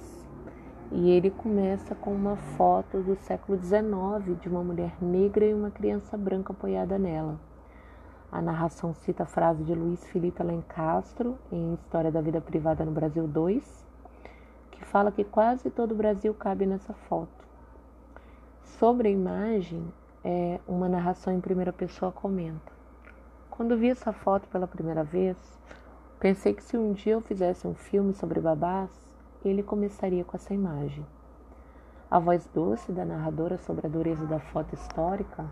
e 0.91 1.11
ele 1.11 1.29
começa 1.29 1.93
com 1.93 2.11
uma 2.11 2.35
foto 2.35 2.99
do 2.99 3.15
século 3.15 3.59
XIX 3.63 4.39
de 4.41 4.49
uma 4.49 4.63
mulher 4.63 4.95
negra 4.99 5.45
e 5.45 5.53
uma 5.53 5.69
criança 5.69 6.17
branca 6.17 6.51
apoiada 6.51 6.97
nela. 6.97 7.39
A 8.31 8.41
narração 8.41 8.91
cita 8.91 9.21
a 9.21 9.27
frase 9.27 9.63
de 9.63 9.75
Luiz 9.75 10.03
Felipe 10.07 10.41
Alencastro 10.41 11.37
em 11.51 11.75
História 11.75 12.11
da 12.11 12.21
Vida 12.21 12.41
Privada 12.41 12.83
no 12.83 12.91
Brasil 12.91 13.27
2, 13.27 13.85
que 14.81 14.87
fala 14.87 15.11
que 15.11 15.23
quase 15.23 15.69
todo 15.69 15.93
o 15.93 15.95
Brasil 15.95 16.33
cabe 16.33 16.65
nessa 16.65 16.93
foto. 16.93 17.45
Sobre 18.63 19.07
a 19.07 19.11
imagem, 19.11 19.87
é, 20.23 20.59
uma 20.67 20.89
narração 20.89 21.31
em 21.33 21.39
primeira 21.39 21.71
pessoa 21.71 22.11
comenta: 22.11 22.71
Quando 23.49 23.77
vi 23.77 23.89
essa 23.89 24.11
foto 24.11 24.47
pela 24.49 24.67
primeira 24.67 25.03
vez, 25.03 25.37
Pensei 26.21 26.53
que 26.53 26.63
se 26.63 26.77
um 26.77 26.93
dia 26.93 27.13
eu 27.13 27.21
fizesse 27.21 27.67
um 27.67 27.73
filme 27.73 28.13
sobre 28.13 28.39
babás, 28.39 28.91
ele 29.43 29.63
começaria 29.63 30.23
com 30.23 30.37
essa 30.37 30.53
imagem. 30.53 31.03
A 32.11 32.19
voz 32.19 32.47
doce 32.53 32.91
da 32.91 33.03
narradora 33.03 33.57
sobre 33.57 33.87
a 33.87 33.89
dureza 33.89 34.23
da 34.27 34.39
foto 34.39 34.75
histórica 34.75 35.47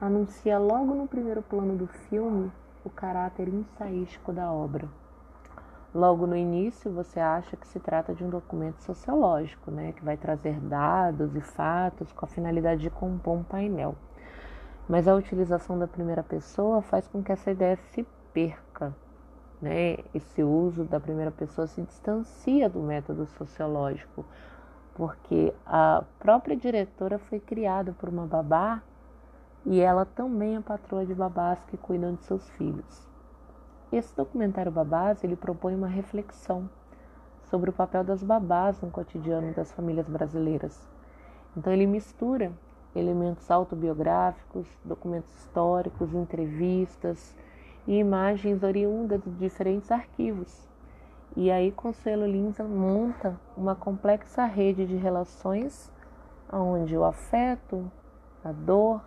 anuncia 0.00 0.58
logo 0.58 0.94
no 0.94 1.06
primeiro 1.06 1.42
plano 1.42 1.76
do 1.76 1.86
filme 1.86 2.50
o 2.86 2.88
caráter 2.88 3.48
ensaístico 3.48 4.32
da 4.32 4.50
obra. 4.50 4.88
Logo 5.96 6.26
no 6.26 6.36
início, 6.36 6.92
você 6.92 7.18
acha 7.18 7.56
que 7.56 7.66
se 7.66 7.80
trata 7.80 8.14
de 8.14 8.22
um 8.22 8.28
documento 8.28 8.82
sociológico, 8.82 9.70
né, 9.70 9.92
que 9.92 10.04
vai 10.04 10.14
trazer 10.14 10.60
dados 10.60 11.34
e 11.34 11.40
fatos 11.40 12.12
com 12.12 12.26
a 12.26 12.28
finalidade 12.28 12.82
de 12.82 12.90
compor 12.90 13.38
um 13.38 13.42
painel. 13.42 13.94
Mas 14.86 15.08
a 15.08 15.14
utilização 15.14 15.78
da 15.78 15.88
primeira 15.88 16.22
pessoa 16.22 16.82
faz 16.82 17.08
com 17.08 17.22
que 17.22 17.32
essa 17.32 17.50
ideia 17.50 17.78
se 17.94 18.06
perca 18.30 18.94
né, 19.58 19.96
esse 20.14 20.42
uso 20.42 20.84
da 20.84 21.00
primeira 21.00 21.30
pessoa 21.30 21.66
se 21.66 21.80
distancia 21.80 22.68
do 22.68 22.80
método 22.80 23.24
sociológico, 23.24 24.22
porque 24.92 25.54
a 25.64 26.04
própria 26.18 26.54
diretora 26.54 27.18
foi 27.18 27.40
criada 27.40 27.94
por 27.94 28.10
uma 28.10 28.26
babá 28.26 28.82
e 29.64 29.80
ela 29.80 30.04
também 30.04 30.56
é 30.56 30.60
patroa 30.60 31.06
de 31.06 31.14
babás 31.14 31.58
que 31.68 31.78
cuidam 31.78 32.16
de 32.16 32.22
seus 32.24 32.46
filhos. 32.50 33.15
Esse 33.92 34.14
documentário 34.16 34.72
Babás 34.72 35.22
ele 35.22 35.36
propõe 35.36 35.74
uma 35.74 35.86
reflexão 35.86 36.68
sobre 37.44 37.70
o 37.70 37.72
papel 37.72 38.02
das 38.02 38.22
babás 38.22 38.80
no 38.80 38.90
cotidiano 38.90 39.54
das 39.54 39.70
famílias 39.72 40.08
brasileiras. 40.08 40.88
Então 41.56 41.72
ele 41.72 41.86
mistura 41.86 42.52
elementos 42.94 43.48
autobiográficos, 43.50 44.66
documentos 44.84 45.32
históricos, 45.38 46.12
entrevistas 46.14 47.36
e 47.86 47.96
imagens 47.98 48.62
oriundas 48.62 49.22
de 49.22 49.30
diferentes 49.30 49.90
arquivos. 49.92 50.68
E 51.36 51.50
aí 51.50 51.70
Consuelo 51.70 52.26
Lins 52.26 52.58
monta 52.58 53.38
uma 53.56 53.76
complexa 53.76 54.44
rede 54.46 54.86
de 54.86 54.96
relações 54.96 55.92
onde 56.52 56.96
o 56.96 57.04
afeto, 57.04 57.90
a 58.44 58.50
dor, 58.50 59.02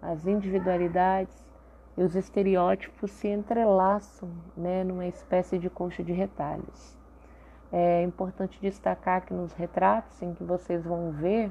as 0.00 0.26
individualidades 0.26 1.51
e 1.96 2.02
os 2.02 2.16
estereótipos 2.16 3.10
se 3.10 3.28
entrelaçam 3.28 4.30
né, 4.56 4.82
numa 4.82 5.06
espécie 5.06 5.58
de 5.58 5.68
colcha 5.68 6.02
de 6.02 6.12
retalhos. 6.12 6.96
É 7.70 8.02
importante 8.02 8.58
destacar 8.60 9.24
que 9.24 9.32
nos 9.32 9.52
retratos 9.52 10.20
em 10.22 10.34
que 10.34 10.44
vocês 10.44 10.84
vão 10.84 11.10
ver, 11.12 11.50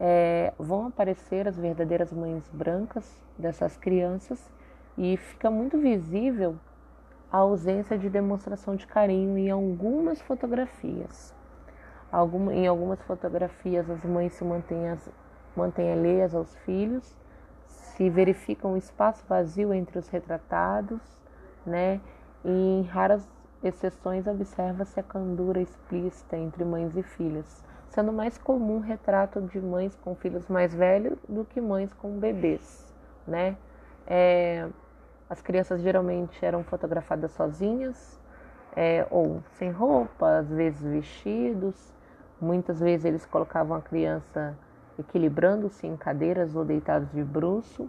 é, 0.00 0.52
vão 0.58 0.86
aparecer 0.86 1.46
as 1.46 1.56
verdadeiras 1.56 2.12
mães 2.12 2.48
brancas 2.50 3.22
dessas 3.38 3.76
crianças 3.76 4.50
e 4.96 5.16
fica 5.16 5.50
muito 5.50 5.78
visível 5.78 6.56
a 7.30 7.38
ausência 7.38 7.96
de 7.96 8.10
demonstração 8.10 8.76
de 8.76 8.86
carinho 8.86 9.38
em 9.38 9.50
algumas 9.50 10.20
fotografias. 10.20 11.34
Algum, 12.10 12.50
em 12.50 12.66
algumas 12.66 13.00
fotografias, 13.02 13.88
as 13.88 14.04
mães 14.04 14.34
se 14.34 14.44
mantêm, 14.44 14.90
as, 14.90 15.10
mantêm 15.56 15.90
alheias 15.90 16.34
aos 16.34 16.54
filhos, 16.56 17.16
se 17.96 18.08
verifica 18.10 18.66
um 18.66 18.76
espaço 18.76 19.24
vazio 19.28 19.72
entre 19.72 19.98
os 19.98 20.08
retratados, 20.08 21.00
né? 21.64 22.00
E 22.44 22.50
em 22.50 22.82
raras 22.82 23.28
exceções 23.62 24.26
observa-se 24.26 24.98
a 24.98 25.02
candura 25.02 25.60
explícita 25.60 26.36
entre 26.36 26.64
mães 26.64 26.96
e 26.96 27.02
filhas, 27.02 27.64
sendo 27.88 28.12
mais 28.12 28.36
comum 28.38 28.80
retrato 28.80 29.40
de 29.40 29.60
mães 29.60 29.94
com 29.96 30.14
filhos 30.14 30.48
mais 30.48 30.74
velhos 30.74 31.18
do 31.28 31.44
que 31.44 31.60
mães 31.60 31.92
com 31.92 32.18
bebês, 32.18 32.92
né? 33.26 33.56
É, 34.06 34.68
as 35.30 35.40
crianças 35.40 35.80
geralmente 35.80 36.44
eram 36.44 36.64
fotografadas 36.64 37.30
sozinhas 37.32 38.20
é, 38.74 39.06
ou 39.10 39.42
sem 39.52 39.70
roupa, 39.70 40.38
às 40.38 40.48
vezes 40.48 40.82
vestidos. 40.82 41.92
Muitas 42.40 42.80
vezes 42.80 43.04
eles 43.04 43.24
colocavam 43.24 43.76
a 43.76 43.80
criança 43.80 44.56
equilibrando-se 45.02 45.86
em 45.86 45.96
cadeiras 45.96 46.56
ou 46.56 46.64
deitados 46.64 47.10
de 47.12 47.22
bruço. 47.22 47.88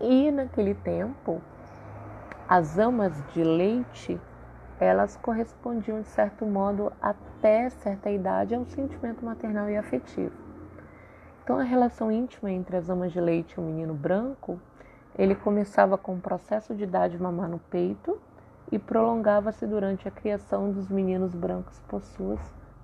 E 0.00 0.30
naquele 0.30 0.74
tempo, 0.74 1.42
as 2.48 2.78
amas 2.78 3.12
de 3.34 3.44
leite, 3.44 4.18
elas 4.80 5.16
correspondiam 5.16 6.00
de 6.00 6.08
certo 6.08 6.46
modo 6.46 6.92
até 7.02 7.68
certa 7.68 8.10
idade 8.10 8.54
ao 8.54 8.64
sentimento 8.64 9.24
maternal 9.24 9.68
e 9.68 9.76
afetivo. 9.76 10.32
Então 11.42 11.58
a 11.58 11.62
relação 11.62 12.12
íntima 12.12 12.50
entre 12.50 12.76
as 12.76 12.88
amas 12.88 13.12
de 13.12 13.20
leite 13.20 13.54
e 13.54 13.60
o 13.60 13.62
menino 13.62 13.94
branco, 13.94 14.60
ele 15.18 15.34
começava 15.34 15.98
com 15.98 16.14
o 16.14 16.20
processo 16.20 16.74
de 16.74 16.86
dar 16.86 17.08
de 17.08 17.20
mamar 17.20 17.48
no 17.48 17.58
peito 17.58 18.20
e 18.70 18.78
prolongava-se 18.78 19.66
durante 19.66 20.06
a 20.06 20.10
criação 20.10 20.70
dos 20.70 20.88
meninos 20.88 21.34
brancos 21.34 21.80
por 21.88 22.02
suas 22.02 22.38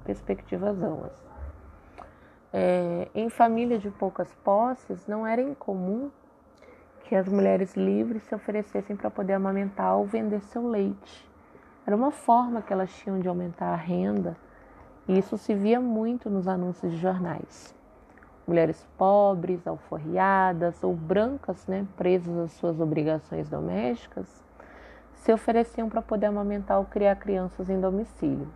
respectivas 0.06 0.82
amas. 0.82 1.33
É, 2.56 3.08
em 3.16 3.28
famílias 3.28 3.82
de 3.82 3.90
poucas 3.90 4.32
posses, 4.44 5.08
não 5.08 5.26
era 5.26 5.42
incomum 5.42 6.08
que 7.02 7.16
as 7.16 7.28
mulheres 7.28 7.74
livres 7.74 8.22
se 8.22 8.32
oferecessem 8.32 8.94
para 8.94 9.10
poder 9.10 9.32
amamentar 9.32 9.96
ou 9.96 10.06
vender 10.06 10.40
seu 10.40 10.64
leite. 10.64 11.28
Era 11.84 11.96
uma 11.96 12.12
forma 12.12 12.62
que 12.62 12.72
elas 12.72 12.94
tinham 12.94 13.18
de 13.18 13.26
aumentar 13.26 13.72
a 13.72 13.74
renda, 13.74 14.36
e 15.08 15.18
isso 15.18 15.36
se 15.36 15.52
via 15.52 15.80
muito 15.80 16.30
nos 16.30 16.46
anúncios 16.46 16.92
de 16.92 16.98
jornais. 16.98 17.74
Mulheres 18.46 18.86
pobres, 18.96 19.66
alforriadas 19.66 20.80
ou 20.84 20.94
brancas, 20.94 21.66
né, 21.66 21.84
presas 21.96 22.38
às 22.38 22.52
suas 22.52 22.78
obrigações 22.78 23.48
domésticas, 23.48 24.44
se 25.12 25.32
ofereciam 25.32 25.88
para 25.88 26.00
poder 26.00 26.26
amamentar 26.26 26.78
ou 26.78 26.84
criar 26.84 27.16
crianças 27.16 27.68
em 27.68 27.80
domicílio. 27.80 28.46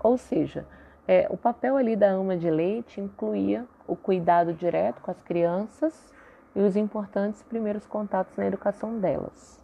Ou 0.00 0.18
seja, 0.18 0.66
é, 1.06 1.26
o 1.30 1.36
papel 1.36 1.76
ali 1.76 1.96
da 1.96 2.08
ama 2.08 2.36
de 2.36 2.50
leite 2.50 3.00
incluía 3.00 3.66
o 3.86 3.96
cuidado 3.96 4.52
direto 4.52 5.00
com 5.00 5.10
as 5.10 5.20
crianças 5.22 6.12
e 6.54 6.60
os 6.60 6.76
importantes 6.76 7.42
primeiros 7.42 7.86
contatos 7.86 8.36
na 8.36 8.46
educação 8.46 8.98
delas. 8.98 9.60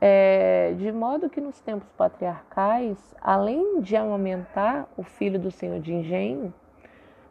É, 0.00 0.74
de 0.78 0.90
modo 0.90 1.30
que 1.30 1.40
nos 1.40 1.60
tempos 1.60 1.88
patriarcais, 1.92 2.98
além 3.20 3.80
de 3.80 3.94
amamentar 3.96 4.88
o 4.96 5.02
filho 5.02 5.38
do 5.38 5.50
senhor 5.50 5.78
de 5.80 5.94
engenho, 5.94 6.52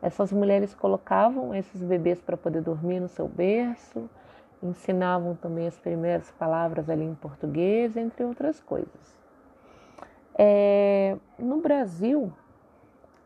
essas 0.02 0.32
mulheres 0.32 0.74
colocavam 0.74 1.54
esses 1.54 1.84
bebês 1.84 2.20
para 2.22 2.36
poder 2.36 2.62
dormir 2.62 3.00
no 3.00 3.08
seu 3.08 3.28
berço, 3.28 4.10
ensinavam 4.64 5.36
também 5.36 5.68
as 5.68 5.78
primeiras 5.78 6.32
palavras 6.32 6.90
ali 6.90 7.04
em 7.04 7.16
português, 7.16 7.98
entre 7.98 8.24
outras 8.24 8.60
coisas. 8.60 9.20
É, 10.38 11.18
no 11.38 11.58
Brasil, 11.58 12.32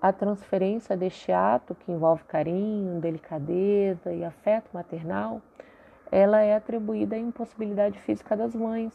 a 0.08 0.14
transferência 0.14 0.96
deste 0.96 1.32
ato, 1.32 1.74
que 1.74 1.92
envolve 1.92 2.24
carinho, 2.26 3.02
delicadeza 3.02 4.14
e 4.14 4.24
afeto 4.24 4.70
maternal, 4.72 5.42
ela 6.12 6.42
é 6.42 6.56
atribuída 6.56 7.16
à 7.16 7.20
impossibilidade 7.20 8.00
física 8.02 8.38
das 8.38 8.54
mães. 8.54 8.94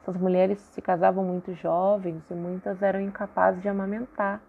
Essas 0.00 0.16
mulheres 0.16 0.58
se 0.58 0.80
casavam 0.80 1.22
muito 1.22 1.52
jovens 1.52 2.22
e 2.30 2.34
muitas 2.34 2.80
eram 2.80 2.98
incapazes 2.98 3.60
de 3.60 3.68
amamentar, 3.68 4.40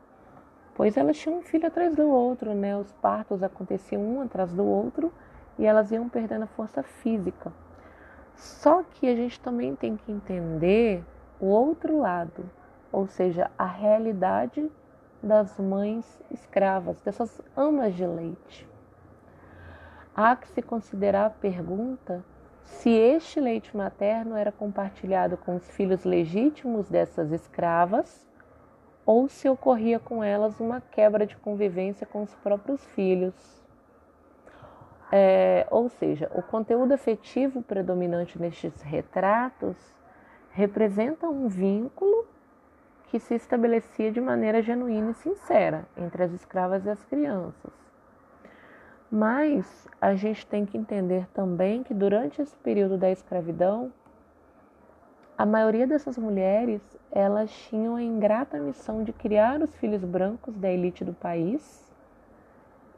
pois 0.74 0.96
elas 0.96 1.18
tinham 1.18 1.40
um 1.40 1.42
filho 1.42 1.68
atrás 1.68 1.94
do 1.94 2.10
outro, 2.10 2.54
né? 2.54 2.78
Os 2.78 2.94
partos 2.94 3.44
aconteciam 3.44 4.02
um 4.02 4.22
atrás 4.22 4.54
do 4.54 4.66
outro 4.66 5.12
e 5.58 5.66
elas 5.66 5.92
iam 5.92 6.08
perdendo 6.08 6.44
a 6.44 6.48
força 6.48 6.82
física. 6.82 7.52
Só 8.36 8.84
que 8.84 9.06
a 9.06 9.16
gente 9.18 9.38
também 9.42 9.76
tem 9.76 9.98
que 9.98 10.14
entender 10.14 11.04
o 11.42 11.48
outro 11.48 12.00
lado, 12.00 12.50
ou 12.90 13.06
seja, 13.06 13.52
a 13.58 13.66
realidade 13.66 14.72
das 15.22 15.60
mães 15.60 16.22
escravas, 16.32 17.02
dessas 17.02 17.42
amas 17.56 17.94
de 17.94 18.06
leite. 18.06 18.68
Há 20.16 20.36
que 20.36 20.48
se 20.50 20.62
considerar 20.62 21.28
a 21.28 21.30
pergunta 21.30 22.24
se 22.64 22.90
este 22.90 23.40
leite 23.40 23.76
materno 23.76 24.36
era 24.36 24.52
compartilhado 24.52 25.38
com 25.38 25.56
os 25.56 25.70
filhos 25.72 26.04
legítimos 26.04 26.90
dessas 26.90 27.32
escravas 27.32 28.28
ou 29.06 29.28
se 29.28 29.50
ocorria 29.50 30.00
com 30.00 30.24
elas 30.24 30.60
uma 30.60 30.80
quebra 30.80 31.26
de 31.26 31.36
convivência 31.36 32.06
com 32.06 32.22
os 32.22 32.34
próprios 32.36 32.84
filhos. 32.88 33.34
É, 35.12 35.66
ou 35.72 35.90
seja, 35.90 36.32
o 36.36 36.44
conteúdo 36.44 36.94
afetivo 36.94 37.64
predominante 37.64 38.40
nestes 38.40 38.82
retratos 38.82 39.76
representa 40.52 41.28
um 41.28 41.48
vínculo 41.48 42.28
que 43.10 43.20
se 43.20 43.34
estabelecia 43.34 44.12
de 44.12 44.22
maneira 44.22 44.62
genuína 44.62 45.12
e 45.12 45.16
sincera 45.16 45.86
entre 45.98 46.24
as 46.24 46.32
escravas 46.32 46.86
e 46.86 46.90
as 46.90 47.04
crianças. 47.06 47.74
Mas 49.12 49.88
a 50.00 50.14
gente 50.14 50.46
tem 50.46 50.64
que 50.64 50.78
entender 50.78 51.28
também 51.34 51.82
que 51.82 51.94
durante 51.94 52.40
esse 52.40 52.56
período 52.58 52.98
da 52.98 53.10
escravidão, 53.10 53.92
a 55.36 55.46
maioria 55.46 55.88
dessas 55.88 56.18
mulheres, 56.18 56.82
elas 57.12 57.50
tinham 57.52 57.96
a 57.96 58.04
ingrata 58.04 58.60
missão 58.60 59.04
de 59.04 59.12
criar 59.12 59.60
os 59.62 59.76
filhos 59.78 60.04
brancos 60.04 60.56
da 60.56 60.70
elite 60.70 61.04
do 61.04 61.14
país 61.14 61.90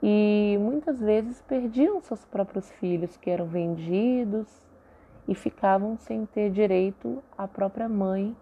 e 0.04 0.58
muitas 0.60 1.00
vezes 1.00 1.42
perdiam 1.44 2.02
seus 2.02 2.26
próprios 2.26 2.70
filhos 2.72 3.16
que 3.16 3.30
eram 3.30 3.46
vendidos 3.46 4.48
e 5.26 5.34
ficavam 5.34 5.96
sem 5.98 6.26
ter 6.26 6.50
direito 6.50 7.24
à 7.38 7.48
própria 7.48 7.88
mãe 7.88 8.36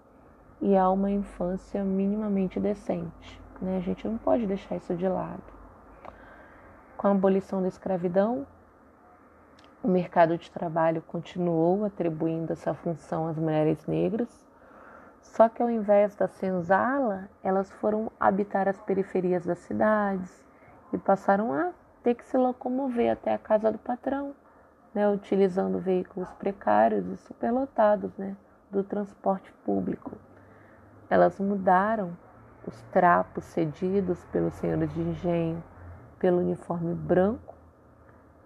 e 0.61 0.75
a 0.75 0.89
uma 0.89 1.09
infância 1.09 1.83
minimamente 1.83 2.59
decente. 2.59 3.41
Né? 3.61 3.77
A 3.77 3.81
gente 3.81 4.07
não 4.07 4.17
pode 4.17 4.45
deixar 4.45 4.75
isso 4.75 4.95
de 4.95 5.07
lado. 5.07 5.43
Com 6.97 7.07
a 7.07 7.11
abolição 7.11 7.61
da 7.61 7.67
escravidão, 7.67 8.45
o 9.81 9.87
mercado 9.87 10.37
de 10.37 10.51
trabalho 10.51 11.01
continuou 11.01 11.85
atribuindo 11.85 12.51
essa 12.51 12.73
função 12.73 13.27
às 13.27 13.37
mulheres 13.37 13.85
negras, 13.87 14.27
só 15.21 15.47
que 15.47 15.61
ao 15.61 15.69
invés 15.69 16.15
da 16.15 16.27
senzala, 16.27 17.29
elas 17.43 17.71
foram 17.71 18.11
habitar 18.19 18.67
as 18.67 18.79
periferias 18.81 19.45
das 19.45 19.59
cidades 19.59 20.43
e 20.91 20.97
passaram 20.97 21.53
a 21.53 21.71
ter 22.03 22.15
que 22.15 22.25
se 22.25 22.37
locomover 22.37 23.11
até 23.11 23.33
a 23.33 23.37
casa 23.37 23.71
do 23.71 23.77
patrão, 23.77 24.33
né, 24.93 25.07
utilizando 25.09 25.79
veículos 25.79 26.29
precários 26.33 27.05
e 27.07 27.17
superlotados 27.17 28.11
né, 28.17 28.35
do 28.71 28.83
transporte 28.83 29.51
público. 29.63 30.11
Elas 31.09 31.39
mudaram 31.39 32.15
os 32.67 32.81
trapos 32.91 33.43
cedidos 33.45 34.23
pelos 34.25 34.53
senhores 34.55 34.93
de 34.93 35.01
engenho 35.01 35.63
pelo 36.19 36.39
uniforme 36.39 36.93
branco, 36.93 37.55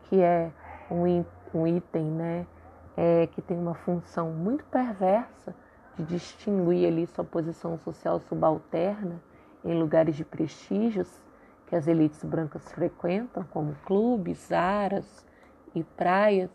que 0.04 0.22
é 0.22 0.52
um, 0.90 1.26
um 1.54 1.68
item 1.68 2.06
né, 2.06 2.48
é, 2.96 3.28
que 3.28 3.42
tem 3.42 3.58
uma 3.58 3.74
função 3.74 4.32
muito 4.32 4.64
perversa 4.66 5.56
de 5.98 6.04
distinguir 6.04 6.88
ali 6.88 7.08
sua 7.08 7.24
posição 7.24 7.78
social 7.80 8.20
subalterna 8.20 9.20
em 9.66 9.78
lugares 9.78 10.16
de 10.16 10.24
prestígios 10.24 11.22
que 11.68 11.76
as 11.76 11.88
elites 11.88 12.24
brancas 12.24 12.72
frequentam, 12.72 13.44
como 13.52 13.76
clubes, 13.86 14.52
aras 14.52 15.26
e 15.74 15.84
praias. 15.84 16.52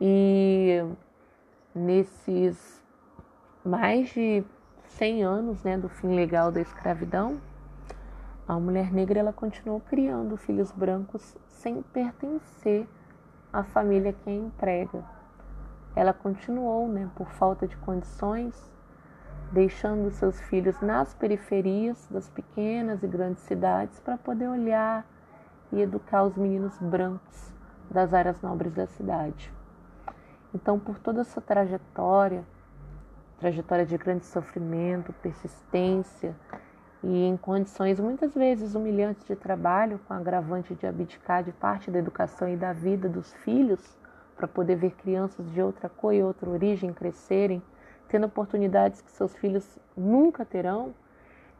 E 0.00 0.84
nesses 1.74 2.82
mais 3.64 4.08
de 4.10 4.44
100 4.96 5.22
anos 5.22 5.62
né, 5.62 5.78
do 5.78 5.88
fim 5.88 6.14
legal 6.14 6.50
da 6.50 6.60
escravidão, 6.60 7.40
a 8.46 8.58
mulher 8.58 8.92
negra 8.92 9.20
ela 9.20 9.32
continuou 9.32 9.80
criando 9.80 10.36
filhos 10.36 10.72
brancos 10.72 11.36
sem 11.46 11.82
pertencer 11.82 12.88
à 13.52 13.62
família 13.62 14.12
que 14.12 14.28
a 14.28 14.32
emprega. 14.32 15.04
Ela 15.94 16.12
continuou, 16.12 16.88
né, 16.88 17.08
por 17.14 17.28
falta 17.30 17.66
de 17.66 17.76
condições, 17.76 18.70
deixando 19.52 20.10
seus 20.10 20.40
filhos 20.40 20.80
nas 20.80 21.14
periferias 21.14 22.06
das 22.10 22.28
pequenas 22.28 23.02
e 23.02 23.06
grandes 23.06 23.42
cidades 23.44 23.98
para 24.00 24.18
poder 24.18 24.48
olhar 24.48 25.06
e 25.72 25.80
educar 25.80 26.24
os 26.24 26.36
meninos 26.36 26.76
brancos 26.78 27.54
das 27.90 28.12
áreas 28.12 28.40
nobres 28.42 28.72
da 28.72 28.86
cidade. 28.86 29.52
Então, 30.54 30.78
por 30.78 30.98
toda 30.98 31.20
essa 31.20 31.40
trajetória, 31.40 32.44
trajetória 33.40 33.86
de 33.86 33.96
grande 33.96 34.26
sofrimento, 34.26 35.12
persistência 35.14 36.36
e 37.02 37.24
em 37.24 37.36
condições 37.38 37.98
muitas 37.98 38.34
vezes 38.34 38.74
humilhantes 38.74 39.24
de 39.24 39.34
trabalho, 39.34 39.98
com 40.06 40.12
agravante 40.12 40.74
de 40.74 40.86
abdicar 40.86 41.42
de 41.42 41.50
parte 41.50 41.90
da 41.90 41.98
educação 41.98 42.48
e 42.48 42.56
da 42.56 42.74
vida 42.74 43.08
dos 43.08 43.32
filhos, 43.32 43.96
para 44.36 44.46
poder 44.46 44.76
ver 44.76 44.92
crianças 44.92 45.50
de 45.50 45.60
outra 45.60 45.88
cor 45.88 46.12
e 46.12 46.22
outra 46.22 46.48
origem 46.48 46.92
crescerem, 46.92 47.62
tendo 48.08 48.26
oportunidades 48.26 49.00
que 49.00 49.10
seus 49.10 49.34
filhos 49.34 49.78
nunca 49.96 50.44
terão, 50.44 50.94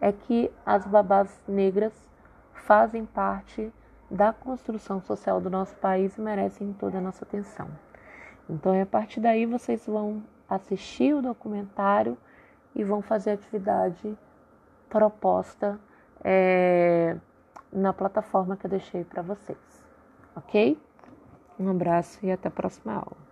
é 0.01 0.13
que 0.13 0.51
as 0.65 0.87
babás 0.87 1.41
negras 1.49 1.93
fazem 2.53 3.07
parte 3.07 3.73
da 4.11 4.33
construção 4.33 5.01
social 5.01 5.41
do 5.41 5.49
nosso 5.49 5.75
país 5.77 6.17
e 6.19 6.21
merecem 6.21 6.75
toda 6.75 6.99
a 6.99 7.01
nossa 7.01 7.25
atenção. 7.25 7.69
Então, 8.49 8.81
a 8.81 8.87
partir 8.87 9.21
daí, 9.21 9.47
vocês 9.47 9.87
vão 9.87 10.23
assistir 10.51 11.15
o 11.15 11.23
documentário 11.23 12.19
e 12.75 12.85
vão 12.85 13.01
fazer 13.01 13.31
a 13.31 13.35
atividade 13.35 14.17
proposta 14.89 15.79
é, 16.23 17.17
na 17.73 17.93
plataforma 17.93 18.57
que 18.57 18.67
eu 18.67 18.71
deixei 18.71 19.05
para 19.05 19.23
vocês, 19.23 19.87
ok? 20.37 20.79
Um 21.59 21.71
abraço 21.71 22.19
e 22.25 22.33
até 22.33 22.49
a 22.49 22.51
próxima 22.51 22.95
aula. 22.95 23.31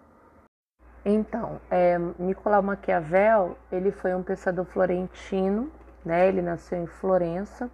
Então, 1.04 1.60
é, 1.70 1.98
Nicolau 2.18 2.62
Maquiavel, 2.62 3.56
ele 3.72 3.90
foi 3.90 4.14
um 4.14 4.22
pensador 4.22 4.64
florentino, 4.66 5.70
né? 6.04 6.28
Ele 6.28 6.42
nasceu 6.42 6.82
em 6.82 6.86
Florença. 6.86 7.70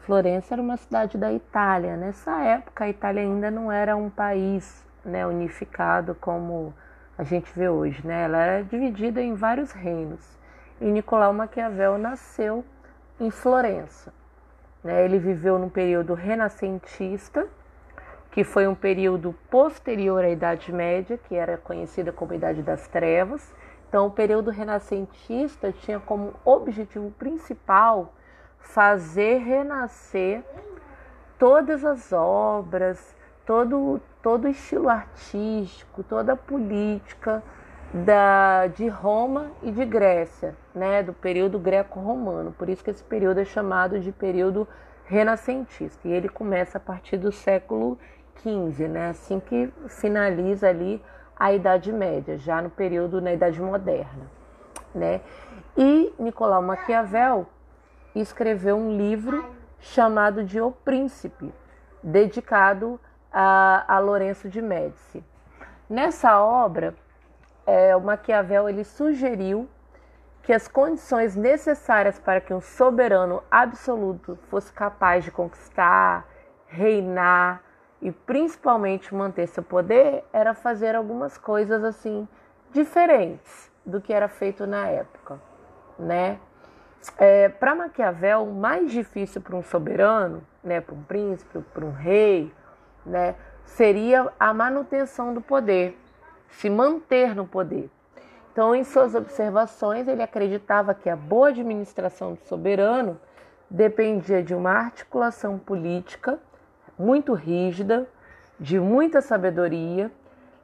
Florença 0.00 0.54
era 0.54 0.62
uma 0.62 0.76
cidade 0.76 1.16
da 1.16 1.32
Itália. 1.32 1.96
Nessa 1.96 2.38
época, 2.42 2.84
a 2.84 2.88
Itália 2.88 3.22
ainda 3.22 3.50
não 3.50 3.72
era 3.72 3.96
um 3.96 4.10
país 4.10 4.86
né, 5.04 5.26
unificado 5.26 6.14
como 6.16 6.74
a 7.18 7.22
gente 7.22 7.50
vê 7.54 7.68
hoje, 7.68 8.06
né? 8.06 8.24
Ela 8.24 8.38
era 8.38 8.64
dividida 8.64 9.20
em 9.20 9.34
vários 9.34 9.72
reinos. 9.72 10.38
E 10.80 10.84
Nicolau 10.84 11.32
Maquiavel 11.32 11.96
nasceu 11.96 12.64
em 13.18 13.30
Florença. 13.30 14.12
Né? 14.84 15.04
Ele 15.04 15.18
viveu 15.18 15.58
num 15.58 15.70
período 15.70 16.14
renascentista, 16.14 17.46
que 18.30 18.44
foi 18.44 18.66
um 18.66 18.74
período 18.74 19.34
posterior 19.50 20.22
à 20.22 20.28
Idade 20.28 20.70
Média, 20.70 21.18
que 21.18 21.34
era 21.34 21.56
conhecida 21.56 22.12
como 22.12 22.34
Idade 22.34 22.62
das 22.62 22.86
Trevas. 22.88 23.54
Então, 23.88 24.06
o 24.06 24.10
período 24.10 24.50
renascentista 24.50 25.72
tinha 25.72 25.98
como 25.98 26.34
objetivo 26.44 27.10
principal 27.12 28.12
fazer 28.58 29.38
renascer 29.38 30.44
todas 31.38 31.84
as 31.84 32.12
obras, 32.12 33.16
todo, 33.46 34.00
todo 34.26 34.46
o 34.46 34.48
estilo 34.48 34.88
artístico, 34.88 36.02
toda 36.02 36.32
a 36.32 36.36
política 36.36 37.44
da, 37.94 38.66
de 38.66 38.88
Roma 38.88 39.52
e 39.62 39.70
de 39.70 39.84
Grécia, 39.84 40.56
né, 40.74 41.00
do 41.00 41.12
período 41.12 41.60
greco-romano. 41.60 42.50
Por 42.50 42.68
isso 42.68 42.82
que 42.82 42.90
esse 42.90 43.04
período 43.04 43.38
é 43.38 43.44
chamado 43.44 44.00
de 44.00 44.10
período 44.10 44.66
renascentista. 45.04 46.08
E 46.08 46.12
ele 46.12 46.28
começa 46.28 46.76
a 46.78 46.80
partir 46.80 47.18
do 47.18 47.30
século 47.30 47.96
XV, 48.40 48.88
né, 48.88 49.10
assim 49.10 49.38
que 49.38 49.72
finaliza 49.86 50.70
ali 50.70 51.00
a 51.38 51.52
Idade 51.52 51.92
Média, 51.92 52.36
já 52.36 52.60
no 52.60 52.68
período 52.68 53.20
na 53.20 53.32
Idade 53.32 53.62
Moderna, 53.62 54.26
né? 54.92 55.20
E 55.76 56.12
Nicolau 56.18 56.62
Maquiavel 56.62 57.46
escreveu 58.12 58.74
um 58.76 58.96
livro 58.96 59.48
chamado 59.78 60.42
de 60.42 60.60
O 60.60 60.72
Príncipe, 60.72 61.54
dedicado 62.02 62.98
a, 63.38 63.84
a 63.86 63.98
Lourenço 63.98 64.48
de 64.48 64.62
Médici. 64.62 65.22
Nessa 65.90 66.40
obra, 66.40 66.94
é, 67.66 67.94
o 67.94 68.00
Maquiavel 68.00 68.66
ele 68.66 68.82
sugeriu 68.82 69.68
que 70.42 70.54
as 70.54 70.66
condições 70.66 71.36
necessárias 71.36 72.18
para 72.18 72.40
que 72.40 72.54
um 72.54 72.62
soberano 72.62 73.42
absoluto 73.50 74.38
fosse 74.48 74.72
capaz 74.72 75.22
de 75.22 75.30
conquistar, 75.30 76.26
reinar 76.66 77.60
e 78.00 78.10
principalmente 78.10 79.14
manter 79.14 79.48
seu 79.48 79.62
poder 79.62 80.24
era 80.32 80.54
fazer 80.54 80.96
algumas 80.96 81.36
coisas 81.36 81.84
assim 81.84 82.26
diferentes 82.72 83.70
do 83.84 84.00
que 84.00 84.14
era 84.14 84.28
feito 84.28 84.66
na 84.66 84.86
época, 84.88 85.38
né? 85.98 86.38
É, 87.18 87.50
para 87.50 87.74
Maquiavel, 87.74 88.44
o 88.44 88.54
mais 88.54 88.90
difícil 88.90 89.42
para 89.42 89.54
um 89.54 89.62
soberano, 89.62 90.42
né, 90.64 90.80
para 90.80 90.94
um 90.94 91.02
príncipe, 91.02 91.60
para 91.72 91.84
um 91.84 91.92
rei, 91.92 92.52
né, 93.06 93.34
seria 93.64 94.30
a 94.38 94.52
manutenção 94.52 95.32
do 95.32 95.40
poder, 95.40 95.98
se 96.50 96.68
manter 96.68 97.34
no 97.34 97.46
poder. 97.46 97.90
Então, 98.52 98.74
em 98.74 98.84
suas 98.84 99.14
observações, 99.14 100.08
ele 100.08 100.22
acreditava 100.22 100.94
que 100.94 101.10
a 101.10 101.16
boa 101.16 101.48
administração 101.48 102.34
do 102.34 102.40
soberano 102.44 103.20
dependia 103.68 104.42
de 104.42 104.54
uma 104.54 104.70
articulação 104.70 105.58
política 105.58 106.38
muito 106.98 107.34
rígida, 107.34 108.08
de 108.58 108.80
muita 108.80 109.20
sabedoria, 109.20 110.10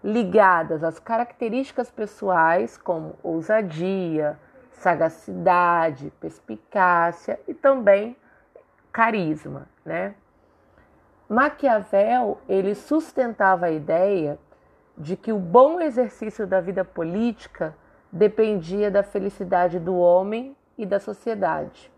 ligadas 0.03 0.82
às 0.82 0.99
características 0.99 1.90
pessoais 1.90 2.78
como 2.78 3.14
ousadia, 3.22 4.38
sagacidade, 4.70 6.12
perspicácia 6.18 7.38
e 7.47 7.55
também 7.55 8.16
carisma, 8.90 9.68
né? 9.84 10.14
Maquiavel, 11.33 12.37
ele 12.47 12.74
sustentava 12.74 13.64
a 13.64 13.70
ideia 13.70 14.39
de 14.99 15.16
que 15.16 15.33
o 15.33 15.39
bom 15.39 15.80
exercício 15.80 16.47
da 16.47 16.61
vida 16.61 16.85
política 16.85 17.74
dependia 18.12 18.91
da 18.91 19.03
felicidade 19.03 19.78
do 19.78 19.97
homem 19.97 20.55
e 20.76 20.85
da 20.85 21.01
sociedade. 21.01 21.91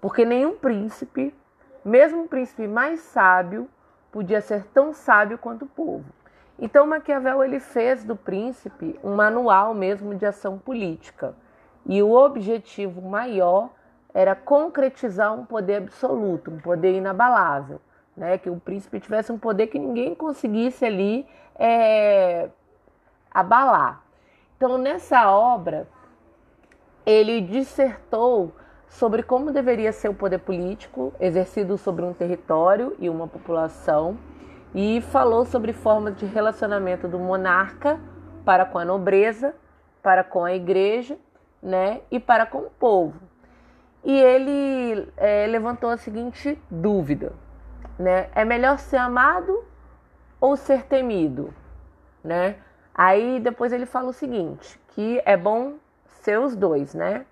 Porque 0.00 0.24
nenhum 0.24 0.56
príncipe, 0.56 1.32
mesmo 1.84 2.24
o 2.24 2.28
príncipe 2.28 2.66
mais 2.66 2.98
sábio, 2.98 3.68
podia 4.10 4.40
ser 4.40 4.64
tão 4.74 4.92
sábio 4.92 5.38
quanto 5.38 5.64
o 5.64 5.68
povo. 5.68 6.12
Então 6.58 6.88
Maquiavel 6.88 7.44
ele 7.44 7.60
fez 7.60 8.02
do 8.02 8.16
príncipe 8.16 8.98
um 9.00 9.14
manual 9.14 9.74
mesmo 9.74 10.12
de 10.12 10.26
ação 10.26 10.58
política. 10.58 11.36
E 11.86 12.02
o 12.02 12.10
objetivo 12.10 13.00
maior 13.00 13.70
era 14.12 14.34
concretizar 14.34 15.32
um 15.32 15.46
poder 15.46 15.76
absoluto, 15.76 16.50
um 16.50 16.58
poder 16.58 16.96
inabalável 16.96 17.80
né? 18.16 18.38
Que 18.38 18.50
o 18.50 18.58
príncipe 18.58 19.00
tivesse 19.00 19.30
um 19.30 19.38
poder 19.38 19.66
que 19.66 19.78
ninguém 19.78 20.14
conseguisse 20.14 20.84
ali 20.84 21.26
é, 21.58 22.48
abalar. 23.30 24.02
Então, 24.56 24.78
nessa 24.78 25.30
obra, 25.30 25.86
ele 27.04 27.40
dissertou 27.40 28.52
sobre 28.88 29.22
como 29.22 29.52
deveria 29.52 29.92
ser 29.92 30.08
o 30.08 30.14
poder 30.14 30.38
político 30.38 31.12
exercido 31.20 31.76
sobre 31.76 32.04
um 32.04 32.12
território 32.12 32.96
e 32.98 33.08
uma 33.08 33.28
população 33.28 34.16
e 34.74 35.00
falou 35.00 35.44
sobre 35.44 35.72
formas 35.72 36.16
de 36.16 36.26
relacionamento 36.26 37.06
do 37.06 37.18
monarca 37.18 38.00
para 38.44 38.64
com 38.64 38.78
a 38.78 38.84
nobreza, 38.84 39.54
para 40.02 40.22
com 40.24 40.44
a 40.44 40.54
igreja, 40.54 41.18
né, 41.62 42.00
e 42.10 42.20
para 42.20 42.46
com 42.46 42.58
o 42.58 42.70
povo. 42.70 43.20
E 44.04 44.12
ele 44.12 45.08
é, 45.16 45.46
levantou 45.46 45.90
a 45.90 45.96
seguinte 45.96 46.58
dúvida: 46.70 47.32
né? 47.98 48.28
É 48.34 48.44
melhor 48.44 48.78
ser 48.78 48.96
amado 48.96 49.64
ou 50.40 50.56
ser 50.56 50.84
temido, 50.84 51.52
né? 52.22 52.56
Aí 52.94 53.40
depois 53.40 53.72
ele 53.72 53.86
fala 53.86 54.08
o 54.08 54.12
seguinte, 54.12 54.80
que 54.88 55.20
é 55.24 55.36
bom 55.36 55.74
ser 56.06 56.38
os 56.38 56.56
dois, 56.56 56.94
né? 56.94 57.26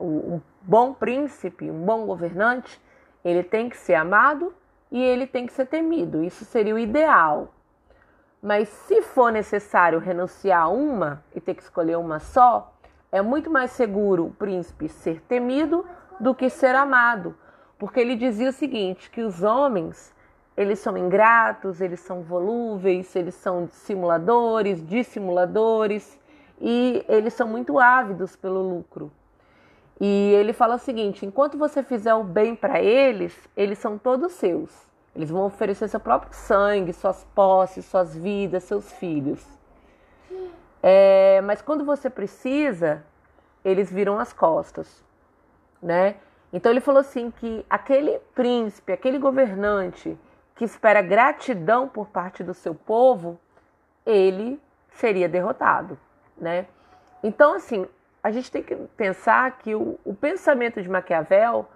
Um 0.00 0.40
bom 0.62 0.92
príncipe, 0.92 1.70
um 1.70 1.84
bom 1.84 2.06
governante, 2.06 2.80
ele 3.24 3.42
tem 3.42 3.68
que 3.68 3.76
ser 3.76 3.94
amado 3.94 4.54
e 4.90 5.02
ele 5.02 5.26
tem 5.26 5.46
que 5.46 5.52
ser 5.52 5.66
temido. 5.66 6.24
Isso 6.24 6.44
seria 6.44 6.74
o 6.74 6.78
ideal. 6.78 7.52
Mas 8.42 8.68
se 8.68 9.02
for 9.02 9.30
necessário 9.30 9.98
renunciar 9.98 10.62
a 10.62 10.68
uma 10.68 11.22
e 11.34 11.40
ter 11.40 11.54
que 11.54 11.62
escolher 11.62 11.96
uma 11.96 12.18
só, 12.18 12.72
é 13.12 13.20
muito 13.20 13.50
mais 13.50 13.70
seguro 13.72 14.26
o 14.26 14.30
príncipe 14.30 14.88
ser 14.88 15.20
temido 15.22 15.84
do 16.18 16.34
que 16.34 16.48
ser 16.48 16.74
amado, 16.74 17.36
porque 17.80 17.98
ele 17.98 18.14
dizia 18.14 18.50
o 18.50 18.52
seguinte, 18.52 19.10
que 19.10 19.22
os 19.22 19.42
homens, 19.42 20.14
eles 20.54 20.80
são 20.80 20.98
ingratos, 20.98 21.80
eles 21.80 22.00
são 22.00 22.20
volúveis, 22.20 23.16
eles 23.16 23.34
são 23.34 23.64
dissimuladores, 23.64 24.86
dissimuladores 24.86 26.20
e 26.60 27.02
eles 27.08 27.32
são 27.32 27.48
muito 27.48 27.78
ávidos 27.78 28.36
pelo 28.36 28.60
lucro. 28.60 29.10
E 29.98 30.06
ele 30.34 30.52
fala 30.52 30.74
o 30.74 30.78
seguinte: 30.78 31.24
enquanto 31.24 31.56
você 31.56 31.82
fizer 31.82 32.14
o 32.14 32.22
bem 32.22 32.54
para 32.54 32.82
eles, 32.82 33.34
eles 33.56 33.78
são 33.78 33.96
todos 33.96 34.32
seus. 34.32 34.70
Eles 35.16 35.30
vão 35.30 35.46
oferecer 35.46 35.88
seu 35.88 35.98
próprio 35.98 36.34
sangue, 36.34 36.92
suas 36.92 37.24
posses, 37.34 37.86
suas 37.86 38.14
vidas, 38.14 38.62
seus 38.64 38.92
filhos. 38.92 39.42
É, 40.82 41.40
mas 41.40 41.62
quando 41.62 41.82
você 41.82 42.10
precisa, 42.10 43.02
eles 43.64 43.90
viram 43.90 44.18
as 44.18 44.34
costas, 44.34 45.02
né? 45.82 46.16
Então 46.52 46.72
ele 46.72 46.80
falou 46.80 47.00
assim 47.00 47.30
que 47.30 47.64
aquele 47.68 48.18
príncipe, 48.34 48.92
aquele 48.92 49.18
governante 49.18 50.18
que 50.54 50.64
espera 50.64 51.00
gratidão 51.00 51.88
por 51.88 52.08
parte 52.08 52.42
do 52.42 52.52
seu 52.52 52.74
povo, 52.74 53.40
ele 54.04 54.60
seria 54.90 55.28
derrotado, 55.28 55.98
né? 56.36 56.66
Então 57.22 57.54
assim, 57.54 57.86
a 58.22 58.30
gente 58.30 58.50
tem 58.50 58.62
que 58.62 58.74
pensar 58.96 59.58
que 59.58 59.74
o, 59.74 59.98
o 60.04 60.14
pensamento 60.14 60.82
de 60.82 60.88
Maquiavel 60.88 61.66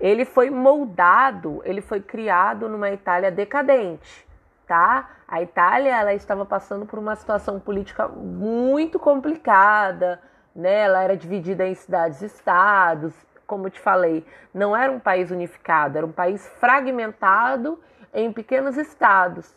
ele 0.00 0.24
foi 0.24 0.48
moldado, 0.48 1.60
ele 1.64 1.82
foi 1.82 2.00
criado 2.00 2.68
numa 2.68 2.90
Itália 2.90 3.30
decadente, 3.30 4.26
tá? 4.66 5.10
A 5.28 5.42
Itália 5.42 5.94
ela 5.94 6.14
estava 6.14 6.46
passando 6.46 6.86
por 6.86 6.98
uma 6.98 7.14
situação 7.14 7.60
política 7.60 8.08
muito 8.08 8.98
complicada, 8.98 10.20
né? 10.56 10.80
Ela 10.80 11.02
era 11.02 11.16
dividida 11.16 11.66
em 11.66 11.74
cidades-estados, 11.74 13.14
como 13.50 13.68
te 13.68 13.80
falei, 13.80 14.24
não 14.54 14.76
era 14.76 14.92
um 14.92 15.00
país 15.00 15.32
unificado, 15.32 15.98
era 15.98 16.06
um 16.06 16.12
país 16.12 16.46
fragmentado 16.60 17.80
em 18.14 18.32
pequenos 18.32 18.76
estados, 18.76 19.52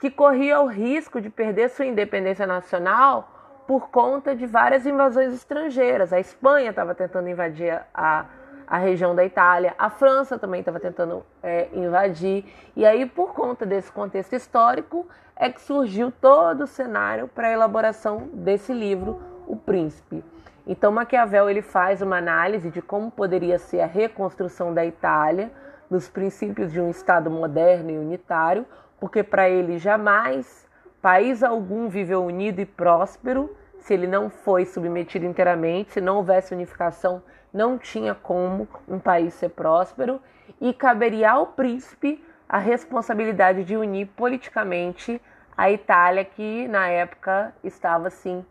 que 0.00 0.10
corria 0.10 0.60
o 0.60 0.66
risco 0.66 1.20
de 1.20 1.30
perder 1.30 1.70
sua 1.70 1.86
independência 1.86 2.44
nacional 2.44 3.62
por 3.64 3.88
conta 3.88 4.34
de 4.34 4.46
várias 4.46 4.84
invasões 4.84 5.32
estrangeiras. 5.32 6.12
A 6.12 6.18
Espanha 6.18 6.70
estava 6.70 6.92
tentando 6.92 7.28
invadir 7.28 7.80
a 7.94 8.26
a 8.66 8.78
região 8.78 9.14
da 9.14 9.24
Itália. 9.24 9.76
A 9.78 9.88
França 9.88 10.36
também 10.36 10.58
estava 10.58 10.80
tentando 10.80 11.24
é, 11.40 11.68
invadir. 11.72 12.44
E 12.74 12.84
aí, 12.84 13.06
por 13.06 13.32
conta 13.32 13.64
desse 13.64 13.92
contexto 13.92 14.32
histórico, 14.32 15.06
é 15.36 15.48
que 15.48 15.60
surgiu 15.60 16.10
todo 16.10 16.64
o 16.64 16.66
cenário 16.66 17.28
para 17.28 17.46
a 17.46 17.52
elaboração 17.52 18.28
desse 18.32 18.72
livro, 18.72 19.22
O 19.46 19.54
Príncipe. 19.54 20.24
Então, 20.66 20.90
Maquiavel 20.90 21.48
ele 21.48 21.62
faz 21.62 22.02
uma 22.02 22.16
análise 22.16 22.70
de 22.70 22.82
como 22.82 23.10
poderia 23.10 23.58
ser 23.58 23.80
a 23.80 23.86
reconstrução 23.86 24.74
da 24.74 24.84
Itália 24.84 25.50
nos 25.88 26.08
princípios 26.08 26.72
de 26.72 26.80
um 26.80 26.90
Estado 26.90 27.30
moderno 27.30 27.90
e 27.90 27.98
unitário, 27.98 28.66
porque 28.98 29.22
para 29.22 29.48
ele 29.48 29.78
jamais 29.78 30.66
país 31.00 31.42
algum 31.42 31.88
viveu 31.88 32.24
unido 32.24 32.60
e 32.60 32.66
próspero 32.66 33.54
se 33.78 33.94
ele 33.94 34.08
não 34.08 34.28
foi 34.28 34.64
submetido 34.64 35.24
inteiramente, 35.24 35.92
se 35.92 36.00
não 36.00 36.16
houvesse 36.16 36.52
unificação 36.52 37.22
não 37.52 37.78
tinha 37.78 38.14
como 38.14 38.68
um 38.86 38.98
país 38.98 39.32
ser 39.34 39.50
próspero 39.50 40.20
e 40.60 40.74
caberia 40.74 41.30
ao 41.30 41.46
príncipe 41.46 42.22
a 42.48 42.58
responsabilidade 42.58 43.64
de 43.64 43.76
unir 43.76 44.08
politicamente 44.08 45.20
a 45.56 45.70
Itália 45.70 46.24
que 46.24 46.68
na 46.68 46.88
época 46.88 47.54
estava 47.64 48.08
assim 48.08 48.44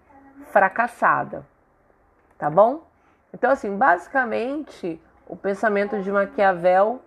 fracassada. 0.52 1.46
Tá 2.38 2.50
bom? 2.50 2.84
Então 3.34 3.52
assim, 3.52 3.76
basicamente 3.78 5.02
o 5.28 5.36
pensamento 5.36 6.02
de 6.02 6.12
Maquiavel 6.12 7.02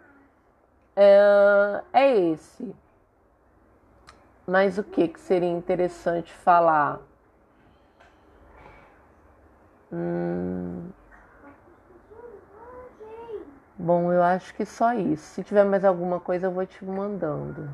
é, 0.97 1.83
é 1.93 2.17
esse. 2.31 2.75
Mas 4.47 4.79
o 4.79 4.85
que, 4.85 5.09
que 5.09 5.21
seria 5.21 5.49
interessante 5.49 6.33
falar? 6.33 7.01
Hum, 9.93 10.91
Bom, 13.79 14.13
eu 14.13 14.23
acho 14.23 14.53
que 14.55 14.67
só 14.67 14.93
isso. 14.93 15.23
Se 15.35 15.45
tiver 15.45 15.65
mais 15.65 15.85
alguma 15.85 16.19
coisa, 16.19 16.47
eu 16.49 16.51
vou 16.51 16.67
te 16.67 16.85
mandando. 16.85 17.71